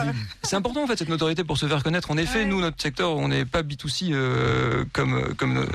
C'est 0.42 0.56
important 0.56 0.84
en 0.84 0.86
fait 0.86 0.96
cette 0.96 1.08
notoriété 1.10 1.44
pour 1.44 1.58
se 1.58 1.66
faire 1.66 1.82
connaître. 1.82 2.10
En 2.10 2.16
effet, 2.16 2.40
Ouais. 2.40 2.44
nous 2.46 2.60
notre 2.62 2.80
secteur, 2.80 3.16
on 3.16 3.28
n'est 3.28 3.44
pas 3.44 3.62
B2C 3.62 4.12
euh, 4.12 4.84
comme 4.94 5.01
comme 5.36 5.58
euh, 5.58 5.66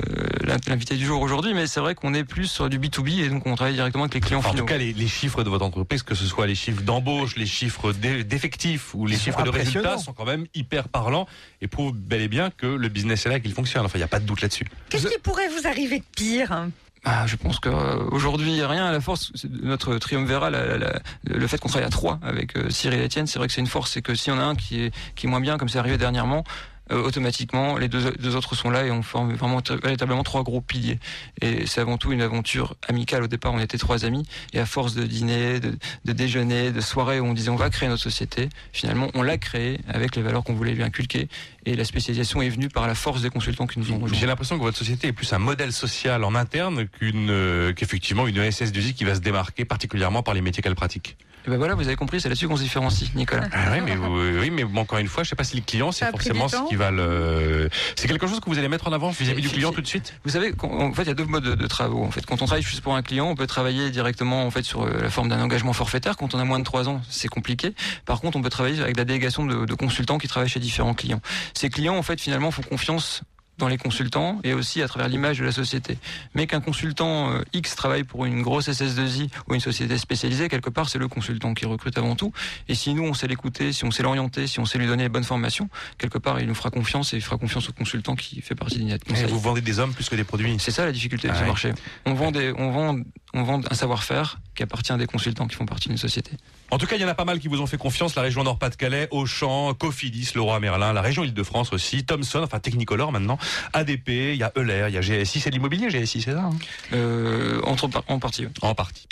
l'invité 0.66 0.96
du 0.96 1.04
jour 1.04 1.20
aujourd'hui, 1.22 1.54
mais 1.54 1.66
c'est 1.66 1.80
vrai 1.80 1.94
qu'on 1.94 2.14
est 2.14 2.24
plus 2.24 2.46
sur 2.46 2.68
du 2.68 2.78
B2B 2.78 3.20
et 3.24 3.28
donc 3.28 3.46
on 3.46 3.54
travaille 3.54 3.74
directement 3.74 4.04
avec 4.04 4.14
les 4.14 4.20
clients 4.20 4.38
Enfin, 4.38 4.48
en 4.48 4.52
finaux. 4.52 4.64
tout 4.64 4.68
cas, 4.72 4.78
les, 4.78 4.92
les 4.92 5.08
chiffres 5.08 5.42
de 5.44 5.50
votre 5.50 5.64
entreprise, 5.64 6.02
que 6.02 6.14
ce 6.14 6.24
soit 6.26 6.46
les 6.46 6.54
chiffres 6.54 6.82
d'embauche, 6.82 7.36
les 7.36 7.46
chiffres 7.46 7.92
d'e- 7.92 8.22
d'effectifs 8.22 8.94
ou 8.94 9.06
les 9.06 9.16
Ils 9.16 9.20
chiffres 9.20 9.42
de 9.42 9.50
résultats, 9.50 9.98
sont 9.98 10.12
quand 10.12 10.24
même 10.26 10.46
hyper 10.54 10.88
parlants 10.88 11.26
et 11.60 11.66
prouvent 11.68 11.94
bel 11.96 12.22
et 12.22 12.28
bien 12.28 12.50
que 12.50 12.66
le 12.66 12.88
business 12.88 13.26
est 13.26 13.28
là, 13.28 13.40
qu'il 13.40 13.52
fonctionne. 13.52 13.84
Enfin, 13.84 13.98
il 13.98 14.00
n'y 14.00 14.04
a 14.04 14.08
pas 14.08 14.20
de 14.20 14.26
doute 14.26 14.40
là-dessus. 14.40 14.66
Qu'est-ce 14.90 15.06
qui 15.08 15.18
pourrait 15.22 15.48
vous 15.48 15.66
arriver 15.66 15.98
de 15.98 16.04
pire? 16.16 16.66
Ah, 17.04 17.26
je 17.28 17.36
pense 17.36 17.60
qu'aujourd'hui, 17.60 18.48
il 18.48 18.54
n'y 18.54 18.60
a 18.60 18.68
rien 18.68 18.84
à 18.86 18.92
la 18.92 19.00
force. 19.00 19.32
Notre 19.62 19.96
triumvirat, 19.98 20.50
la- 20.50 20.66
la- 20.66 20.78
la- 20.78 21.00
le 21.24 21.46
fait 21.46 21.56
qu'on 21.58 21.68
travaille 21.68 21.86
à 21.86 21.90
trois 21.90 22.18
avec 22.22 22.56
euh, 22.56 22.70
Cyril 22.70 22.98
et 23.00 23.04
Etienne, 23.04 23.26
c'est 23.28 23.38
vrai 23.38 23.46
que 23.46 23.54
c'est 23.54 23.60
une 23.60 23.68
force. 23.68 23.92
C'est 23.92 24.02
que 24.02 24.14
s'il 24.16 24.32
y 24.32 24.36
en 24.36 24.40
a 24.40 24.42
un 24.44 24.56
qui 24.56 24.82
est, 24.82 24.94
qui 25.14 25.26
est 25.26 25.28
moins 25.30 25.40
bien, 25.40 25.58
comme 25.58 25.68
c'est 25.68 25.78
arrivé 25.78 25.96
dernièrement, 25.96 26.42
euh, 26.42 26.77
automatiquement, 26.90 27.76
les 27.76 27.88
deux, 27.88 28.12
deux 28.12 28.36
autres 28.36 28.54
sont 28.54 28.70
là 28.70 28.84
et 28.84 28.90
on 28.90 29.02
forme 29.02 29.34
vraiment 29.34 29.62
véritablement 29.82 30.22
trois 30.22 30.42
gros 30.42 30.60
piliers. 30.60 30.98
Et 31.40 31.66
c'est 31.66 31.80
avant 31.80 31.98
tout 31.98 32.12
une 32.12 32.22
aventure 32.22 32.76
amicale. 32.88 33.22
Au 33.22 33.26
départ, 33.26 33.52
on 33.52 33.60
était 33.60 33.78
trois 33.78 34.04
amis 34.04 34.24
et 34.52 34.60
à 34.60 34.66
force 34.66 34.94
de 34.94 35.04
dîner, 35.04 35.60
de, 35.60 35.76
de 36.04 36.12
déjeuner, 36.12 36.72
de 36.72 36.80
soirées 36.80 37.20
où 37.20 37.26
on 37.26 37.34
disait 37.34 37.50
on 37.50 37.56
va 37.56 37.70
créer 37.70 37.88
notre 37.88 38.02
société, 38.02 38.48
finalement, 38.72 39.08
on 39.14 39.22
l'a 39.22 39.38
créée 39.38 39.80
avec 39.88 40.16
les 40.16 40.22
valeurs 40.22 40.44
qu'on 40.44 40.54
voulait 40.54 40.74
lui 40.74 40.82
inculquer. 40.82 41.28
Et 41.66 41.74
la 41.74 41.84
spécialisation 41.84 42.40
est 42.40 42.48
venue 42.48 42.68
par 42.68 42.86
la 42.86 42.94
force 42.94 43.22
des 43.22 43.30
consultants 43.30 43.66
qui 43.66 43.78
nous 43.78 43.92
ont 43.92 43.98
rejoints. 43.98 44.18
J'ai 44.18 44.26
l'impression 44.26 44.56
que 44.56 44.62
votre 44.62 44.78
société 44.78 45.08
est 45.08 45.12
plus 45.12 45.32
un 45.32 45.38
modèle 45.38 45.72
social 45.72 46.24
en 46.24 46.34
interne 46.34 46.86
qu'une 46.88 47.30
euh, 47.30 47.72
qu'effectivement 47.72 48.26
une 48.26 48.38
SS2I 48.38 48.94
qui 48.94 49.04
va 49.04 49.14
se 49.14 49.20
démarquer 49.20 49.64
particulièrement 49.64 50.22
par 50.22 50.34
les 50.34 50.40
métiers 50.40 50.62
qu'elle 50.62 50.74
pratique. 50.74 51.16
Et 51.48 51.50
ben 51.50 51.56
voilà, 51.56 51.74
vous 51.74 51.86
avez 51.86 51.96
compris, 51.96 52.20
c'est 52.20 52.28
là-dessus 52.28 52.46
qu'on 52.46 52.58
se 52.58 52.62
différencie, 52.62 53.08
Nicolas. 53.14 53.48
Ah 53.54 53.70
oui, 53.72 53.78
mais 53.82 53.96
vous- 53.96 54.20
oui, 54.38 54.50
mais 54.50 54.64
bon, 54.64 54.82
encore 54.82 54.98
une 54.98 55.08
fois, 55.08 55.22
je 55.24 55.30
sais 55.30 55.34
pas 55.34 55.44
si 55.44 55.56
le 55.56 55.62
client 55.62 55.92
c'est 55.92 56.04
forcément 56.10 56.46
ce 56.46 56.68
qui 56.68 56.74
va 56.76 56.90
le. 56.90 57.70
C'est 57.96 58.06
quelque 58.06 58.26
chose 58.26 58.38
que 58.40 58.50
vous 58.50 58.58
allez 58.58 58.68
mettre 58.68 58.86
en 58.86 58.92
avant 58.92 59.08
vis-à-vis 59.08 59.40
du 59.40 59.48
client 59.48 59.72
tout 59.72 59.80
de 59.80 59.86
suite? 59.86 60.12
Vous 60.24 60.30
savez, 60.32 60.52
en 60.62 60.92
fait, 60.92 61.04
il 61.04 61.08
y 61.08 61.10
a 61.10 61.14
deux 61.14 61.24
modes 61.24 61.44
de, 61.44 61.54
de 61.54 61.66
travaux. 61.66 62.04
En 62.04 62.10
fait, 62.10 62.26
quand 62.26 62.42
on 62.42 62.44
travaille 62.44 62.62
juste 62.62 62.82
pour 62.82 62.94
un 62.94 63.00
client, 63.00 63.28
on 63.30 63.34
peut 63.34 63.46
travailler 63.46 63.88
directement 63.90 64.44
en 64.44 64.50
fait 64.50 64.62
sur 64.62 64.82
euh, 64.82 65.00
la 65.00 65.08
forme 65.08 65.30
d'un 65.30 65.40
engagement 65.40 65.72
forfaitaire. 65.72 66.18
Quand 66.18 66.34
on 66.34 66.38
a 66.38 66.44
moins 66.44 66.58
de 66.58 66.64
trois 66.64 66.86
ans, 66.86 67.00
c'est 67.08 67.28
compliqué. 67.28 67.72
Par 68.04 68.20
contre, 68.20 68.36
on 68.36 68.42
peut 68.42 68.50
travailler 68.50 68.82
avec 68.82 68.98
la 68.98 69.06
délégation 69.06 69.46
de, 69.46 69.64
de 69.64 69.74
consultants 69.74 70.18
qui 70.18 70.28
travaillent 70.28 70.50
chez 70.50 70.60
différents 70.60 70.92
clients. 70.92 71.22
Ces 71.54 71.70
clients, 71.70 71.96
en 71.96 72.02
fait, 72.02 72.20
finalement, 72.20 72.50
font 72.50 72.60
confiance 72.60 73.22
dans 73.58 73.68
les 73.68 73.76
consultants 73.76 74.40
et 74.44 74.54
aussi 74.54 74.82
à 74.82 74.88
travers 74.88 75.08
l'image 75.08 75.38
de 75.38 75.44
la 75.44 75.52
société. 75.52 75.98
Mais 76.34 76.46
qu'un 76.46 76.60
consultant 76.60 77.30
euh, 77.32 77.42
X 77.52 77.74
travaille 77.74 78.04
pour 78.04 78.24
une 78.24 78.42
grosse 78.42 78.68
SS2I 78.68 79.28
ou 79.48 79.54
une 79.54 79.60
société 79.60 79.98
spécialisée, 79.98 80.48
quelque 80.48 80.70
part, 80.70 80.88
c'est 80.88 80.98
le 80.98 81.08
consultant 81.08 81.54
qui 81.54 81.66
recrute 81.66 81.98
avant 81.98 82.14
tout. 82.16 82.32
Et 82.68 82.74
si 82.74 82.94
nous, 82.94 83.04
on 83.04 83.14
sait 83.14 83.26
l'écouter, 83.26 83.72
si 83.72 83.84
on 83.84 83.90
sait 83.90 84.02
l'orienter, 84.02 84.46
si 84.46 84.60
on 84.60 84.64
sait 84.64 84.78
lui 84.78 84.86
donner 84.86 85.02
les 85.04 85.08
bonnes 85.08 85.24
formations, 85.24 85.68
quelque 85.98 86.18
part, 86.18 86.40
il 86.40 86.46
nous 86.46 86.54
fera 86.54 86.70
confiance 86.70 87.12
et 87.12 87.16
il 87.16 87.22
fera 87.22 87.36
confiance 87.36 87.68
au 87.68 87.72
consultant 87.72 88.14
qui 88.14 88.40
fait 88.40 88.54
partie 88.54 88.86
Et 88.88 89.24
vous 89.26 89.40
vendez 89.40 89.60
des 89.60 89.78
hommes 89.78 89.92
plus 89.92 90.08
que 90.08 90.16
des 90.16 90.24
produits. 90.24 90.56
c'est 90.58 90.70
ça 90.70 90.84
la 90.84 90.92
difficulté 90.92 91.28
de 91.28 91.32
Ah 91.32 91.36
ce 91.36 91.40
ouais. 91.42 91.46
marché. 91.48 91.72
On 92.06 92.14
vend 92.14 92.30
des, 92.30 92.52
on 92.56 92.70
vend, 92.70 92.96
on 93.34 93.42
vend 93.42 93.60
un 93.70 93.74
savoir-faire 93.74 94.38
qui 94.54 94.62
appartient 94.62 94.92
à 94.92 94.96
des 94.96 95.06
consultants 95.06 95.46
qui 95.46 95.54
font 95.56 95.66
partie 95.66 95.88
d'une 95.88 95.98
société. 95.98 96.32
En 96.70 96.78
tout 96.78 96.86
cas, 96.86 96.96
il 96.96 97.02
y 97.02 97.04
en 97.04 97.08
a 97.08 97.14
pas 97.14 97.24
mal 97.24 97.38
qui 97.40 97.48
vous 97.48 97.60
ont 97.60 97.66
fait 97.66 97.78
confiance. 97.78 98.14
La 98.14 98.22
région 98.22 98.42
Nord-Pas-de-Calais, 98.44 99.08
Auchan, 99.10 99.72
Cofidis, 99.74 100.32
Leroy 100.34 100.60
Merlin, 100.60 100.92
la 100.92 101.00
région 101.02 101.24
Île-de-France 101.24 101.72
aussi, 101.72 102.04
Thomson, 102.04 102.42
enfin 102.42 102.58
Technicolor 102.58 103.10
maintenant, 103.12 103.38
ADP, 103.72 104.08
il 104.08 104.34
y 104.36 104.42
a 104.42 104.52
Euler, 104.56 104.86
il 104.88 104.94
y 104.94 104.98
a 104.98 105.00
GSI, 105.00 105.40
c'est 105.40 105.50
de 105.50 105.54
l'immobilier 105.54 105.88
GSI, 105.88 106.22
c'est 106.22 106.32
ça 106.32 106.40
hein 106.40 106.50
Euh, 106.92 107.60
entre, 107.64 107.88
en 108.08 108.18
partie. 108.18 108.44
oui. 108.46 108.52
En 108.62 108.74
partie. 108.74 109.06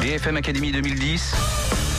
BFM 0.00 0.36
Academy 0.36 0.72
2010, 0.72 1.34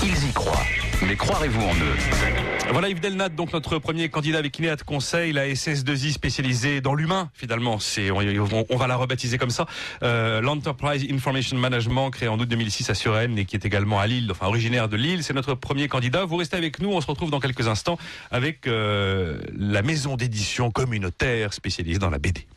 ils 0.04 0.30
y 0.30 0.34
croient. 0.34 0.66
Mais 1.06 1.16
croirez-vous 1.16 1.62
en 1.62 1.76
eux? 1.76 2.51
Voilà 2.72 2.88
Yves 2.88 3.02
Delnat, 3.02 3.30
donc 3.30 3.52
notre 3.52 3.80
premier 3.80 4.08
candidat 4.08 4.38
avec 4.40 4.58
Inéat 4.58 4.78
Conseil, 4.86 5.34
la 5.34 5.46
SS2I 5.48 6.14
spécialisée 6.14 6.80
dans 6.80 6.94
l'humain, 6.96 7.30
finalement. 7.34 7.80
C'est, 7.80 8.12
on, 8.12 8.20
on- 8.20 8.66
on 8.70 8.76
va 8.78 8.88
la 8.88 8.96
rebaptiser 8.96 9.38
comme 9.38 9.50
ça. 9.50 9.66
Euh, 10.04 10.40
L'Enterprise 10.40 11.06
Information 11.12 11.58
Management, 11.58 12.10
créé 12.12 12.30
en 12.30 12.40
août 12.40 12.48
2006 12.48 12.90
à 12.90 12.94
Suresnes 12.96 13.38
et 13.38 13.44
qui 13.46 13.58
est 13.58 13.66
également 13.66 14.00
à 14.00 14.08
Lille, 14.08 14.30
enfin 14.32 14.48
originaire 14.48 14.88
de 14.88 14.96
Lille. 14.96 15.22
C'est 15.22 15.34
notre 15.34 15.54
premier 15.54 15.90
candidat. 15.90 16.24
Vous 16.24 16.38
restez 16.38 16.56
avec 16.56 16.80
nous. 16.80 16.92
On 16.94 17.02
se 17.02 17.08
retrouve 17.08 17.30
dans 17.30 17.42
quelques 17.42 17.68
instants 17.68 17.98
avec 18.32 18.66
euh, 18.68 19.38
la 19.58 19.82
maison 19.82 20.16
d'édition 20.16 20.72
communautaire 20.72 21.54
spécialisée 21.54 22.00
dans 22.00 22.10
la 22.10 22.20
BD. 22.20 22.48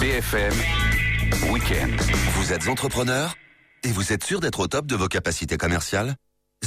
BFM 0.00 0.54
Week-end. 1.52 1.88
Vous 2.34 2.52
êtes 2.54 2.66
entrepreneur 2.66 3.34
et 3.84 3.88
vous 3.92 4.12
êtes 4.14 4.24
sûr 4.24 4.40
d'être 4.40 4.60
au 4.60 4.66
top 4.68 4.86
de 4.86 4.96
vos 4.96 5.08
capacités 5.08 5.58
commerciales? 5.58 6.14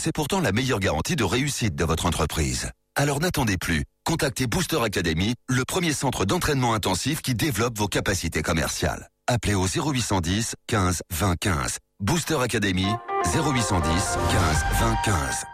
C'est 0.01 0.13
pourtant 0.13 0.39
la 0.39 0.53
meilleure 0.53 0.79
garantie 0.79 1.17
de 1.17 1.25
réussite 1.25 1.75
de 1.75 1.83
votre 1.83 2.05
entreprise. 2.05 2.71
Alors 2.95 3.19
n'attendez 3.19 3.57
plus. 3.57 3.83
Contactez 4.05 4.47
Booster 4.47 4.81
Academy, 4.81 5.35
le 5.49 5.65
premier 5.65 5.91
centre 5.91 6.23
d'entraînement 6.23 6.73
intensif 6.73 7.21
qui 7.21 7.33
développe 7.33 7.77
vos 7.77 7.89
capacités 7.89 8.41
commerciales. 8.41 9.09
Appelez 9.31 9.53
au 9.53 9.67
0810 9.67 10.55
15 10.65 11.03
20 11.11 11.35
15. 11.35 11.77
Booster 11.99 12.37
Academy 12.41 12.87
0810 13.25 14.17
15 14.31 14.65
20 14.81 14.95
15. 15.05 15.45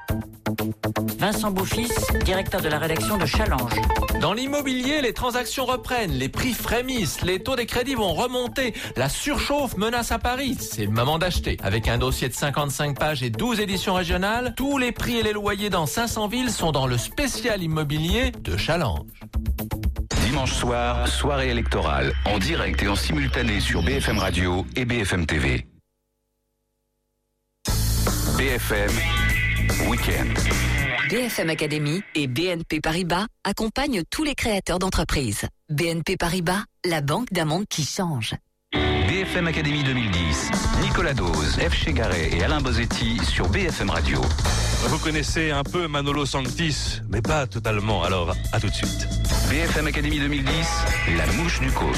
Vincent 1.20 1.52
Beaufils, 1.52 1.92
directeur 2.24 2.62
de 2.62 2.70
la 2.70 2.80
rédaction 2.80 3.18
de 3.18 3.26
Challenge. 3.26 3.74
Dans 4.22 4.32
l'immobilier, 4.32 5.02
les 5.02 5.12
transactions 5.12 5.66
reprennent, 5.66 6.14
les 6.14 6.30
prix 6.30 6.54
frémissent, 6.54 7.22
les 7.22 7.44
taux 7.44 7.58
des 7.58 7.66
crédits 7.66 7.96
vont 7.96 8.14
remonter, 8.14 8.74
la 8.96 9.10
surchauffe 9.10 9.76
menace 9.76 10.14
à 10.14 10.20
Paris. 10.20 10.56
C'est 10.58 10.86
le 10.86 10.92
moment 10.92 11.20
d'acheter. 11.20 11.58
Avec 11.62 11.90
un 11.90 11.98
dossier 11.98 12.30
de 12.30 12.34
55 12.34 12.98
pages 12.98 13.24
et 13.24 13.30
12 13.30 13.60
éditions 13.60 13.96
régionales, 13.96 14.54
tous 14.56 14.78
les 14.78 14.94
prix 14.94 15.18
et 15.18 15.24
les 15.24 15.34
loyers 15.34 15.70
dans 15.70 15.86
500 15.86 16.30
villes 16.30 16.52
sont 16.52 16.72
dans 16.72 16.88
le 16.88 16.98
spécial 16.98 17.62
immobilier 17.62 18.32
de 18.32 18.56
Challenge. 18.56 19.02
Dimanche 20.36 20.54
soir, 20.54 21.08
soirée 21.08 21.50
électorale, 21.50 22.12
en 22.26 22.40
direct 22.40 22.84
et 22.84 22.90
en 22.90 22.96
simultané 22.98 23.62
sur 23.62 23.82
BFM 23.82 24.18
Radio 24.18 24.66
et 24.76 24.84
BFM 24.84 25.26
TV. 25.26 25.66
BFM 28.38 28.92
Week-end. 29.88 30.34
BFM 31.10 31.50
Academy 31.52 32.04
et 32.16 32.28
BNP 32.28 32.82
Paribas 32.82 33.28
accompagnent 33.46 34.04
tous 34.10 34.26
les 34.26 34.36
créateurs 34.36 34.78
d'entreprises. 34.78 35.48
BNP 35.70 36.18
Paribas, 36.18 36.66
la 36.84 37.00
banque 37.00 37.32
d'un 37.32 37.46
monde 37.46 37.66
qui 37.70 37.86
change. 37.86 38.36
BFM 39.36 39.48
Academy 39.48 39.84
2010. 39.84 40.52
Nicolas 40.82 41.14
Dose, 41.14 41.60
F. 41.60 41.74
Chegaray 41.74 42.38
et 42.38 42.44
Alain 42.46 42.62
Bozetti 42.62 43.18
sur 43.26 43.50
BFM 43.50 43.90
Radio. 43.90 44.22
Vous 44.88 44.98
connaissez 44.98 45.52
un 45.52 45.64
peu 45.64 45.90
Manolo 45.90 46.26
Sanctis, 46.26 47.02
mais 47.10 47.22
pas 47.22 47.46
totalement. 47.46 48.04
Alors, 48.04 48.34
à 48.54 48.62
tout 48.62 48.68
de 48.68 48.74
suite. 48.74 49.10
BFM 49.50 49.88
Academy 49.88 50.20
2010, 50.20 50.48
la 51.18 51.26
mouche 51.34 51.60
du 51.60 51.70
coach. 51.72 51.98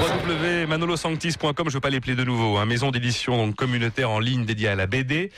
www.manolosanctis.com, 0.00 1.52
je 1.58 1.62
ne 1.62 1.70
vais 1.74 1.80
pas 1.80 1.90
les 1.90 2.00
plaire 2.00 2.16
de 2.16 2.24
nouveau. 2.24 2.56
Hein. 2.56 2.64
Maison 2.64 2.90
d'édition 2.90 3.52
communautaire 3.52 4.08
en 4.08 4.18
ligne 4.18 4.46
dédiée 4.46 4.68
à 4.68 4.74
la 4.74 4.86
BD. 4.86 5.30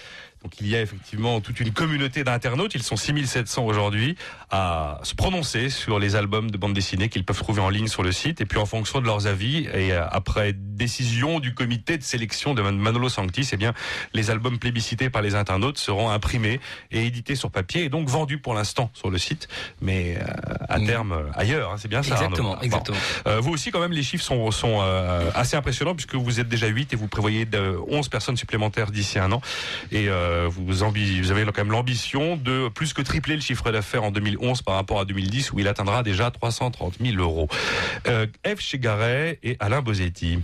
Donc 0.42 0.54
il 0.60 0.68
y 0.68 0.74
a 0.76 0.80
effectivement 0.80 1.40
toute 1.42 1.60
une 1.60 1.70
communauté 1.72 2.24
d'internautes, 2.24 2.74
ils 2.74 2.82
sont 2.82 2.96
6700 2.96 3.62
aujourd'hui, 3.66 4.16
à 4.50 4.98
se 5.02 5.14
prononcer 5.14 5.68
sur 5.68 5.98
les 5.98 6.16
albums 6.16 6.50
de 6.50 6.56
bande 6.56 6.72
dessinée 6.72 7.10
qu'ils 7.10 7.24
peuvent 7.24 7.38
trouver 7.38 7.60
en 7.60 7.68
ligne 7.68 7.88
sur 7.88 8.02
le 8.02 8.10
site. 8.10 8.40
Et 8.40 8.46
puis 8.46 8.58
en 8.58 8.64
fonction 8.64 9.00
de 9.02 9.06
leurs 9.06 9.26
avis, 9.26 9.66
et 9.74 9.92
euh, 9.92 10.06
après 10.10 10.54
décision 10.54 11.40
du 11.40 11.52
comité 11.52 11.98
de 11.98 12.02
sélection 12.02 12.54
de 12.54 12.62
Man- 12.62 12.78
Manolo 12.78 13.10
Sanctis, 13.10 13.50
eh 13.52 13.58
bien 13.58 13.74
les 14.14 14.30
albums 14.30 14.58
plébiscités 14.58 15.10
par 15.10 15.20
les 15.20 15.34
internautes 15.34 15.76
seront 15.76 16.08
imprimés 16.10 16.58
et 16.90 17.04
édités 17.04 17.34
sur 17.36 17.50
papier 17.50 17.84
et 17.84 17.88
donc 17.90 18.08
vendus 18.08 18.38
pour 18.38 18.54
l'instant 18.54 18.90
sur 18.94 19.10
le 19.10 19.18
site, 19.18 19.46
mais 19.82 20.16
euh, 20.16 20.54
à 20.70 20.80
terme 20.80 21.12
euh, 21.12 21.22
ailleurs. 21.34 21.72
hein. 21.72 21.76
c'est 21.78 21.88
bien 21.88 22.02
ça. 22.02 22.14
Arnaud 22.14 22.28
Exactement, 22.28 22.54
Bon. 22.54 22.60
exactement. 22.62 22.98
Euh, 23.26 23.40
vous 23.40 23.50
aussi, 23.52 23.70
quand 23.70 23.80
même, 23.80 23.92
les 23.92 24.02
chiffres 24.02 24.24
sont, 24.24 24.50
sont 24.50 24.78
euh, 24.80 25.30
assez 25.34 25.56
impressionnants 25.56 25.94
puisque 25.94 26.14
vous 26.14 26.40
êtes 26.40 26.48
déjà 26.48 26.66
8 26.66 26.94
et 26.94 26.96
vous 26.96 27.08
prévoyez 27.08 27.44
de 27.44 27.76
11 27.88 28.08
personnes 28.08 28.38
supplémentaires 28.38 28.90
d'ici 28.90 29.18
un 29.18 29.32
an. 29.32 29.42
Et 29.92 30.08
euh, 30.08 30.29
vous, 30.48 30.82
ambi- 30.82 31.20
vous 31.20 31.30
avez 31.30 31.44
quand 31.44 31.58
même 31.58 31.70
l'ambition 31.72 32.36
de 32.36 32.68
plus 32.68 32.92
que 32.92 33.02
tripler 33.02 33.34
le 33.34 33.40
chiffre 33.40 33.70
d'affaires 33.70 34.04
en 34.04 34.10
2011 34.10 34.62
par 34.62 34.74
rapport 34.74 35.00
à 35.00 35.04
2010 35.04 35.52
où 35.52 35.58
il 35.60 35.68
atteindra 35.68 36.02
déjà 36.02 36.30
330 36.30 36.94
000 37.00 37.16
euros. 37.22 37.48
Euh, 38.08 38.26
F. 38.46 38.60
Chegaray 38.60 39.38
et 39.42 39.56
Alain 39.60 39.82
Bosetti. 39.82 40.38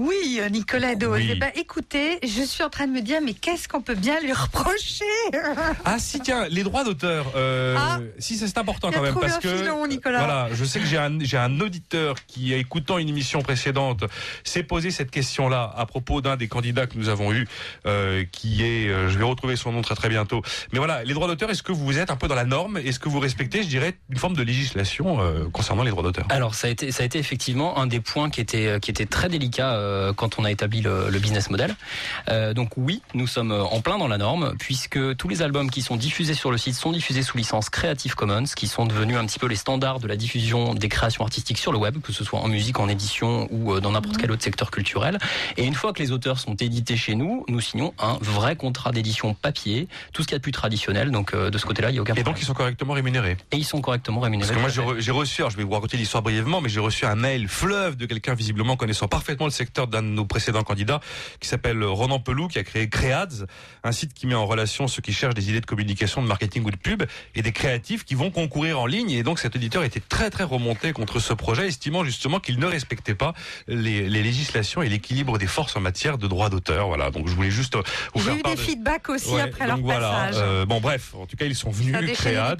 Oui, 0.00 0.40
Nicolas 0.50 0.94
Dose. 0.94 1.18
Oui. 1.20 1.28
Eh 1.32 1.34
ben, 1.34 1.50
écoutez, 1.56 2.18
je 2.22 2.42
suis 2.42 2.62
en 2.62 2.70
train 2.70 2.86
de 2.86 2.92
me 2.92 3.02
dire, 3.02 3.18
mais 3.22 3.34
qu'est-ce 3.34 3.68
qu'on 3.68 3.82
peut 3.82 3.94
bien 3.94 4.18
lui 4.20 4.32
reprocher 4.32 5.04
Ah 5.84 5.98
si 5.98 6.20
tiens 6.20 6.48
les 6.48 6.62
droits 6.62 6.84
d'auteur 6.84 7.32
euh, 7.36 7.76
Ah. 7.78 7.98
si 8.18 8.36
c'est 8.38 8.56
important 8.56 8.90
quand 8.90 9.02
même 9.02 9.14
parce 9.14 9.36
un 9.36 9.40
que 9.40 9.56
filon, 9.58 9.86
Nicolas. 9.86 10.18
voilà 10.18 10.48
je 10.54 10.64
sais 10.64 10.80
que 10.80 10.86
j'ai 10.86 11.36
un 11.36 11.60
auditeur 11.60 12.16
qui 12.26 12.54
écoutant 12.54 12.96
une 12.96 13.08
émission 13.10 13.42
précédente 13.42 14.04
s'est 14.44 14.62
posé 14.62 14.90
cette 14.90 15.10
question 15.10 15.48
là 15.50 15.70
à 15.76 15.84
propos 15.84 16.20
d'un 16.22 16.36
des 16.36 16.48
candidats 16.48 16.86
que 16.86 16.96
nous 16.96 17.08
avons 17.08 17.32
eu 17.32 17.46
euh, 17.86 18.24
qui 18.32 18.62
est 18.64 18.88
euh, 18.88 19.08
je 19.10 19.18
vais 19.18 19.24
retrouver 19.24 19.56
son 19.56 19.72
nom 19.72 19.82
très 19.82 19.94
très 19.94 20.08
bientôt 20.08 20.42
mais 20.72 20.78
voilà 20.78 21.04
les 21.04 21.12
droits 21.14 21.28
d'auteur 21.28 21.50
est-ce 21.50 21.62
que 21.62 21.72
vous 21.72 21.98
êtes 21.98 22.10
un 22.10 22.16
peu 22.16 22.28
dans 22.28 22.34
la 22.34 22.44
norme? 22.44 22.78
Est-ce 22.78 22.98
que 22.98 23.08
vous 23.08 23.20
respectez 23.20 23.62
je 23.62 23.68
dirais 23.68 23.94
une 24.08 24.18
forme 24.18 24.34
de 24.34 24.42
législation 24.42 25.20
euh, 25.20 25.48
concernant 25.52 25.82
les 25.82 25.90
droits 25.90 26.02
d'auteur? 26.02 26.26
Alors 26.30 26.54
ça 26.54 26.68
a 26.68 26.70
été 26.70 26.90
ça 26.90 27.02
a 27.02 27.06
été 27.06 27.18
effectivement 27.18 27.78
un 27.78 27.86
des 27.86 28.00
points 28.00 28.30
qui 28.30 28.40
était 28.40 28.78
qui 28.80 28.90
était 28.90 29.06
très 29.06 29.28
délicat 29.28 29.74
euh, 29.74 29.89
quand 30.16 30.38
on 30.38 30.44
a 30.44 30.50
établi 30.50 30.80
le, 30.80 31.10
le 31.10 31.18
business 31.18 31.50
model. 31.50 31.74
Euh, 32.28 32.54
donc 32.54 32.70
oui, 32.76 33.02
nous 33.14 33.26
sommes 33.26 33.52
euh, 33.52 33.62
en 33.62 33.80
plein 33.80 33.98
dans 33.98 34.08
la 34.08 34.18
norme 34.18 34.54
puisque 34.58 35.16
tous 35.16 35.28
les 35.28 35.42
albums 35.42 35.70
qui 35.70 35.82
sont 35.82 35.96
diffusés 35.96 36.34
sur 36.34 36.50
le 36.50 36.58
site 36.58 36.74
sont 36.74 36.92
diffusés 36.92 37.22
sous 37.22 37.36
licence 37.36 37.70
Creative 37.70 38.14
Commons, 38.14 38.44
qui 38.56 38.68
sont 38.68 38.86
devenus 38.86 39.16
un 39.16 39.26
petit 39.26 39.38
peu 39.38 39.46
les 39.46 39.56
standards 39.56 40.00
de 40.00 40.08
la 40.08 40.16
diffusion 40.16 40.74
des 40.74 40.88
créations 40.88 41.24
artistiques 41.24 41.58
sur 41.58 41.72
le 41.72 41.78
web, 41.78 42.00
que 42.00 42.12
ce 42.12 42.24
soit 42.24 42.40
en 42.40 42.48
musique, 42.48 42.78
en 42.78 42.88
édition 42.88 43.48
ou 43.50 43.72
euh, 43.72 43.80
dans 43.80 43.92
n'importe 43.92 44.16
quel 44.18 44.30
autre 44.32 44.42
secteur 44.42 44.70
culturel. 44.70 45.18
Et 45.56 45.64
une 45.64 45.74
fois 45.74 45.92
que 45.92 46.02
les 46.02 46.12
auteurs 46.12 46.38
sont 46.38 46.54
édités 46.54 46.96
chez 46.96 47.14
nous, 47.14 47.44
nous 47.48 47.60
signons 47.60 47.94
un 47.98 48.18
vrai 48.20 48.56
contrat 48.56 48.92
d'édition 48.92 49.34
papier, 49.34 49.88
tout 50.12 50.22
ce 50.22 50.28
qu'il 50.28 50.34
y 50.34 50.36
a 50.36 50.38
de 50.38 50.42
plus 50.42 50.52
traditionnel. 50.52 51.10
Donc 51.10 51.34
euh, 51.34 51.50
de 51.50 51.58
ce 51.58 51.66
côté-là, 51.66 51.90
il 51.90 51.96
y 51.96 51.98
a 51.98 52.02
aucun 52.02 52.14
et 52.14 52.22
problème. 52.22 52.34
donc 52.34 52.42
ils 52.42 52.46
sont 52.46 52.54
correctement 52.54 52.94
rémunérés 52.94 53.36
Et 53.52 53.56
ils 53.56 53.64
sont 53.64 53.80
correctement 53.80 54.20
rémunérés. 54.20 54.54
Parce 54.54 54.74
que 54.76 54.80
moi, 54.80 54.98
j'ai 54.98 55.10
reçu, 55.12 55.42
alors 55.42 55.50
je 55.50 55.56
vais 55.56 55.64
vous 55.64 55.72
raconter 55.72 55.96
l'histoire 55.96 56.22
brièvement, 56.22 56.60
mais 56.60 56.68
j'ai 56.68 56.80
reçu 56.80 57.04
un 57.06 57.14
mail 57.14 57.48
fleuve 57.48 57.96
de 57.96 58.06
quelqu'un 58.06 58.34
visiblement 58.34 58.76
connaissant 58.76 59.08
parfaitement 59.08 59.46
le 59.46 59.52
secteur 59.52 59.69
d'un 59.74 60.02
de 60.02 60.08
nos 60.08 60.24
précédents 60.24 60.62
candidats, 60.62 61.00
qui 61.40 61.48
s'appelle 61.48 61.82
Ronan 61.84 62.18
Pelou, 62.20 62.48
qui 62.48 62.58
a 62.58 62.64
créé 62.64 62.88
Créads, 62.88 63.46
un 63.84 63.92
site 63.92 64.12
qui 64.14 64.26
met 64.26 64.34
en 64.34 64.46
relation 64.46 64.88
ceux 64.88 65.02
qui 65.02 65.12
cherchent 65.12 65.34
des 65.34 65.48
idées 65.50 65.60
de 65.60 65.66
communication, 65.66 66.22
de 66.22 66.26
marketing 66.26 66.64
ou 66.64 66.70
de 66.70 66.76
pub, 66.76 67.02
et 67.34 67.42
des 67.42 67.52
créatifs 67.52 68.04
qui 68.04 68.14
vont 68.14 68.30
concourir 68.30 68.80
en 68.80 68.86
ligne. 68.86 69.10
Et 69.10 69.22
donc 69.22 69.38
cet 69.38 69.56
auditeur 69.56 69.84
était 69.84 70.00
très 70.00 70.30
très 70.30 70.44
remonté 70.44 70.92
contre 70.92 71.18
ce 71.20 71.32
projet, 71.32 71.68
estimant 71.68 72.04
justement 72.04 72.40
qu'il 72.40 72.58
ne 72.58 72.66
respectait 72.66 73.14
pas 73.14 73.32
les, 73.68 74.08
les 74.08 74.22
législations 74.22 74.82
et 74.82 74.88
l'équilibre 74.88 75.38
des 75.38 75.46
forces 75.46 75.76
en 75.76 75.80
matière 75.80 76.18
de 76.18 76.26
droit 76.26 76.50
d'auteur. 76.50 76.88
Voilà, 76.88 77.10
donc 77.10 77.28
je 77.28 77.34
voulais 77.34 77.50
juste 77.50 77.76
euh, 77.76 77.82
vous 78.14 78.20
J'ai 78.20 78.26
faire 78.30 78.36
eu 78.36 78.42
part 78.42 78.52
des 78.52 78.56
de- 78.58 78.62
feedbacks 78.62 79.08
aussi 79.08 79.28
Ouais, 79.30 79.40
après 79.42 79.66
donc 79.66 79.78
leur 79.78 79.84
voilà, 79.86 80.10
passage. 80.10 80.34
euh, 80.38 80.66
bon 80.66 80.80
bref, 80.80 81.14
en 81.14 81.26
tout 81.26 81.36
cas 81.36 81.44
ils 81.46 81.54
sont 81.54 81.70
venus 81.70 81.96
Créads. 82.14 82.56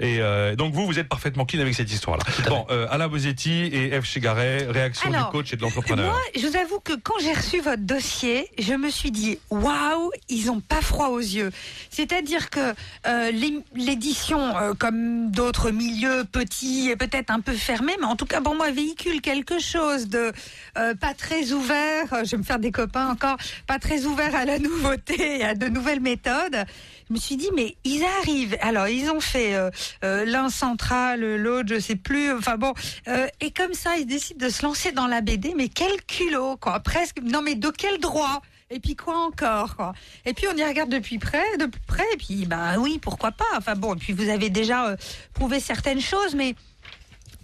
Et 0.00 0.18
euh, 0.20 0.56
donc 0.56 0.72
vous, 0.72 0.86
vous 0.86 0.98
êtes 0.98 1.08
parfaitement 1.08 1.44
clean 1.44 1.60
avec 1.60 1.74
cette 1.74 1.92
histoire-là. 1.92 2.24
Bon, 2.48 2.66
euh, 2.70 2.86
Alain 2.90 3.08
Bosetti 3.08 3.50
et 3.72 4.00
F. 4.00 4.04
Chegaray, 4.06 4.66
réaction 4.66 5.12
Alors, 5.12 5.26
du 5.26 5.32
coach 5.32 5.52
et 5.52 5.56
de 5.56 5.62
l'entrepreneur. 5.62 6.06
Moi, 6.12 6.20
je 6.34 6.45
vous 6.46 6.56
avoue 6.56 6.80
que 6.80 6.92
quand 6.94 7.14
j'ai 7.20 7.32
reçu 7.32 7.60
votre 7.60 7.82
dossier, 7.82 8.48
je 8.58 8.74
me 8.74 8.90
suis 8.90 9.10
dit 9.10 9.38
waouh, 9.50 10.10
ils 10.28 10.50
ont 10.50 10.60
pas 10.60 10.80
froid 10.80 11.08
aux 11.08 11.18
yeux. 11.20 11.50
C'est-à-dire 11.90 12.50
que 12.50 12.74
euh, 13.06 13.30
l'é- 13.30 13.62
l'édition, 13.74 14.56
euh, 14.56 14.74
comme 14.74 15.30
d'autres 15.30 15.70
milieux 15.70 16.24
petits 16.30 16.90
et 16.90 16.96
peut-être 16.96 17.30
un 17.30 17.40
peu 17.40 17.52
fermés, 17.54 17.96
mais 18.00 18.06
en 18.06 18.16
tout 18.16 18.26
cas 18.26 18.40
pour 18.40 18.54
moi 18.54 18.70
véhicule 18.70 19.20
quelque 19.20 19.58
chose 19.58 20.08
de 20.08 20.32
euh, 20.78 20.94
pas 20.94 21.14
très 21.14 21.52
ouvert. 21.52 22.06
Je 22.24 22.30
vais 22.32 22.36
me 22.38 22.42
faire 22.42 22.58
des 22.58 22.72
copains 22.72 23.08
encore, 23.10 23.36
pas 23.66 23.78
très 23.78 24.04
ouvert 24.04 24.34
à 24.34 24.44
la 24.44 24.58
nouveauté, 24.66 25.40
et 25.40 25.44
à 25.44 25.54
de 25.54 25.66
nouvelles 25.68 26.00
méthodes. 26.00 26.64
Je 27.08 27.14
me 27.14 27.18
suis 27.18 27.36
dit 27.36 27.50
mais 27.54 27.76
ils 27.84 28.04
arrivent. 28.20 28.56
Alors 28.60 28.88
ils 28.88 29.10
ont 29.10 29.20
fait 29.20 29.54
euh, 29.54 29.70
euh, 30.04 30.24
l'un 30.24 30.48
central, 30.48 31.20
l'autre 31.36 31.68
je 31.74 31.80
sais 31.80 31.96
plus. 31.96 32.32
Enfin 32.32 32.56
bon, 32.56 32.74
euh, 33.08 33.26
et 33.40 33.50
comme 33.52 33.74
ça 33.74 33.96
ils 33.96 34.06
décident 34.06 34.44
de 34.44 34.50
se 34.50 34.62
lancer 34.64 34.92
dans 34.92 35.06
la 35.06 35.20
BD. 35.20 35.54
Mais 35.56 35.68
quel 35.68 36.02
culot 36.02 36.56
quoi, 36.56 36.80
presque. 36.80 37.20
Non 37.22 37.42
mais 37.42 37.54
de 37.54 37.70
quel 37.70 37.98
droit? 37.98 38.42
Et 38.68 38.80
puis 38.80 38.96
quoi 38.96 39.16
encore 39.18 39.76
quoi? 39.76 39.92
Et 40.24 40.34
puis 40.34 40.46
on 40.52 40.56
y 40.56 40.64
regarde 40.64 40.90
depuis 40.90 41.18
près, 41.18 41.56
de 41.58 41.70
près. 41.86 42.02
Et 42.14 42.16
puis 42.16 42.46
bah 42.46 42.78
oui 42.78 42.98
pourquoi 43.00 43.30
pas? 43.30 43.44
Enfin 43.56 43.76
bon. 43.76 43.94
Et 43.94 43.98
puis 43.98 44.12
vous 44.12 44.28
avez 44.28 44.50
déjà 44.50 44.88
euh, 44.88 44.96
prouvé 45.34 45.60
certaines 45.60 46.00
choses, 46.00 46.34
mais 46.34 46.56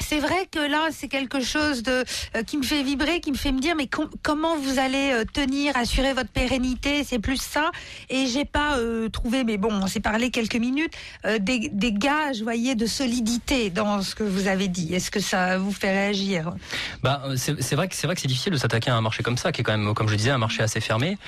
c'est 0.00 0.18
vrai 0.18 0.46
que 0.50 0.58
là, 0.58 0.88
c'est 0.90 1.08
quelque 1.08 1.40
chose 1.40 1.82
de 1.82 2.04
euh, 2.36 2.42
qui 2.42 2.56
me 2.56 2.62
fait 2.62 2.82
vibrer, 2.82 3.20
qui 3.20 3.32
me 3.32 3.36
fait 3.36 3.52
me 3.52 3.60
dire, 3.60 3.74
mais 3.76 3.86
com- 3.86 4.10
comment 4.22 4.56
vous 4.56 4.78
allez 4.78 5.12
euh, 5.12 5.24
tenir, 5.24 5.76
assurer 5.76 6.12
votre 6.12 6.30
pérennité? 6.30 7.04
C'est 7.04 7.18
plus 7.18 7.40
ça. 7.40 7.70
Et 8.10 8.26
j'ai 8.26 8.44
pas 8.44 8.78
euh, 8.78 9.08
trouvé, 9.08 9.44
mais 9.44 9.56
bon, 9.56 9.72
on 9.72 9.86
s'est 9.86 10.00
parlé 10.00 10.30
quelques 10.30 10.56
minutes, 10.56 10.92
des, 11.40 11.68
des 11.68 11.92
gages, 11.92 12.38
vous 12.38 12.44
voyez, 12.44 12.74
de 12.74 12.86
solidité 12.86 13.70
dans 13.70 14.02
ce 14.02 14.14
que 14.14 14.22
vous 14.24 14.48
avez 14.48 14.68
dit. 14.68 14.94
Est-ce 14.94 15.10
que 15.10 15.20
ça 15.20 15.58
vous 15.58 15.72
fait 15.72 15.90
réagir? 15.92 16.52
Bah, 17.02 17.22
c'est 17.36 17.74
vrai 17.74 17.88
que 17.88 17.94
c'est 17.94 18.26
difficile 18.26 18.52
de 18.52 18.58
s'attaquer 18.58 18.90
à 18.90 18.96
un 18.96 19.00
marché 19.00 19.22
comme 19.22 19.36
ça, 19.36 19.52
qui 19.52 19.60
est 19.60 19.64
quand 19.64 19.76
même, 19.76 19.94
comme 19.94 20.08
je 20.08 20.14
disais, 20.14 20.30
un 20.30 20.38
marché 20.38 20.62
assez 20.62 20.80
fermé. 20.80 21.18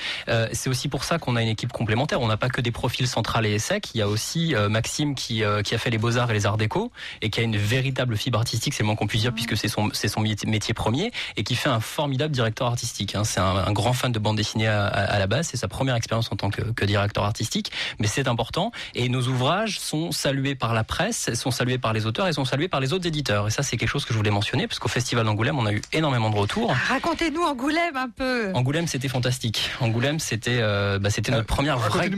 C'est 0.52 0.68
aussi 0.68 0.88
pour 0.88 1.04
ça 1.04 1.18
qu'on 1.18 1.36
a 1.36 1.42
une 1.42 1.48
équipe 1.48 1.72
complémentaire. 1.72 2.20
On 2.20 2.28
n'a 2.28 2.36
pas 2.36 2.48
que 2.48 2.60
des 2.60 2.70
profils 2.70 3.06
central 3.06 3.46
et 3.46 3.58
sec. 3.58 3.88
Il 3.94 3.98
y 3.98 4.02
a 4.02 4.08
aussi 4.08 4.54
Maxime 4.68 5.14
qui 5.14 5.42
qui 5.64 5.74
a 5.74 5.78
fait 5.78 5.90
les 5.90 5.98
beaux 5.98 6.16
arts 6.16 6.30
et 6.30 6.34
les 6.34 6.46
arts 6.46 6.56
déco 6.56 6.90
et 7.22 7.30
qui 7.30 7.40
a 7.40 7.42
une 7.42 7.56
véritable 7.56 8.16
fibre 8.16 8.38
artistique, 8.38 8.53
c'est 8.62 8.82
le 8.82 8.86
moins 8.86 8.94
qu'on 8.96 9.06
puisse 9.06 9.22
dire, 9.22 9.32
puisque 9.32 9.56
c'est 9.56 9.68
son 9.68 9.90
c'est 9.92 10.08
son 10.08 10.20
métier 10.20 10.74
premier 10.74 11.10
et 11.36 11.42
qui 11.44 11.54
fait 11.54 11.68
un 11.68 11.80
formidable 11.80 12.32
directeur 12.34 12.68
artistique. 12.68 13.14
hein. 13.14 13.24
C'est 13.24 13.40
un, 13.40 13.56
un 13.56 13.72
grand 13.72 13.92
fan 13.92 14.12
de 14.12 14.18
bande 14.18 14.36
dessinée 14.36 14.68
à, 14.68 14.86
à- 14.86 15.04
à 15.14 15.18
la 15.18 15.26
base. 15.26 15.48
C'est 15.50 15.56
sa 15.56 15.68
première 15.68 15.94
expérience 15.96 16.28
en 16.30 16.36
tant 16.36 16.50
que, 16.50 16.62
que 16.62 16.84
directeur 16.84 17.24
artistique, 17.24 17.72
mais 17.98 18.06
c'est 18.06 18.28
important. 18.28 18.70
Et 18.94 19.08
nos 19.08 19.22
ouvrages 19.26 19.78
sont 19.80 20.12
salués 20.12 20.54
par 20.54 20.74
la 20.74 20.84
presse, 20.84 21.32
sont 21.34 21.50
salués 21.50 21.78
par 21.78 21.92
les 21.92 22.06
auteurs 22.06 22.28
et 22.28 22.32
sont 22.32 22.44
salués 22.44 22.68
par 22.68 22.80
les 22.80 22.92
autres 22.92 23.06
éditeurs. 23.06 23.48
Et 23.48 23.50
ça, 23.50 23.62
c'est 23.62 23.76
quelque 23.76 23.88
chose 23.88 24.04
que 24.04 24.12
je 24.12 24.18
voulais 24.18 24.30
mentionner, 24.30 24.66
parce 24.66 24.78
qu'au 24.78 24.88
Festival 24.88 25.24
d'Angoulême, 25.24 25.58
on 25.58 25.66
a 25.66 25.72
eu 25.72 25.82
énormément 25.92 26.30
de 26.30 26.36
retours. 26.36 26.74
Racontez-nous 26.88 27.42
Angoulême 27.42 27.96
un 27.96 28.08
peu. 28.08 28.50
Angoulême, 28.54 28.86
c'était 28.86 29.08
fantastique. 29.08 29.70
Angoulême, 29.80 30.18
c'était 30.20 30.58
euh, 30.60 30.98
bah, 30.98 31.10
c'était 31.10 31.32
notre 31.32 31.46
première 31.46 31.78
vraie. 31.78 32.08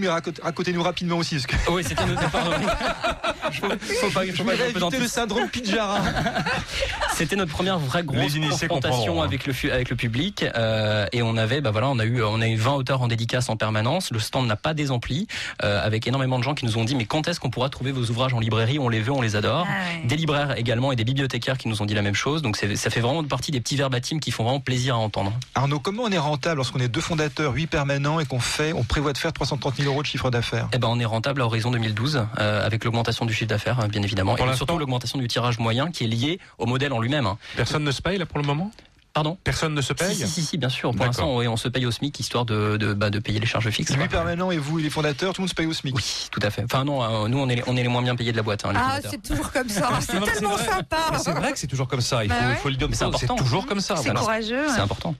Racontez-nous, 0.42 0.82
rapidement 0.82 1.16
aussi. 1.18 1.36
Parce 1.36 1.46
que... 1.46 1.70
Oui, 1.70 1.82
c'était 1.84 2.04
notre. 2.06 2.22
faut, 3.52 3.68
faut 3.70 4.10
pas, 4.10 4.26
Je 4.26 4.32
faut 4.32 4.44
pas 4.44 4.54
éviter 4.54 4.80
tout 4.80 4.90
le 5.00 5.08
syndrome 5.08 5.48
Pidjara. 5.48 6.00
C'était 7.14 7.36
notre 7.36 7.52
première 7.52 7.78
vraie 7.78 8.04
grosse 8.04 8.34
confrontation 8.60 9.22
hein. 9.22 9.24
avec 9.24 9.46
le 9.46 9.54
avec 9.72 9.90
le 9.90 9.96
public 9.96 10.44
euh, 10.54 11.06
et 11.12 11.22
on 11.22 11.36
avait 11.36 11.60
bah 11.60 11.70
voilà 11.70 11.88
on 11.88 11.98
a 11.98 12.04
eu 12.04 12.22
on 12.22 12.40
a 12.40 12.46
eu 12.46 12.56
20 12.56 12.74
auteurs 12.74 13.02
en 13.02 13.08
dédicace 13.08 13.48
en 13.48 13.56
permanence. 13.56 14.10
Le 14.10 14.18
stand 14.18 14.46
n'a 14.46 14.56
pas 14.56 14.74
désempli 14.74 15.26
euh, 15.62 15.84
avec 15.84 16.06
énormément 16.06 16.38
de 16.38 16.44
gens 16.44 16.54
qui 16.54 16.66
nous 16.66 16.78
ont 16.78 16.84
dit 16.84 16.94
mais 16.94 17.06
quand 17.06 17.28
est-ce 17.28 17.40
qu'on 17.40 17.50
pourra 17.50 17.70
trouver 17.70 17.92
vos 17.92 18.10
ouvrages 18.10 18.34
en 18.34 18.40
librairie? 18.40 18.78
On 18.78 18.88
les 18.88 19.00
veut, 19.00 19.12
on 19.12 19.22
les 19.22 19.36
adore. 19.36 19.66
Des 20.04 20.16
libraires 20.16 20.58
également 20.58 20.92
et 20.92 20.96
des 20.96 21.04
bibliothécaires 21.04 21.58
qui 21.58 21.68
nous 21.68 21.82
ont 21.82 21.86
dit 21.86 21.94
la 21.94 22.02
même 22.02 22.14
chose. 22.14 22.42
Donc 22.42 22.56
ça 22.56 22.90
fait 22.90 23.00
vraiment 23.00 23.24
partie 23.24 23.50
des 23.50 23.60
petits 23.60 23.76
verbatims 23.76 24.20
qui 24.20 24.30
font 24.30 24.44
vraiment 24.44 24.60
plaisir 24.60 24.96
à 24.96 24.98
entendre. 24.98 25.32
Arnaud, 25.54 25.80
comment 25.80 26.04
on 26.04 26.10
est 26.10 26.18
rentable 26.18 26.56
lorsqu'on 26.56 26.80
est 26.80 26.88
deux 26.88 27.00
fondateurs, 27.00 27.54
huit 27.54 27.66
permanents 27.66 28.20
et 28.20 28.26
qu'on 28.26 28.40
fait, 28.40 28.72
on 28.72 28.84
prévoit 28.84 29.12
de 29.12 29.18
faire 29.18 29.32
330 29.32 29.76
000 29.76 29.90
euros 29.90 30.02
de 30.02 30.06
chiffre 30.06 30.30
d'affaires? 30.30 30.68
Eh 30.72 30.78
ben, 30.78 30.88
on 30.88 30.98
est 30.98 31.04
rentable 31.04 31.42
à 31.42 31.46
horizon 31.46 31.70
2012 31.70 32.26
euh, 32.38 32.66
avec 32.66 32.84
l'augmentation 32.84 33.26
du 33.26 33.32
chiffre 33.32 33.48
d'affaires, 33.48 33.80
euh, 33.80 33.88
bien 33.88 34.02
évidemment, 34.02 34.34
Pour 34.34 34.48
et 34.48 34.56
surtout 34.56 34.78
l'augmentation 34.78 35.18
du 35.18 35.28
tirage 35.28 35.58
moyen 35.58 35.90
qui 35.90 36.04
est 36.04 36.06
lié 36.16 36.40
au 36.58 36.66
modèle 36.66 36.92
en 36.92 37.00
lui-même. 37.00 37.26
hein. 37.26 37.38
Personne 37.56 37.84
ne 37.84 37.90
se 37.92 38.02
paye 38.02 38.18
là 38.18 38.26
pour 38.26 38.38
le 38.38 38.44
moment? 38.46 38.70
Pardon? 39.12 39.38
Personne 39.44 39.72
ne 39.72 39.80
se 39.80 39.94
paye? 39.94 40.14
si, 40.14 40.26
si, 40.26 40.28
si, 40.28 40.44
si, 40.44 40.58
bien 40.58 40.68
sûr. 40.68 40.90
Pour 40.94 41.06
l'instant, 41.06 41.30
on 41.30 41.56
se 41.56 41.68
paye 41.68 41.86
au 41.86 41.90
SMIC 41.90 42.20
histoire 42.20 42.44
de, 42.44 42.76
de, 42.76 42.92
bah, 42.92 43.08
de 43.08 43.18
payer 43.18 43.40
les 43.40 43.46
charges 43.46 43.70
fixes. 43.70 43.94
Huit 43.96 44.08
permanents 44.08 44.50
et 44.50 44.58
vous, 44.58 44.76
les 44.76 44.90
fondateurs, 44.90 45.32
tout 45.32 45.40
le 45.40 45.44
monde 45.44 45.48
se 45.48 45.54
paye 45.54 45.64
au 45.64 45.72
SMIC? 45.72 45.96
Oui, 45.96 46.28
tout 46.30 46.40
à 46.42 46.50
fait. 46.50 46.62
Enfin 46.64 46.84
non, 46.84 47.02
euh, 47.02 47.26
nous 47.28 47.38
on 47.38 47.48
est, 47.48 47.62
on 47.66 47.78
est 47.78 47.82
les 47.82 47.88
moins 47.88 48.02
bien 48.02 48.14
payés 48.14 48.32
de 48.32 48.36
la 48.36 48.42
boîte. 48.42 48.66
Hein, 48.66 48.72
les 48.74 48.78
Ah, 48.78 48.88
fondateurs. 48.96 49.10
c'est 49.12 49.22
toujours 49.26 49.50
comme 49.52 49.68
ça. 49.70 49.88
C'est 50.00 50.20
tellement 50.20 50.58
sympa. 50.58 50.98
C'est 51.18 51.30
vrai 51.32 51.52
que 51.52 51.58
c'est 51.58 51.66
toujours 51.66 51.88
comme 51.88 52.02
ça. 52.02 52.24
Il 52.24 52.30
faut, 52.30 52.38
Bah 52.38 52.48
ouais. 52.48 52.56
faut 52.56 52.68
le 52.68 52.76
dire. 52.76 52.88
Mais 52.90 52.96
c'est 53.18 53.34
toujours 53.36 53.64
comme 53.66 53.80
ça. 53.80 53.96
C'est 53.96 54.04
voilà. 54.04 54.20
courageux. 54.20 54.66
C'est 54.68 54.80
important. 54.80 55.14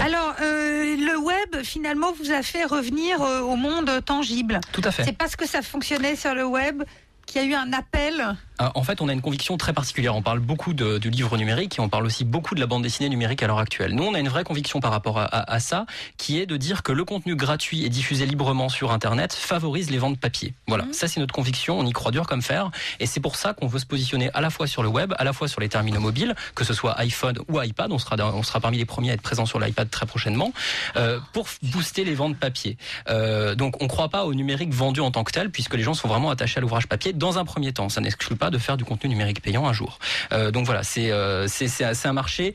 Alors, 0.00 0.34
euh, 0.42 0.96
le 0.96 1.16
web, 1.18 1.62
finalement, 1.62 2.12
vous 2.20 2.32
a 2.32 2.42
fait 2.42 2.64
revenir 2.64 3.20
euh, 3.22 3.40
au 3.42 3.54
monde 3.54 3.88
tangible. 4.04 4.60
Tout 4.72 4.80
à 4.84 4.90
fait. 4.90 5.04
C'est 5.04 5.16
parce 5.16 5.36
que 5.36 5.46
ça 5.46 5.62
fonctionnait 5.62 6.16
sur 6.16 6.34
le 6.34 6.44
web 6.44 6.82
qu'il 7.26 7.40
y 7.40 7.44
a 7.44 7.46
eu 7.48 7.54
un 7.54 7.72
appel. 7.72 8.36
Euh, 8.62 8.68
En 8.74 8.82
fait, 8.84 9.00
on 9.00 9.08
a 9.08 9.12
une 9.12 9.20
conviction 9.20 9.56
très 9.56 9.72
particulière. 9.72 10.14
On 10.16 10.22
parle 10.22 10.40
beaucoup 10.40 10.72
de, 10.72 10.98
du 10.98 11.10
livre 11.10 11.36
numérique 11.36 11.78
et 11.78 11.80
on 11.80 11.88
parle 11.88 12.06
aussi 12.06 12.24
beaucoup 12.24 12.54
de 12.54 12.60
la 12.60 12.66
bande 12.66 12.82
dessinée 12.82 13.08
numérique 13.08 13.42
à 13.42 13.46
l'heure 13.46 13.58
actuelle. 13.58 13.94
Nous, 13.94 14.04
on 14.04 14.14
a 14.14 14.18
une 14.18 14.28
vraie 14.28 14.44
conviction 14.44 14.80
par 14.80 14.90
rapport 14.90 15.18
à, 15.18 15.24
à- 15.24 15.52
à 15.52 15.60
ça, 15.60 15.86
qui 16.16 16.40
est 16.40 16.46
de 16.46 16.56
dire 16.56 16.82
que 16.82 16.92
le 16.92 17.04
contenu 17.04 17.36
gratuit 17.36 17.84
et 17.84 17.88
diffusé 17.88 18.26
librement 18.26 18.68
sur 18.68 18.92
Internet 18.92 19.32
favorise 19.32 19.90
les 19.90 19.98
ventes 19.98 20.18
papier. 20.18 20.54
Voilà, 20.68 20.84
ça 20.92 21.08
c'est 21.08 21.20
notre 21.20 21.34
conviction. 21.34 21.78
On 21.78 21.86
y 21.86 21.92
croit 21.92 22.10
dur 22.12 22.26
comme 22.26 22.42
fer, 22.42 22.70
et 23.00 23.06
c'est 23.06 23.20
pour 23.20 23.36
ça 23.36 23.52
qu'on 23.54 23.66
veut 23.66 23.78
se 23.78 23.86
positionner 23.86 24.30
à 24.34 24.40
la 24.40 24.50
fois 24.50 24.66
sur 24.66 24.82
le 24.82 24.88
web, 24.88 25.12
à 25.18 25.24
la 25.24 25.32
fois 25.32 25.48
sur 25.48 25.60
les 25.60 25.68
terminaux 25.68 26.00
mobiles, 26.00 26.34
que 26.54 26.64
ce 26.64 26.72
soit 26.74 26.98
iPhone 27.00 27.38
ou 27.48 27.60
iPad. 27.60 27.90
On 27.92 27.98
sera, 27.98 28.16
dans- 28.16 28.32
on 28.34 28.42
sera 28.42 28.60
parmi 28.60 28.78
les 28.78 28.84
premiers 28.84 29.10
à 29.10 29.14
être 29.14 29.22
présents 29.22 29.46
sur 29.46 29.58
l'iPad 29.60 29.90
très 29.90 30.06
prochainement, 30.06 30.52
euh, 30.96 31.18
pour 31.32 31.46
booster 31.62 32.04
les 32.04 32.14
ventes 32.14 32.36
papier. 32.36 32.76
Euh, 33.08 33.54
donc, 33.54 33.80
on 33.80 33.84
ne 33.84 33.88
croit 33.88 34.08
pas 34.08 34.24
au 34.24 34.34
numérique 34.34 34.72
vendu 34.72 35.00
en 35.00 35.10
tant 35.10 35.24
que 35.24 35.32
tel, 35.32 35.50
puisque 35.50 35.74
les 35.74 35.82
gens 35.82 35.94
sont 35.94 36.08
vraiment 36.08 36.30
attachés 36.30 36.58
à 36.58 36.60
l'ouvrage 36.60 36.86
papier 36.86 37.12
dans 37.12 37.38
un 37.38 37.44
premier 37.44 37.72
temps. 37.72 37.88
Ça 37.88 38.00
n'exclut 38.00 38.36
pas 38.36 38.50
de 38.52 38.58
faire 38.58 38.76
du 38.76 38.84
contenu 38.84 39.08
numérique 39.10 39.42
payant 39.42 39.66
un 39.66 39.72
jour. 39.72 39.98
Euh, 40.32 40.50
donc 40.50 40.66
voilà, 40.66 40.82
euh, 40.98 41.46
c'est- 41.48 41.68
c'est 41.68 42.08
un 42.08 42.12
marché. 42.12 42.54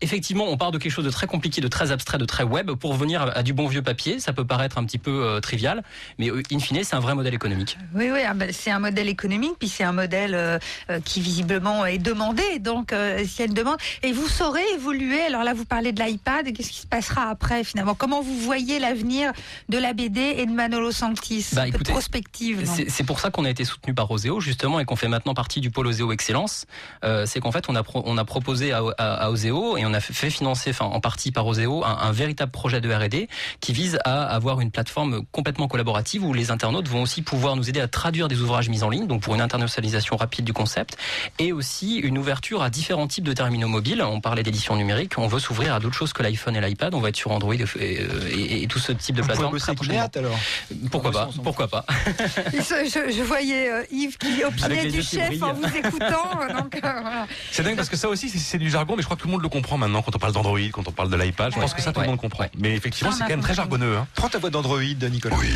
Effectivement, 0.00 0.44
on 0.48 0.56
part 0.56 0.70
de 0.70 0.78
quelque 0.78 0.92
chose 0.92 1.04
de 1.04 1.10
très 1.10 1.26
compliqué, 1.26 1.60
de 1.60 1.68
très 1.68 1.90
abstrait, 1.90 2.18
de 2.18 2.24
très 2.24 2.44
web 2.44 2.70
pour 2.72 2.94
venir 2.94 3.22
à, 3.34 3.42
du 3.42 3.52
bon 3.52 3.66
vieux 3.66 3.82
papier. 3.82 4.20
Ça 4.20 4.32
peut 4.32 4.44
paraître 4.44 4.78
un 4.78 4.84
petit 4.84 4.98
peu 4.98 5.24
euh, 5.24 5.40
trivial, 5.40 5.82
mais 6.18 6.30
euh, 6.30 6.42
in 6.52 6.60
fine, 6.60 6.84
c'est 6.84 6.94
un 6.94 7.00
vrai 7.00 7.14
modèle 7.14 7.34
économique. 7.34 7.76
Oui, 7.94 8.08
oui, 8.12 8.20
ah 8.26 8.34
ben, 8.34 8.50
c'est 8.52 8.70
un 8.70 8.78
modèle 8.78 9.08
économique, 9.08 9.54
puis 9.58 9.68
c'est 9.68 9.82
un 9.84 9.92
modèle 9.92 10.34
euh, 10.34 10.58
qui 11.04 11.20
visiblement 11.20 11.84
est 11.84 11.98
demandé. 11.98 12.60
Donc, 12.60 12.92
euh, 12.92 13.24
s'il 13.24 13.40
y 13.40 13.42
a 13.42 13.46
une 13.46 13.54
demande, 13.54 13.78
et 14.02 14.12
vous 14.12 14.28
saurez 14.28 14.62
évoluer. 14.74 15.20
Alors 15.22 15.42
là, 15.42 15.52
vous 15.52 15.64
parlez 15.64 15.92
de 15.92 16.00
l'iPad. 16.02 16.52
Qu'est-ce 16.52 16.70
qui 16.70 16.80
se 16.80 16.86
passera 16.86 17.28
après, 17.28 17.64
finalement? 17.64 17.94
Comment 17.96 18.22
vous 18.22 18.38
voyez 18.38 18.78
l'avenir 18.78 19.32
de 19.68 19.78
la 19.78 19.94
BD 19.94 20.20
et 20.20 20.46
de 20.46 20.52
Manolo 20.52 20.92
Sanctis 20.92 21.46
Bah, 21.54 21.68
de 21.70 21.76
prospective? 21.78 22.64
C'est 22.88 23.04
pour 23.04 23.18
ça 23.18 23.30
qu'on 23.30 23.44
a 23.44 23.50
été 23.50 23.64
soutenu 23.64 23.94
par 23.94 24.10
Oseo 24.10 24.38
justement 24.40 24.78
et 24.78 24.84
qu'on 24.84 24.96
fait 24.96 25.08
maintenant 25.08 25.34
partie 25.34 25.60
du 25.60 25.70
pôle 25.70 25.88
Oseo 25.88 26.12
Excellence. 26.12 26.66
C'est 27.24 27.40
qu'en 27.40 27.50
fait 27.52 27.64
on 27.68 27.74
a 27.74 27.82
pro- 27.82 28.02
on 28.06 28.16
a 28.16 28.24
proposé 28.24 28.72
à, 28.72 28.82
à, 28.98 29.14
à 29.24 29.30
Oseo 29.30 29.76
et 29.76 29.84
on 29.88 29.94
a 29.94 30.00
fait- 30.00 30.28
financer, 30.30 30.70
enfin 30.70 30.84
en 30.86 31.00
partie 31.00 31.32
par 31.32 31.46
Oseo, 31.46 31.84
un, 31.84 31.96
un 32.00 32.12
véritable 32.12 32.52
projet 32.52 32.80
de 32.80 32.92
R&D 32.92 33.28
qui 33.60 33.72
vise 33.72 33.98
à 34.04 34.24
avoir 34.24 34.60
une 34.60 34.70
plateforme 34.70 35.24
complètement 35.32 35.68
collaborative 35.68 36.24
où 36.24 36.32
les 36.34 36.50
internautes 36.50 36.88
vont 36.88 37.02
aussi 37.02 37.22
pouvoir 37.22 37.56
nous 37.56 37.68
aider 37.68 37.80
à 37.80 37.88
traduire 37.88 38.28
des 38.28 38.40
ouvrages 38.40 38.68
mis 38.68 38.82
en 38.82 38.90
ligne, 38.90 39.06
donc 39.06 39.22
pour 39.22 39.34
une 39.34 39.40
internationalisation 39.40 40.16
rapide 40.16 40.44
du 40.44 40.52
concept, 40.52 40.96
et 41.38 41.52
aussi 41.52 41.96
une 41.96 42.18
ouverture 42.18 42.62
à 42.62 42.70
différents 42.70 43.06
types 43.08 43.24
de 43.24 43.32
terminaux 43.32 43.68
mobiles. 43.68 44.02
On 44.02 44.20
parlait 44.20 44.42
d'édition 44.42 44.76
numérique, 44.76 45.18
on 45.18 45.26
veut 45.28 45.38
s'ouvrir 45.38 45.74
à 45.74 45.80
d'autres 45.80 45.96
choses 45.96 46.12
que 46.12 46.22
l'iPhone 46.22 46.56
et 46.56 46.60
l'iPad. 46.60 46.94
On 46.94 47.00
va 47.00 47.08
être 47.08 47.16
sur 47.16 47.30
Android 47.32 47.54
et, 47.54 47.64
et- 47.80 48.62
et 48.62 48.66
tout 48.66 48.78
ce 48.78 48.92
type 48.92 49.16
de 49.16 49.22
plateforme. 49.22 49.52
bosser 49.52 49.62
très 49.62 49.70
avec 49.72 49.78
prochainement. 49.78 50.00
Néat, 50.00 50.10
alors 50.26 50.38
Pourquoi 50.90 51.10
pas 51.12 51.28
Pourquoi 51.42 51.68
pas 51.68 51.84
je, 52.52 53.22
voyais 53.22 53.70
euh, 53.70 53.82
Yves 53.90 54.16
qui 54.18 54.44
opinait 54.44 54.86
du 54.90 54.98
qui 55.00 55.16
chef 55.16 55.42
en 55.42 55.52
vous 55.52 55.64
écoutant. 55.76 56.40
euh, 56.42 56.64
voilà. 56.80 57.26
C'est 57.50 57.62
dingue 57.62 57.76
parce 57.76 57.88
que 57.88 57.96
ça 57.96 58.08
aussi, 58.08 58.28
c'est 58.28 58.58
du 58.58 58.70
jargon, 58.70 58.94
mais 58.96 59.02
je 59.02 59.06
crois 59.06 59.16
que 59.16 59.22
tout 59.22 59.28
le 59.28 59.32
monde 59.32 59.42
le 59.42 59.48
comprend 59.48 59.77
maintenant 59.78 60.02
quand 60.02 60.14
on 60.14 60.18
parle 60.18 60.32
d'Android, 60.32 60.58
quand 60.72 60.86
on 60.86 60.92
parle 60.92 61.10
de 61.10 61.16
l'iPad. 61.16 61.52
Je 61.54 61.60
pense 61.60 61.74
que 61.74 61.82
ça, 61.82 61.92
tout 61.92 62.00
le 62.00 62.06
monde 62.06 62.18
comprend. 62.18 62.44
Mais 62.58 62.74
effectivement, 62.74 63.12
c'est 63.12 63.20
quand 63.20 63.28
même 63.28 63.40
très 63.40 63.54
jargonneux. 63.54 63.96
Hein. 63.96 64.06
Prends 64.14 64.28
ta 64.28 64.38
voix 64.38 64.50
d'Android, 64.50 64.80
Nicolas. 65.10 65.36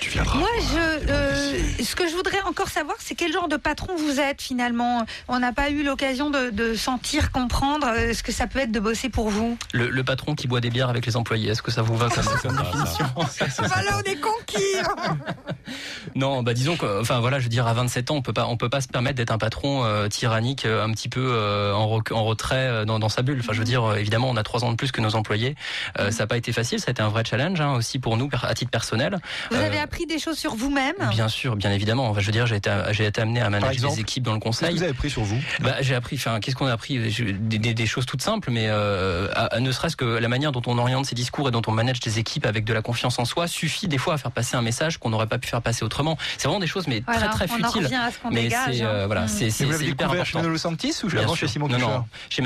Tu 0.00 0.10
viendras. 0.10 0.38
Moi, 0.38 0.48
je, 0.60 1.10
euh, 1.10 1.58
ce 1.82 1.94
que 1.94 2.08
je 2.08 2.14
voudrais 2.14 2.40
encore 2.42 2.68
savoir, 2.68 2.96
c'est 2.98 3.14
quel 3.14 3.32
genre 3.32 3.48
de 3.48 3.56
patron 3.56 3.94
vous 3.96 4.18
êtes 4.20 4.42
finalement. 4.42 5.04
On 5.28 5.38
n'a 5.38 5.52
pas 5.52 5.70
eu 5.70 5.82
l'occasion 5.84 6.30
de, 6.30 6.50
de 6.50 6.74
sentir, 6.74 7.30
comprendre 7.30 7.86
euh, 7.88 8.12
ce 8.12 8.22
que 8.22 8.32
ça 8.32 8.46
peut 8.46 8.58
être 8.58 8.72
de 8.72 8.80
bosser 8.80 9.08
pour 9.08 9.28
vous. 9.30 9.56
le, 9.72 9.88
le 9.88 10.04
patron 10.04 10.34
qui 10.34 10.48
boit 10.48 10.60
des 10.60 10.70
bières 10.70 10.88
avec 10.88 11.06
les 11.06 11.16
employés, 11.16 11.50
est-ce 11.50 11.62
que 11.62 11.70
ça 11.70 11.82
vous 11.82 11.96
va 11.96 12.08
comme, 12.08 12.24
comme 12.24 12.56
définition 12.56 13.06
Bah 13.14 13.82
là, 13.82 13.98
on 13.98 14.10
est 14.10 14.20
conquis. 14.20 14.58
Non, 16.14 16.42
bah 16.42 16.52
disons 16.52 16.76
que, 16.76 17.00
enfin 17.00 17.20
voilà, 17.20 17.38
je 17.38 17.44
veux 17.44 17.48
dire, 17.48 17.66
à 17.66 17.72
27 17.72 18.10
ans, 18.10 18.16
on 18.16 18.22
peut 18.22 18.32
pas, 18.32 18.46
on 18.46 18.56
peut 18.56 18.68
pas 18.68 18.80
se 18.80 18.88
permettre 18.88 19.16
d'être 19.16 19.30
un 19.30 19.38
patron 19.38 19.84
euh, 19.84 20.08
tyrannique, 20.08 20.66
un 20.66 20.90
petit 20.90 21.08
peu 21.08 21.32
euh, 21.32 21.72
en, 21.72 22.00
en 22.10 22.24
retrait 22.24 22.61
euh, 22.62 22.84
dans, 22.84 22.98
dans 22.98 23.08
sa 23.08 23.22
bulle. 23.22 23.38
Enfin, 23.40 23.52
je 23.52 23.58
veux 23.58 23.64
dire, 23.64 23.84
euh, 23.84 23.96
évidemment, 23.96 24.28
on 24.30 24.36
a 24.36 24.42
trois 24.42 24.64
ans 24.64 24.70
de 24.70 24.76
plus 24.76 24.92
que 24.92 25.00
nos 25.00 25.14
employés. 25.14 25.54
Euh, 25.98 26.10
Ça 26.10 26.24
n'a 26.24 26.26
pas 26.26 26.36
été 26.36 26.52
facile, 26.52 26.78
ça 26.80 26.86
a 26.88 26.90
été 26.92 27.02
un 27.02 27.08
vrai 27.08 27.24
challenge 27.24 27.60
hein, 27.60 27.74
aussi 27.74 27.98
pour 27.98 28.16
nous, 28.16 28.28
à 28.42 28.54
titre 28.54 28.70
personnel. 28.70 29.18
Vous 29.50 29.56
Euh, 29.56 29.66
avez 29.66 29.78
appris 29.78 30.06
des 30.06 30.18
choses 30.18 30.38
sur 30.38 30.54
vous-même. 30.54 30.94
Bien 31.10 31.28
sûr, 31.28 31.56
bien 31.56 31.70
évidemment. 31.72 32.08
Enfin, 32.08 32.20
je 32.20 32.26
veux 32.26 32.32
dire, 32.32 32.46
j'ai 32.46 32.56
été, 32.56 32.70
j'ai 32.92 33.06
été 33.06 33.20
amené 33.20 33.40
à 33.40 33.50
manager 33.50 33.72
exemple 33.72 33.94
des 33.96 34.00
équipes 34.00 34.22
dans 34.24 34.32
le 34.34 34.38
Qu'est-ce 34.40 34.58
que 34.60 34.64
conseil. 34.64 34.76
vous 34.76 34.82
avez 34.82 34.92
pris 34.94 35.10
sur 35.10 35.22
vous? 35.22 35.40
Bah, 35.60 35.76
j'ai 35.80 35.94
appris. 35.94 36.16
Enfin, 36.16 36.40
qu'est-ce 36.40 36.56
qu'on 36.56 36.66
a 36.66 36.72
appris? 36.72 36.98
Des, 36.98 37.58
des- 37.58 37.74
des 37.74 37.86
choses 37.86 38.06
toutes 38.06 38.22
simples, 38.22 38.50
mais 38.50 38.66
euh, 38.68 39.28
à- 39.34 39.54
à 39.56 39.60
ne 39.60 39.70
serait-ce 39.72 39.96
que 39.96 40.04
la 40.04 40.28
manière 40.28 40.52
dont 40.52 40.62
on 40.66 40.78
oriente 40.78 41.06
ses 41.06 41.14
discours 41.14 41.48
et 41.48 41.50
dont 41.50 41.62
on 41.66 41.72
manage 41.72 42.00
des 42.00 42.18
équipes 42.18 42.46
avec 42.46 42.64
de 42.64 42.72
la 42.72 42.82
confiance 42.82 43.18
en 43.18 43.24
soi 43.24 43.46
suffit 43.48 43.88
des 43.88 43.98
fois 43.98 44.14
à 44.14 44.18
faire 44.18 44.30
passer 44.32 44.56
un 44.56 44.62
message 44.62 44.98
qu'on 44.98 45.10
n'aurait 45.10 45.26
pas 45.26 45.38
pu 45.38 45.48
faire 45.48 45.62
passer 45.62 45.84
autrement. 45.84 46.16
C'est 46.38 46.48
vraiment 46.48 46.60
des 46.60 46.66
choses, 46.66 46.86
mais 46.86 47.02
Voilà, 47.06 47.28
très 47.28 47.46
très 47.46 47.54
on 47.60 47.64
en 47.64 47.68
futiles. 47.68 47.84
revient 47.84 47.94
à 47.96 48.10
ce 48.10 48.18
qu'on 48.18 48.30
mais 48.30 48.42
dégage, 48.42 48.74
c'est 48.76 48.82
euh, 48.82 49.04
hein. 49.04 49.06
voilà, 49.06 49.22
Mm. 49.22 49.28
c'est 49.28 49.50
c'est 49.50 49.64
vous 49.64 49.82
hyper 49.82 50.08
découvert 50.08 50.24
chez 50.26 50.30
important. 50.30 50.38
Manolo 50.40 50.58
Santis 50.58 50.94
ou 51.04 51.18
avant 51.18 51.34
chez 51.34 51.48
Simon 51.48 51.68
non, 51.68 51.78
non, 51.78 52.04
chez 52.30 52.42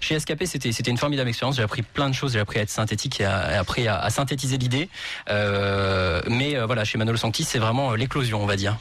Chez 0.00 0.18
SKP, 0.18 0.44
c'était 0.44 0.70
une 0.90 0.96
formidable 0.98 1.28
expérience. 1.28 1.56
J'ai 1.56 1.62
appris 1.62 1.82
plein 1.82 2.08
de 2.08 2.14
choses. 2.14 2.32
J'ai 2.32 2.40
appris 2.40 2.58
à 2.58 2.62
être 2.62 2.70
synthétique 2.70 3.20
et, 3.20 3.24
à- 3.24 3.62
à, 3.88 4.10
synthétiser 4.10 4.58
l'idée. 4.58 4.88
Euh, 5.30 6.20
mais 6.28 6.56
euh, 6.56 6.66
voilà, 6.66 6.84
chez 6.84 6.98
Manolo 6.98 7.16
Santis, 7.18 7.44
c'est 7.44 7.58
vraiment 7.58 7.92
euh, 7.92 7.96
l'éclosion, 7.96 8.42
on 8.42 8.46
va 8.46 8.56
dire. 8.56 8.76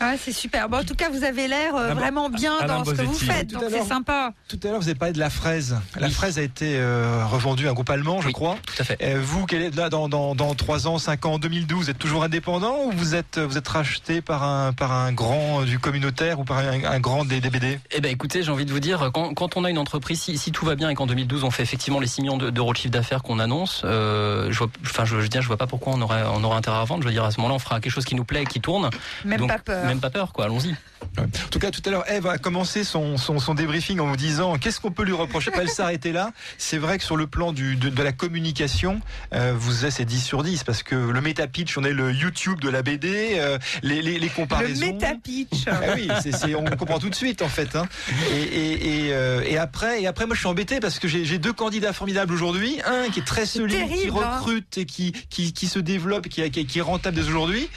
Ah, 0.00 0.14
c'est 0.22 0.32
super. 0.32 0.68
Bon, 0.68 0.78
en 0.78 0.84
tout 0.84 0.94
cas, 0.94 1.08
vous 1.10 1.24
avez 1.24 1.48
l'air 1.48 1.74
euh, 1.74 1.86
Alain- 1.90 1.94
vraiment 1.94 2.28
bien 2.30 2.56
Alain 2.60 2.78
dans 2.78 2.84
ce 2.84 2.90
que 2.92 3.02
vous 3.02 3.12
faites, 3.14 3.48
donc 3.52 3.62
c'est 3.70 3.82
sympa. 3.84 4.32
Tout 4.48 4.58
à 4.64 4.68
l'heure, 4.68 4.80
vous 4.80 4.88
avez 4.88 4.94
parlé 4.98 5.12
de 5.12 5.18
la 5.18 5.30
fraise. 5.30 5.76
La 5.98 6.10
fraise 6.10 6.38
a 6.38 6.42
été 6.42 6.76
euh, 6.78 7.24
revendue 7.26 7.66
à 7.66 7.70
un 7.70 7.74
groupe 7.74 7.90
allemand, 7.90 8.20
je 8.20 8.30
crois. 8.30 8.56
Tout 8.66 8.74
à 8.80 8.84
fait. 8.84 9.14
Vous, 9.16 9.46
quel 9.46 9.62
est 9.62 9.74
là 9.76 9.88
dans, 9.88 10.08
dans, 10.08 10.34
dans 10.34 10.54
3 10.54 10.86
ans, 10.86 10.98
5 10.98 11.26
ans, 11.26 11.38
2012, 11.38 11.84
vous 11.84 11.90
êtes 11.90 11.98
toujours 11.98 12.22
indépendant 12.24 12.84
ou 12.84 12.92
vous 12.92 13.14
êtes, 13.14 13.38
vous 13.38 13.58
êtes 13.58 13.68
racheté 13.68 14.20
par 14.20 14.42
un, 14.44 14.72
par 14.72 14.92
un 14.92 15.12
grand 15.12 15.62
euh, 15.62 15.64
du 15.64 15.78
communautaire 15.78 16.38
ou 16.40 16.44
par 16.44 16.58
un, 16.58 16.84
un 16.84 17.00
grand 17.00 17.24
des 17.24 17.40
DBD 17.40 17.80
Eh 17.92 18.00
ben 18.00 18.10
écoutez, 18.12 18.42
j'ai 18.42 18.50
envie 18.52 18.64
de 18.66 18.72
vous 18.72 18.80
dire, 18.80 19.10
quand, 19.12 19.34
quand 19.34 19.56
on 19.56 19.64
a 19.64 19.70
une 19.70 19.78
entreprise, 19.78 20.20
si, 20.22 20.38
si 20.38 20.52
tout 20.52 20.64
va 20.66 20.74
bien 20.76 20.88
et 20.90 20.94
qu'en 20.94 21.06
2012 21.06 21.44
on 21.44 21.50
fait 21.50 21.62
effectivement 21.62 22.00
les 22.00 22.06
6 22.06 22.22
millions 22.22 22.36
de- 22.36 22.50
d'euros 22.50 22.72
de 22.72 22.78
chiffre 22.78 22.92
d'affaires 22.92 23.22
qu'on 23.22 23.38
annonce, 23.38 23.82
euh, 23.84 24.48
je 24.50 24.58
vois, 24.58 24.68
enfin 24.84 25.04
je, 25.04 25.20
je 25.20 25.28
je 25.38 25.46
vois 25.46 25.56
pas 25.56 25.66
pourquoi 25.66 25.92
on 25.94 26.00
aurait, 26.02 26.22
on 26.34 26.42
aurait 26.42 26.56
intérêt 26.56 26.78
à 26.78 26.84
vendre. 26.84 27.02
Je 27.02 27.08
veux 27.08 27.12
dire, 27.14 27.24
à 27.24 27.30
ce 27.30 27.36
moment-là, 27.38 27.54
on 27.54 27.58
fera 27.60 27.80
quelque 27.80 27.92
chose 27.92 28.04
qui 28.04 28.14
nous 28.16 28.24
plaît 28.24 28.42
et 28.42 28.46
qui 28.46 28.60
tourne. 28.60 28.90
Même 29.24 29.38
Donc, 29.38 29.48
pas 29.48 29.58
peur. 29.68 29.84
Même 29.86 30.00
pas 30.00 30.10
peur, 30.10 30.32
quoi. 30.32 30.46
Allons-y. 30.46 30.74
En 31.16 31.24
tout 31.50 31.58
cas, 31.58 31.70
tout 31.70 31.80
à 31.84 31.90
l'heure, 31.90 32.08
Eve 32.10 32.26
a 32.26 32.38
commencé 32.38 32.84
son, 32.84 33.16
son, 33.16 33.38
son 33.38 33.54
débriefing 33.54 33.98
en 34.00 34.06
vous 34.06 34.16
disant 34.16 34.56
qu'est-ce 34.56 34.80
qu'on 34.80 34.90
peut 34.90 35.02
lui 35.04 35.12
reprocher? 35.12 35.50
Pas 35.50 35.62
elle 35.62 35.68
s'arrêter 35.68 36.12
là. 36.12 36.32
C'est 36.58 36.78
vrai 36.78 36.98
que 36.98 37.04
sur 37.04 37.16
le 37.16 37.26
plan 37.26 37.52
du, 37.52 37.76
de, 37.76 37.88
de 37.88 38.02
la 38.02 38.12
communication, 38.12 39.00
euh, 39.34 39.52
vous 39.56 39.84
êtes 39.84 39.92
c'est 39.92 40.04
10 40.04 40.20
sur 40.20 40.42
10 40.42 40.64
parce 40.64 40.82
que 40.82 40.94
le 40.94 41.20
méta-pitch, 41.20 41.76
on 41.78 41.84
est 41.84 41.92
le 41.92 42.12
YouTube 42.12 42.60
de 42.60 42.68
la 42.68 42.82
BD, 42.82 43.32
euh, 43.38 43.58
les, 43.82 44.00
les, 44.02 44.18
les 44.18 44.28
comparaisons. 44.28 44.86
Le 44.86 44.92
méta-pitch. 44.92 45.64
Ah 45.66 45.80
oui, 45.96 46.08
on 46.56 46.64
comprend 46.76 46.98
tout 46.98 47.10
de 47.10 47.14
suite 47.14 47.42
en 47.42 47.48
fait. 47.48 47.74
hein. 47.76 47.86
Et, 48.32 48.42
et, 48.42 49.06
et, 49.06 49.12
euh, 49.12 49.42
et 49.46 49.56
après, 49.58 50.02
et 50.02 50.06
après, 50.06 50.26
moi 50.26 50.34
je 50.34 50.40
suis 50.40 50.48
embêté 50.48 50.78
parce 50.80 50.98
que 50.98 51.08
j'ai, 51.08 51.38
deux 51.38 51.52
candidats 51.52 51.92
formidables 51.92 52.32
aujourd'hui. 52.34 52.78
Un 52.86 53.08
qui 53.10 53.20
est 53.20 53.24
très 53.24 53.46
solide, 53.46 53.88
qui 53.88 53.94
terrible, 53.96 54.18
hein. 54.22 54.38
recrute 54.38 54.78
et 54.78 54.84
qui, 54.86 55.12
qui, 55.30 55.52
qui 55.52 55.66
se 55.68 55.78
développe, 55.78 56.28
qui, 56.28 56.48
qui, 56.50 56.66
qui 56.66 56.78
est 56.78 56.82
rentable 56.82 57.16
dès 57.16 57.28
aujourd'hui, 57.28 57.68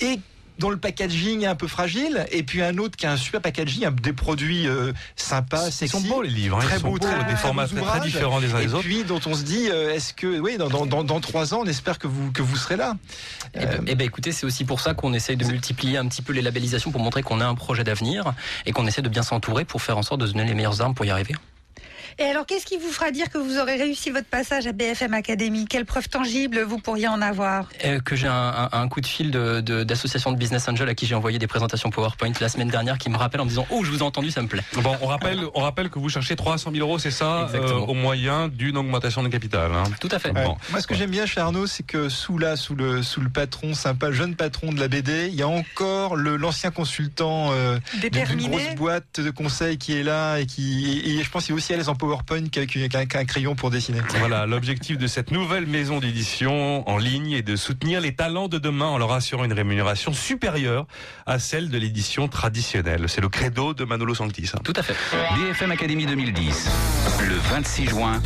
et 0.00 0.18
dont 0.58 0.70
le 0.70 0.76
packaging 0.76 1.42
est 1.42 1.46
un 1.46 1.54
peu 1.54 1.66
fragile, 1.66 2.26
et 2.30 2.42
puis 2.42 2.62
un 2.62 2.78
autre 2.78 2.96
qui 2.96 3.06
a 3.06 3.12
un 3.12 3.16
super 3.16 3.40
packaging, 3.40 3.88
des 3.90 4.12
produits 4.12 4.68
euh, 4.68 4.92
sympas, 5.16 5.66
Ils 5.66 5.72
sexy. 5.72 6.00
sont 6.00 6.08
beaux 6.08 6.22
les 6.22 6.30
livres, 6.30 6.58
hein, 6.58 6.64
très 6.64 6.76
ils 6.76 6.80
sont 6.80 6.86
beaux, 6.88 6.92
beaux, 6.92 6.98
très 6.98 7.16
beaux, 7.16 7.30
des 7.30 7.36
formats 7.36 7.66
beaux 7.66 7.84
très, 7.84 8.00
différents 8.00 8.38
les 8.38 8.54
uns 8.54 8.58
et 8.60 8.66
des 8.66 8.74
autres. 8.74 8.84
puis 8.84 9.04
dont 9.04 9.20
on 9.26 9.34
se 9.34 9.42
dit, 9.42 9.68
euh, 9.70 9.94
est-ce 9.94 10.14
que, 10.14 10.38
oui, 10.38 10.56
dans, 10.56 10.68
dans, 10.68 10.86
dans, 10.86 11.04
dans 11.04 11.20
trois 11.20 11.54
ans, 11.54 11.60
on 11.62 11.66
espère 11.66 11.98
que 11.98 12.06
vous 12.06 12.30
que 12.32 12.42
vous 12.42 12.56
serez 12.56 12.76
là. 12.76 12.96
Eh 13.54 13.58
ben, 13.66 13.84
eh 13.86 13.94
ben, 13.94 14.04
écoutez, 14.06 14.32
c'est 14.32 14.46
aussi 14.46 14.64
pour 14.64 14.80
ça 14.80 14.94
qu'on 14.94 15.12
essaye 15.12 15.36
de 15.36 15.44
multiplier 15.44 15.98
un 15.98 16.06
petit 16.06 16.22
peu 16.22 16.32
les 16.32 16.42
labellisations 16.42 16.90
pour 16.92 17.00
montrer 17.00 17.22
qu'on 17.22 17.40
a 17.40 17.46
un 17.46 17.54
projet 17.54 17.84
d'avenir 17.84 18.32
et 18.66 18.72
qu'on 18.72 18.86
essaie 18.86 19.02
de 19.02 19.08
bien 19.08 19.22
s'entourer 19.22 19.64
pour 19.64 19.82
faire 19.82 19.98
en 19.98 20.02
sorte 20.02 20.20
de 20.20 20.26
se 20.26 20.32
donner 20.32 20.44
les 20.44 20.54
meilleures 20.54 20.80
armes 20.80 20.94
pour 20.94 21.04
y 21.04 21.10
arriver. 21.10 21.34
Et 22.18 22.24
alors, 22.24 22.46
qu'est-ce 22.46 22.66
qui 22.66 22.76
vous 22.76 22.88
fera 22.90 23.10
dire 23.10 23.28
que 23.30 23.38
vous 23.38 23.58
aurez 23.58 23.76
réussi 23.76 24.10
votre 24.10 24.26
passage 24.26 24.66
à 24.66 24.72
BFM 24.72 25.14
Academy? 25.14 25.66
Quelle 25.68 25.84
preuve 25.84 26.08
tangible 26.08 26.60
vous 26.62 26.78
pourriez 26.78 27.08
en 27.08 27.20
avoir? 27.20 27.68
Euh, 27.84 28.00
que 28.00 28.14
j'ai 28.16 28.28
un, 28.28 28.32
un- 28.32 28.68
un 28.72 28.88
coup 28.88 29.00
de 29.00 29.06
fil 29.06 29.30
de- 29.30 29.60
de- 29.60 29.82
d'association 29.84 30.30
de, 30.32 30.36
business 30.36 30.68
angel 30.68 30.88
à 30.88 30.94
qui 30.94 31.06
j'ai 31.06 31.14
envoyé 31.14 31.38
des 31.38 31.46
présentations 31.46 31.90
PowerPoint 31.90 32.32
la 32.40 32.48
semaine 32.48 32.68
dernière 32.68 32.98
qui 32.98 33.08
me 33.10 33.16
rappelle 33.16 33.40
en 33.40 33.44
me 33.44 33.48
disant 33.48 33.66
oh 33.70 33.82
je 33.84 33.90
vous 33.90 33.98
ai 33.98 34.02
entendu 34.02 34.30
ça 34.30 34.42
me 34.42 34.48
plaît. 34.48 34.62
Bon, 34.74 34.96
on 35.00 35.06
rappelle, 35.06 35.40
on 35.54 35.60
rappelle 35.60 35.90
que 35.90 35.98
vous 35.98 36.08
cherchez 36.08 36.36
300 36.36 36.70
000 36.72 36.86
euros, 36.86 36.98
c'est 36.98 37.10
ça, 37.10 37.44
Exactement. 37.46 37.82
euh, 37.82 37.86
au 37.86 37.94
moyen 37.94 38.48
d'une 38.48 38.76
augmentation 38.76 39.22
de 39.22 39.28
capital. 39.28 39.70
hein. 39.72 39.84
Tout 40.00 40.08
à 40.12 40.18
fait. 40.18 40.30
Ouais. 40.32 40.44
Bon. 40.44 40.56
Moi, 40.70 40.80
ce 40.80 40.86
que 40.86 40.94
j'aime 40.94 41.10
bien 41.10 41.26
chez 41.26 41.40
Arnaud, 41.40 41.66
c'est 41.66 41.84
que 41.84 42.08
sous 42.08 42.38
là, 42.38 42.56
sous 42.56 42.74
le 42.74 43.02
sous 43.02 43.20
le 43.20 43.28
patron 43.28 43.74
sympa, 43.74 44.08
le 44.08 44.12
jeune 44.14 44.34
patron 44.36 44.72
de 44.72 44.78
la 44.80 44.88
BD, 44.88 45.28
il 45.28 45.34
y 45.34 45.42
a 45.42 45.48
encore 45.48 46.16
le 46.16 46.36
l'ancien 46.36 46.70
consultant 46.70 47.50
euh, 47.52 47.78
d'une- 48.00 48.48
grosse 48.48 48.74
boîte 48.76 49.20
de 49.20 49.30
conseil 49.30 49.78
qui 49.78 49.94
est 49.98 50.02
là 50.02 50.38
et 50.38 50.46
qui 50.46 51.00
et, 51.04 51.18
et 51.18 51.22
je 51.22 51.30
pense 51.30 51.44
qu'il 51.46 51.54
est 51.54 51.56
aussi 51.56 51.72
à 51.72 51.76
l'aise 51.76 51.88
en 51.88 51.94
PowerPoint 52.04 52.44
crayon 53.26 53.54
pour 53.54 53.70
dessiner. 53.70 54.00
Voilà, 54.18 54.44
l'objectif 54.44 54.98
de 54.98 55.06
cette 55.06 55.30
nouvelle 55.30 55.66
maison 55.66 56.00
d'édition 56.00 56.86
en 56.88 56.98
ligne 56.98 57.32
est 57.32 57.42
de 57.42 57.56
soutenir 57.56 58.00
les 58.02 58.14
talents 58.14 58.48
de 58.48 58.58
demain 58.58 58.86
en 58.88 58.98
leur 58.98 59.12
assurant 59.12 59.44
une 59.44 59.54
rémunération 59.54 60.12
supérieure 60.12 60.86
à 61.24 61.38
celle 61.38 61.70
de 61.70 61.78
l'édition 61.78 62.28
traditionnelle. 62.28 63.06
C'est 63.08 63.22
le 63.22 63.30
credo 63.30 63.72
de 63.72 63.84
Manolo 63.84 64.14
Sanctis. 64.14 64.50
hein. 64.54 64.58
Tout 64.64 64.74
à 64.76 64.82
fait. 64.82 64.94
BFM 65.36 65.70
Academy 65.70 66.04
2010, 66.04 66.68
le 67.26 67.36
26 67.36 67.86
juin, 67.88 68.20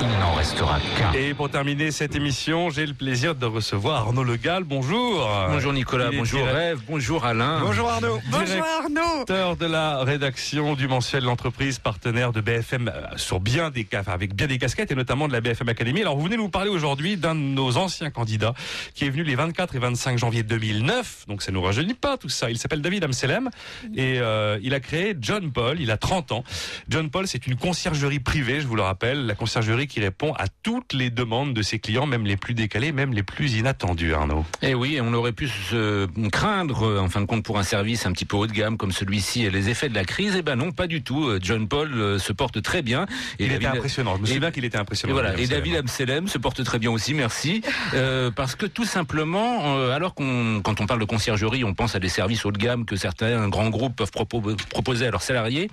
il 0.00 0.08
n'en 0.20 0.32
restera 0.34 0.78
qu'un. 0.96 1.12
Et 1.12 1.34
pour 1.34 1.50
terminer 1.50 1.90
cette 1.90 2.14
émission, 2.14 2.70
j'ai 2.70 2.86
le 2.86 2.94
plaisir 2.94 3.34
de 3.34 3.46
recevoir 3.46 4.02
Arnaud 4.06 4.24
Legal. 4.24 4.64
Bonjour. 4.64 5.28
Bonjour 5.50 5.72
Nicolas, 5.72 6.10
bonjour 6.10 6.40
direct- 6.40 6.56
Rêve, 6.56 6.80
bonjour 6.88 7.24
Alain. 7.24 7.60
Bonjour 7.60 7.88
Arnaud. 7.90 8.18
Bonjour 8.30 8.64
Arnaud 8.64 9.24
directeur 9.26 9.56
de 9.56 9.66
la 9.66 9.98
rédaction 10.04 10.74
du 10.74 10.88
mensuel 10.88 11.24
L'entreprise 11.24 11.78
partenaire 11.78 12.32
de 12.32 12.40
BFM 12.40 12.88
euh, 12.88 13.02
sur 13.16 13.40
bien 13.40 13.70
des 13.70 13.86
enfin, 13.94 14.12
avec 14.12 14.34
bien 14.34 14.46
des 14.46 14.58
casquettes 14.58 14.90
et 14.92 14.94
notamment 14.94 15.28
de 15.28 15.32
la 15.32 15.40
BFM 15.40 15.68
Academy. 15.68 16.00
Alors 16.02 16.16
vous 16.16 16.24
venez 16.24 16.36
nous 16.36 16.48
parler 16.48 16.70
aujourd'hui 16.70 17.16
d'un 17.16 17.34
de 17.34 17.40
nos 17.40 17.76
anciens 17.76 18.10
candidats 18.10 18.54
qui 18.94 19.04
est 19.06 19.10
venu 19.10 19.22
les 19.24 19.34
24 19.34 19.74
et 19.76 19.78
25 19.78 20.18
janvier 20.18 20.42
2009. 20.42 21.24
Donc 21.28 21.42
ça 21.42 21.52
nous 21.52 21.62
rajeunit 21.62 21.94
pas 21.94 22.16
tout 22.16 22.28
ça. 22.28 22.50
Il 22.50 22.58
s'appelle 22.58 22.82
David 22.82 23.04
Amselem 23.04 23.50
et 23.94 24.18
euh, 24.20 24.58
il 24.62 24.74
a 24.74 24.80
créé 24.80 25.14
John 25.20 25.50
Paul. 25.52 25.80
Il 25.80 25.90
a 25.90 25.96
30 25.96 26.32
ans. 26.32 26.44
John 26.88 27.10
Paul, 27.10 27.26
c'est 27.26 27.46
une 27.46 27.56
conciergerie 27.56 28.20
privée, 28.20 28.60
je 28.60 28.66
vous 28.66 28.76
le 28.76 28.82
rappelle, 28.82 29.26
la 29.26 29.34
conciergerie 29.34 29.65
qui 29.86 30.00
répond 30.00 30.32
à 30.34 30.44
toutes 30.62 30.92
les 30.92 31.10
demandes 31.10 31.52
de 31.54 31.62
ses 31.62 31.78
clients, 31.78 32.06
même 32.06 32.24
les 32.24 32.36
plus 32.36 32.54
décalées, 32.54 32.92
même 32.92 33.12
les 33.12 33.22
plus 33.22 33.54
inattendues. 33.54 34.14
Arnaud. 34.14 34.44
Eh 34.62 34.74
oui, 34.74 34.98
on 35.02 35.12
aurait 35.12 35.32
pu 35.32 35.48
se 35.48 36.06
craindre, 36.30 36.84
euh, 36.86 37.00
en 37.00 37.08
fin 37.08 37.20
de 37.20 37.26
compte, 37.26 37.42
pour 37.44 37.58
un 37.58 37.62
service 37.62 38.06
un 38.06 38.12
petit 38.12 38.24
peu 38.24 38.36
haut 38.36 38.46
de 38.46 38.52
gamme 38.52 38.76
comme 38.76 38.92
celui-ci, 38.92 39.48
les 39.50 39.68
effets 39.68 39.88
de 39.88 39.94
la 39.94 40.04
crise. 40.04 40.34
Eh 40.38 40.42
ben 40.42 40.56
non, 40.56 40.70
pas 40.72 40.86
du 40.86 41.02
tout. 41.02 41.24
Euh, 41.26 41.38
John 41.42 41.66
Paul 41.68 41.92
euh, 41.94 42.18
se 42.18 42.32
porte 42.32 42.62
très 42.62 42.82
bien. 42.82 43.06
Il 43.38 43.52
était 43.52 43.66
impressionnant. 43.66 44.16
Je 44.16 44.22
me 44.22 44.26
et- 44.28 44.34
souviens 44.34 44.50
qu'il 44.50 44.64
était 44.64 44.78
Et 44.78 44.80
impressionnant. 44.80 45.12
voilà. 45.14 45.38
Et. 45.38 45.46
David 45.46 45.76
Amselem 45.76 46.28
se 46.28 46.38
porte 46.38 46.62
très 46.64 46.78
bien 46.78 46.90
aussi, 46.90 47.14
merci. 47.14 47.62
Euh, 47.94 48.30
parce 48.30 48.54
que 48.56 48.66
tout 48.66 48.84
simplement, 48.84 49.76
euh, 49.78 49.94
alors 49.94 50.14
qu'on, 50.14 50.60
quand 50.62 50.80
on 50.80 50.86
parle 50.86 51.00
de 51.00 51.04
conciergerie, 51.04 51.64
on 51.64 51.72
pense 51.74 51.94
à 51.94 51.98
des 51.98 52.08
services 52.08 52.44
haut 52.44 52.52
de 52.52 52.58
gamme 52.58 52.84
que 52.84 52.96
certains 52.96 53.48
grands 53.48 53.70
groupes 53.70 53.96
peuvent 53.96 54.10
propo- 54.12 54.56
proposer 54.68 55.06
à 55.06 55.10
leurs 55.10 55.22
salariés. 55.22 55.70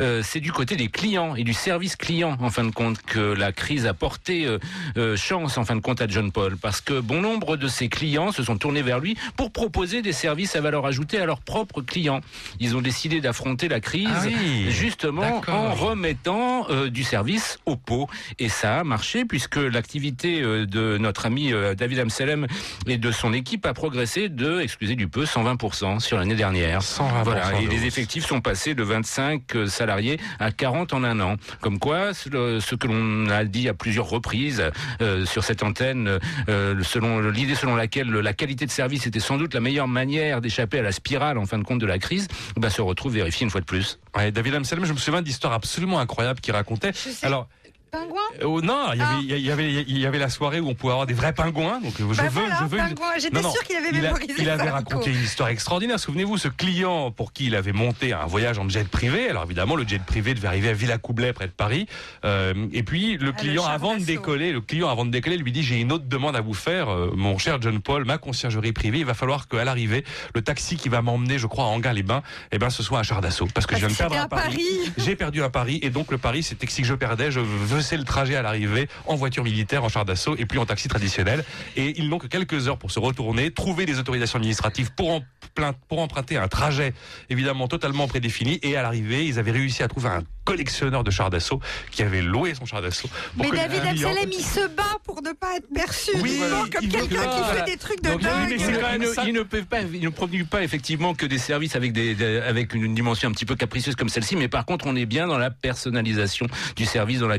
Euh, 0.00 0.22
c'est 0.24 0.40
du 0.40 0.52
côté 0.52 0.76
des 0.76 0.88
clients 0.88 1.34
et 1.36 1.44
du 1.44 1.52
service 1.52 1.96
client, 1.96 2.36
en 2.40 2.50
fin 2.50 2.64
de 2.64 2.70
compte, 2.72 3.00
que 3.02 3.29
la 3.34 3.52
crise 3.52 3.86
a 3.86 3.94
porté 3.94 4.46
euh, 4.46 4.58
euh, 4.96 5.16
chance, 5.16 5.58
en 5.58 5.64
fin 5.64 5.76
de 5.76 5.80
compte, 5.80 6.00
à 6.00 6.08
John 6.08 6.32
Paul. 6.32 6.56
Parce 6.56 6.80
que 6.80 7.00
bon 7.00 7.20
nombre 7.20 7.56
de 7.56 7.68
ses 7.68 7.88
clients 7.88 8.32
se 8.32 8.42
sont 8.42 8.56
tournés 8.56 8.82
vers 8.82 8.98
lui 8.98 9.16
pour 9.36 9.52
proposer 9.52 10.02
des 10.02 10.12
services 10.12 10.56
à 10.56 10.60
valeur 10.60 10.86
ajoutée 10.86 11.18
à 11.18 11.26
leurs 11.26 11.40
propres 11.40 11.82
clients. 11.82 12.20
Ils 12.58 12.76
ont 12.76 12.80
décidé 12.80 13.20
d'affronter 13.20 13.68
la 13.68 13.80
crise 13.80 14.08
Ah 14.12 14.22
oui, 14.26 14.70
justement 14.70 15.42
en 15.48 15.74
remettant 15.74 16.66
euh, 16.70 16.90
du 16.90 17.04
service 17.04 17.58
au 17.66 17.76
pot. 17.76 18.08
Et 18.38 18.48
ça 18.48 18.80
a 18.80 18.84
marché 18.84 19.24
puisque 19.24 19.56
l'activité 19.56 20.42
euh, 20.42 20.66
de 20.66 20.98
notre 20.98 21.26
ami 21.26 21.52
David 21.76 22.00
Amselem 22.00 22.46
et 22.86 22.98
de 22.98 23.10
son 23.10 23.32
équipe 23.32 23.66
a 23.66 23.74
progressé 23.74 24.28
de, 24.28 24.60
excusez 24.60 24.94
du 24.94 25.08
peu, 25.08 25.24
120% 25.24 26.00
sur 26.00 26.18
l'année 26.18 26.34
dernière. 26.34 26.80
120% 26.80 27.24
Voilà. 27.24 27.60
Et 27.60 27.66
les 27.66 27.86
effectifs 27.86 28.26
sont 28.26 28.40
passés 28.40 28.74
de 28.74 28.82
25 28.82 29.56
euh, 29.56 29.66
salariés 29.66 30.18
à 30.38 30.50
40 30.50 30.92
en 30.92 31.04
un 31.04 31.20
an. 31.20 31.36
Comme 31.60 31.78
quoi, 31.78 32.14
ce 32.14 32.28
que 32.28 32.86
l'on 32.86 33.09
a 33.30 33.44
dit 33.44 33.68
à 33.68 33.74
plusieurs 33.74 34.08
reprises 34.08 34.62
euh, 35.00 35.24
sur 35.26 35.44
cette 35.44 35.62
antenne, 35.62 36.18
euh, 36.48 36.82
selon 36.82 37.20
l'idée 37.30 37.54
selon 37.54 37.76
laquelle 37.76 38.10
la 38.10 38.32
qualité 38.32 38.66
de 38.66 38.70
service 38.70 39.06
était 39.06 39.20
sans 39.20 39.38
doute 39.38 39.54
la 39.54 39.60
meilleure 39.60 39.88
manière 39.88 40.40
d'échapper 40.40 40.78
à 40.78 40.82
la 40.82 40.92
spirale 40.92 41.38
en 41.38 41.46
fin 41.46 41.58
de 41.58 41.64
compte 41.64 41.80
de 41.80 41.86
la 41.86 41.98
crise, 41.98 42.28
bah, 42.56 42.70
se 42.70 42.82
retrouve 42.82 43.14
vérifié 43.14 43.44
une 43.44 43.50
fois 43.50 43.60
de 43.60 43.66
plus. 43.66 43.98
Ouais, 44.16 44.32
David 44.32 44.54
Amselem, 44.54 44.84
je 44.84 44.92
me 44.92 44.98
souviens 44.98 45.22
d'histoires 45.22 45.52
absolument 45.52 45.98
incroyables 45.98 46.40
qu'il 46.40 46.54
racontait. 46.54 46.92
sais. 46.92 47.26
Alors, 47.26 47.48
Pingouin 47.90 48.20
euh, 48.40 48.44
oh, 48.44 48.60
non, 48.62 48.90
il 48.94 48.98
y, 48.98 49.02
Ah. 49.34 49.36
y 49.36 49.50
avait, 49.50 49.72
il 49.72 49.98
y 49.98 50.06
avait 50.06 50.18
la 50.18 50.28
soirée 50.28 50.60
où 50.60 50.68
on 50.68 50.74
pouvait 50.74 50.92
avoir 50.92 51.06
des 51.06 51.14
vrais 51.14 51.32
pingouins. 51.32 51.80
Donc, 51.80 51.94
euh, 52.00 52.04
je 52.12 52.16
Bah 52.18 52.22
veux, 52.24 52.40
voilà, 52.40 52.56
je 52.60 52.64
veux. 52.66 52.78
une- 52.78 52.84
pingouin. 52.88 53.08
J'étais 53.18 53.42
sûre 53.42 53.64
qu'il 53.64 53.76
avait 53.76 53.88
il 53.92 54.06
a- 54.06 54.12
Il 54.38 54.48
avait 54.50 54.70
raconté 54.70 55.10
une 55.10 55.22
histoire 55.22 55.48
extraordinaire. 55.48 55.98
Souvenez-vous, 55.98 56.38
ce 56.38 56.48
client 56.48 57.10
pour 57.10 57.32
qui 57.32 57.46
il 57.46 57.56
avait 57.56 57.72
monté 57.72 58.12
un 58.12 58.26
voyage 58.26 58.58
en 58.58 58.68
jet 58.68 58.88
privé. 58.88 59.28
Alors 59.28 59.44
évidemment, 59.44 59.74
le 59.76 59.86
jet 59.86 60.00
privé 60.02 60.34
devait 60.34 60.46
arriver 60.48 60.68
à 60.68 60.72
Villacoublay, 60.72 61.32
près 61.32 61.46
de 61.46 61.52
Paris. 61.52 61.86
Euh, 62.24 62.54
et 62.72 62.82
puis 62.82 63.16
le 63.18 63.32
Ah, 63.36 63.40
client, 63.40 63.64
avant 63.64 63.96
de 63.96 64.04
décoller, 64.04 64.52
le 64.52 64.60
client 64.60 64.88
avant 64.88 65.04
de 65.04 65.10
décoller 65.10 65.36
lui 65.36 65.50
dit 65.52 65.62
j'ai 65.62 65.80
une 65.80 65.90
autre 65.92 66.04
demande 66.06 66.36
à 66.36 66.40
vous 66.40 66.54
faire, 66.54 66.88
euh, 66.90 67.10
mon 67.16 67.38
cher 67.38 67.60
John 67.60 67.80
Paul, 67.80 68.04
ma 68.04 68.18
conciergerie 68.18 68.72
privée. 68.72 69.00
Il 69.00 69.04
va 69.06 69.14
falloir 69.14 69.48
qu'à 69.48 69.64
l'arrivée, 69.64 70.04
le 70.34 70.42
taxi 70.42 70.76
qui 70.76 70.88
va 70.88 71.02
m'emmener, 71.02 71.38
je 71.38 71.46
crois, 71.48 71.64
à 71.64 71.68
Anguin-les-Bains, 71.68 72.22
eh 72.52 72.58
ben, 72.58 72.70
ce 72.70 72.82
soit 72.82 72.98
un 73.00 73.02
char 73.02 73.20
d'assaut, 73.20 73.48
parce 73.52 73.66
que 73.66 73.74
je 73.76 73.80
Parce 73.82 73.94
viens 73.94 74.06
de 74.06 74.10
perdre 74.12 74.24
à 74.24 74.28
pari. 74.28 74.52
Paris. 74.54 74.92
J'ai 74.98 75.16
perdu 75.16 75.42
un 75.42 75.50
pari 75.50 75.80
et 75.82 75.90
donc 75.90 76.10
le 76.12 76.18
pari 76.18 76.42
c'était 76.42 76.66
que 76.66 76.72
si 76.72 76.84
je 76.84 76.94
perdais, 76.94 77.30
je 77.30 77.40
faisais 77.82 77.96
le 77.96 78.04
trajet 78.04 78.36
à 78.36 78.42
l'arrivée 78.42 78.88
en 79.06 79.16
voiture 79.16 79.44
militaire, 79.44 79.84
en 79.84 79.88
char 79.88 80.04
d'assaut 80.04 80.34
et 80.38 80.46
puis 80.46 80.58
en 80.58 80.66
taxi 80.66 80.88
traditionnel. 80.88 81.44
Et 81.76 81.98
ils 81.98 82.08
n'ont 82.08 82.18
que 82.18 82.26
quelques 82.26 82.68
heures 82.68 82.78
pour 82.78 82.90
se 82.90 82.98
retourner, 82.98 83.50
trouver 83.50 83.86
des 83.86 83.98
autorisations 83.98 84.36
administratives 84.38 84.92
pour, 84.92 85.10
en- 85.10 85.22
plein- 85.54 85.74
pour 85.88 85.98
emprunter 86.00 86.36
un 86.36 86.48
trajet 86.48 86.92
évidemment 87.28 87.68
totalement 87.68 88.06
prédéfini. 88.08 88.58
Et 88.62 88.76
à 88.76 88.82
l'arrivée, 88.82 89.24
ils 89.26 89.38
avaient 89.38 89.50
réussi 89.50 89.82
à 89.82 89.88
trouver 89.88 90.08
un 90.08 90.22
collectionneur 90.44 91.04
de 91.04 91.10
chars 91.10 91.30
d'assaut 91.30 91.60
qui 91.90 92.02
avait 92.02 92.22
loué 92.22 92.54
son 92.54 92.64
char 92.64 92.82
d'assaut. 92.82 93.08
Mais 93.36 93.50
David 93.50 93.84
Absalem, 93.86 94.30
il 94.32 94.42
se 94.44 94.66
bat 94.68 94.98
pour 95.04 95.22
ne 95.22 95.32
pas 95.32 95.56
être 95.56 95.68
perçu. 95.72 96.10
Oui, 96.20 96.40
comme 96.72 96.88
quelqu'un 96.88 96.98
que- 97.00 97.04
qui 97.08 97.14
voilà. 97.14 97.64
fait 97.64 97.70
des 97.70 97.76
trucs 97.76 98.02
de 98.02 98.10
Donc, 98.10 98.20
dingue. 98.22 98.50
ne- 98.50 98.76
quand 98.80 98.90
même 98.92 99.02
il 99.26 99.34
ne- 99.34 99.42
peut 99.42 99.62
pas, 99.62 99.80
il 99.82 100.00
ne 100.00 100.08
produit 100.08 100.44
pas 100.44 100.62
effectivement 100.62 101.14
que 101.14 101.26
des 101.26 101.38
services 101.38 101.76
avec 101.76 101.92
des, 101.92 102.14
des- 102.14 102.38
avec 102.38 102.74
une 102.74 102.94
dimension 102.94 103.28
un 103.28 103.32
petit 103.32 103.44
peu 103.44 103.54
capricieuse 103.54 103.94
comme 103.96 104.08
celle-ci, 104.08 104.34
mais 104.36 104.48
par 104.48 104.64
contre, 104.64 104.86
on 104.86 104.96
est 104.96 105.06
bien 105.06 105.26
dans 105.26 105.38
la 105.38 105.50
personnalisation 105.50 106.46
du 106.76 106.84
service, 106.84 107.20
dans 107.20 107.28
la 107.28 107.38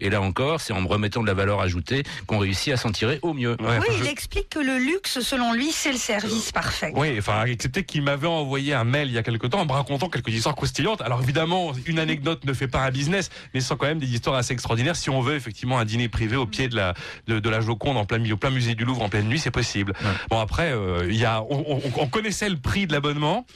Et 0.00 0.10
là 0.10 0.20
encore, 0.20 0.60
c'est 0.60 0.72
en 0.72 0.80
me 0.80 0.86
remettant 0.88 1.22
de 1.22 1.26
la 1.26 1.34
valeur 1.34 1.60
ajoutée 1.60 2.02
qu'on 2.26 2.38
réussit 2.38 2.72
à 2.72 2.76
s'en 2.76 2.90
tirer 2.92 3.18
au 3.22 3.34
mieux. 3.34 3.56
oui, 3.60 3.86
il 4.00 4.06
explique 4.08 4.48
que 4.50 4.58
le 4.58 4.78
luxe, 4.78 5.20
selon 5.20 5.52
lui, 5.52 5.72
c'est 5.72 5.92
le 5.92 5.98
service 5.98 6.52
parfait. 6.52 6.92
Oui, 6.94 7.16
enfin, 7.18 7.44
excepté 7.44 7.84
qu'il 7.84 8.02
m'avait 8.02 8.26
envoyé 8.26 8.74
un 8.74 8.84
mail 8.84 9.08
il 9.08 9.14
y 9.14 9.18
a 9.18 9.22
quelque 9.22 9.46
temps 9.46 9.60
en 9.60 9.66
me 9.66 9.72
racontant 9.72 10.08
quelques 10.08 10.28
histoires 10.32 10.54
croustillantes. 10.54 11.00
Alors 11.02 11.22
évidemment, 11.22 11.72
une 11.86 11.98
anecdote 11.98 12.44
ne 12.44 12.52
fait 12.52 12.68
pas 12.68 12.80
un 12.80 12.90
business, 12.90 13.30
mais 13.52 13.60
ce 13.60 13.68
sont 13.68 13.76
quand 13.76 13.86
même 13.86 13.98
des 13.98 14.12
histoires 14.12 14.36
assez 14.36 14.52
extraordinaires. 14.52 14.96
Si 14.96 15.10
on 15.10 15.20
veut 15.20 15.34
effectivement 15.36 15.78
un 15.78 15.84
dîner 15.84 16.08
privé 16.08 16.36
au 16.36 16.46
pied 16.46 16.68
de 16.68 16.76
la 16.76 16.94
de, 17.26 17.38
de 17.40 17.48
la 17.50 17.60
Joconde 17.60 17.96
en 17.96 18.04
plein 18.04 18.18
milieu, 18.18 18.34
au 18.34 18.38
plein 18.38 18.50
musée 18.50 18.74
du 18.74 18.84
Louvre 18.84 19.02
en 19.02 19.08
pleine 19.08 19.26
nuit, 19.28 19.38
c'est 19.38 19.50
possible. 19.50 19.92
Bon 20.30 20.38
après, 20.38 20.72
euh, 20.72 21.06
il 21.08 21.16
y 21.16 21.24
a, 21.24 21.42
on, 21.42 21.64
on- 21.76 21.82
on 21.96 22.06
connaissait 22.06 22.48
le 22.48 22.56
prix 22.56 22.86
de 22.86 22.92
l'abonnement. 22.92 23.46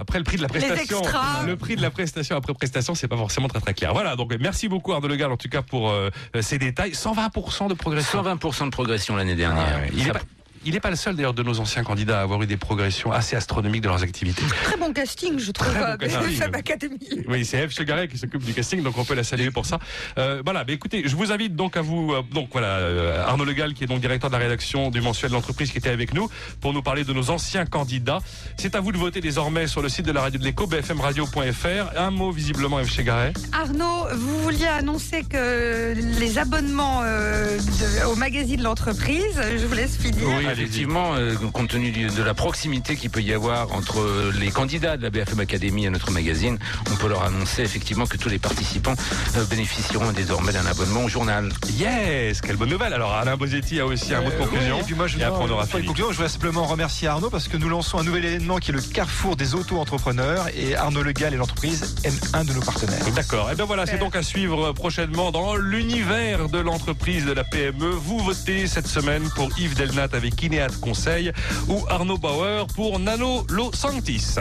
Après 0.00 0.18
le 0.18 0.24
prix 0.24 0.36
de 0.36 0.42
la 0.42 0.48
prestation, 0.48 1.02
le 1.44 1.56
prix 1.56 1.74
de 1.74 1.82
la 1.82 1.90
prestation 1.90 2.36
après 2.36 2.54
prestation, 2.54 2.94
c'est 2.94 3.08
pas 3.08 3.16
forcément 3.16 3.48
très 3.48 3.60
très 3.60 3.74
clair. 3.74 3.92
Voilà, 3.92 4.14
donc 4.14 4.32
merci 4.40 4.68
beaucoup 4.68 4.92
Arnaud 4.92 5.08
Legal 5.08 5.32
en 5.32 5.36
tout 5.36 5.48
cas 5.48 5.60
pour 5.62 5.90
euh, 5.90 6.08
ces 6.40 6.58
détails. 6.58 6.92
120% 6.92 7.68
de 7.68 7.74
progression. 7.74 8.22
120% 8.22 8.66
de 8.66 8.70
progression 8.70 9.16
l'année 9.16 9.34
dernière. 9.34 9.80
il 9.92 10.02
Ça- 10.04 10.08
est 10.10 10.12
pas, 10.12 10.20
il 10.64 10.74
est 10.76 10.80
pas 10.80 10.90
le 10.90 10.96
seul 10.96 11.16
d'ailleurs 11.16 11.34
de 11.34 11.42
nos 11.42 11.60
anciens 11.60 11.82
candidats 11.84 12.20
à 12.20 12.22
avoir 12.22 12.42
eu 12.42 12.46
des 12.46 12.56
progressions 12.56 13.12
assez 13.12 13.36
astronomiques 13.36 13.82
de 13.82 13.88
leurs 13.88 14.02
activités. 14.02 14.42
Très 14.64 14.76
bon 14.76 14.92
casting, 14.92 15.38
je 15.38 15.50
trouve, 15.52 15.72
bon 15.74 16.54
Academy. 16.54 16.98
Oui, 17.28 17.44
c'est 17.44 17.58
Eve 17.58 17.70
Chegaret 17.70 18.08
qui 18.08 18.18
s'occupe 18.18 18.42
du 18.44 18.52
casting, 18.54 18.82
donc 18.82 18.96
on 18.98 19.04
peut 19.04 19.14
la 19.14 19.24
saluer 19.24 19.50
pour 19.50 19.66
ça. 19.66 19.78
Euh, 20.18 20.42
voilà, 20.44 20.64
mais 20.66 20.72
écoutez, 20.74 21.02
je 21.06 21.14
vous 21.16 21.32
invite 21.32 21.54
donc 21.56 21.76
à 21.76 21.82
vous, 21.82 22.12
euh, 22.12 22.22
donc 22.32 22.48
voilà, 22.52 22.68
euh, 22.78 23.24
Arnaud 23.26 23.44
Legal 23.44 23.74
qui 23.74 23.84
est 23.84 23.86
donc 23.86 24.00
directeur 24.00 24.30
de 24.30 24.34
la 24.36 24.42
rédaction 24.42 24.90
du 24.90 25.00
mensuel 25.00 25.30
de 25.30 25.36
l'entreprise 25.36 25.70
qui 25.70 25.78
était 25.78 25.90
avec 25.90 26.14
nous 26.14 26.28
pour 26.60 26.72
nous 26.72 26.82
parler 26.82 27.04
de 27.04 27.12
nos 27.12 27.30
anciens 27.30 27.64
candidats. 27.66 28.18
C'est 28.56 28.74
à 28.74 28.80
vous 28.80 28.92
de 28.92 28.98
voter 28.98 29.20
désormais 29.20 29.66
sur 29.66 29.82
le 29.82 29.88
site 29.88 30.06
de 30.06 30.12
la 30.12 30.22
radio 30.22 30.38
de 30.38 30.44
l'écho, 30.44 30.66
bfmradio.fr. 30.66 31.98
Un 31.98 32.10
mot 32.10 32.30
visiblement 32.30 32.80
Eve 32.80 32.90
Chegaret. 32.90 33.32
Arnaud, 33.52 34.06
vous 34.14 34.42
vouliez 34.42 34.66
annoncer 34.66 35.22
que 35.24 35.94
les 36.18 36.38
abonnements 36.38 37.00
euh, 37.04 37.58
de- 37.58 38.06
au 38.06 38.16
magazine 38.16 38.56
de 38.58 38.64
l'entreprise, 38.64 39.40
je 39.58 39.66
vous 39.66 39.74
laisse 39.74 39.96
finir. 39.96 40.24
Oui, 40.26 40.46
effectivement, 40.52 41.14
euh, 41.14 41.34
compte 41.52 41.68
tenu 41.68 41.90
du- 41.90 42.06
de 42.08 42.22
la 42.22 42.34
proximité 42.34 42.96
qu'il 42.96 43.10
peut 43.10 43.22
y 43.22 43.32
avoir 43.32 43.72
entre 43.72 44.00
euh, 44.00 44.32
les 44.38 44.50
candidats 44.50 44.96
de 44.96 45.02
la 45.02 45.10
BFM 45.10 45.40
Academy 45.40 45.86
et 45.86 45.90
notre 45.90 46.10
magazine, 46.10 46.58
on 46.90 46.96
peut 46.96 47.08
leur 47.08 47.22
annoncer 47.24 47.62
effectivement 47.62 48.06
que 48.06 48.16
tous 48.16 48.28
les 48.28 48.38
participants 48.38 48.94
euh, 49.36 49.44
bénéficieront 49.44 50.12
désormais 50.12 50.52
d'un 50.52 50.66
abonnement 50.66 51.04
au 51.04 51.08
journal. 51.08 51.50
Yes, 51.78 52.40
quelle 52.40 52.56
bonne 52.56 52.70
nouvelle. 52.70 52.92
Alors 52.92 53.12
Alain 53.14 53.36
Bosetti 53.36 53.80
a 53.80 53.86
aussi 53.86 54.14
un 54.14 54.20
mot 54.22 54.30
de 54.30 54.36
conclusion. 54.36 54.76
Oui, 54.76 54.80
et 54.80 54.84
puis 54.84 54.94
moi, 54.94 55.06
je 55.06 55.18
Et 55.18 55.24
après, 55.24 55.42
on 55.44 55.50
aura 55.50 55.66
fini. 55.66 55.84
conclusion. 55.86 56.10
Je 56.10 56.16
voudrais 56.16 56.28
simplement 56.30 56.64
remercier 56.66 57.08
Arnaud 57.08 57.30
parce 57.30 57.48
que 57.48 57.56
nous 57.56 57.68
lançons 57.68 57.98
un 57.98 58.04
nouvel 58.04 58.24
événement 58.24 58.58
qui 58.58 58.70
est 58.70 58.74
le 58.74 58.80
carrefour 58.80 59.36
des 59.36 59.54
auto-entrepreneurs 59.54 60.46
et 60.56 60.74
Arnaud 60.76 61.02
Legal 61.02 61.34
et 61.34 61.36
l'entreprise 61.36 61.96
est 62.04 62.34
un 62.34 62.44
de 62.44 62.52
nos 62.52 62.60
partenaires. 62.62 63.04
D'accord. 63.14 63.50
Et 63.50 63.54
bien 63.54 63.64
voilà, 63.64 63.86
c'est 63.86 63.98
donc 63.98 64.16
à 64.16 64.22
suivre 64.22 64.72
prochainement 64.72 65.30
dans 65.32 65.56
l'univers 65.56 66.48
de 66.48 66.58
l'entreprise 66.58 67.24
de 67.24 67.32
la 67.32 67.44
PME. 67.44 67.90
Vous 67.90 68.18
votez 68.18 68.66
cette 68.66 68.86
semaine 68.86 69.28
pour 69.34 69.48
Yves 69.58 69.74
Delnat 69.74 70.08
avec 70.12 70.37
Ineat 70.42 70.78
Conseil 70.80 71.32
ou 71.68 71.84
Arnaud 71.88 72.18
Bauer 72.18 72.66
pour 72.74 72.98
Nano 72.98 73.44
Lo 73.48 73.70
Sanctis. 73.72 74.36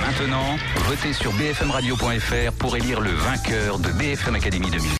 Maintenant, 0.00 0.56
votez 0.86 1.12
sur 1.12 1.32
bfmradio.fr 1.32 2.52
pour 2.58 2.76
élire 2.76 3.00
le 3.00 3.10
vainqueur 3.10 3.78
de 3.78 3.90
BFM 3.90 4.36
Academy 4.36 4.70
2000. 4.70 4.90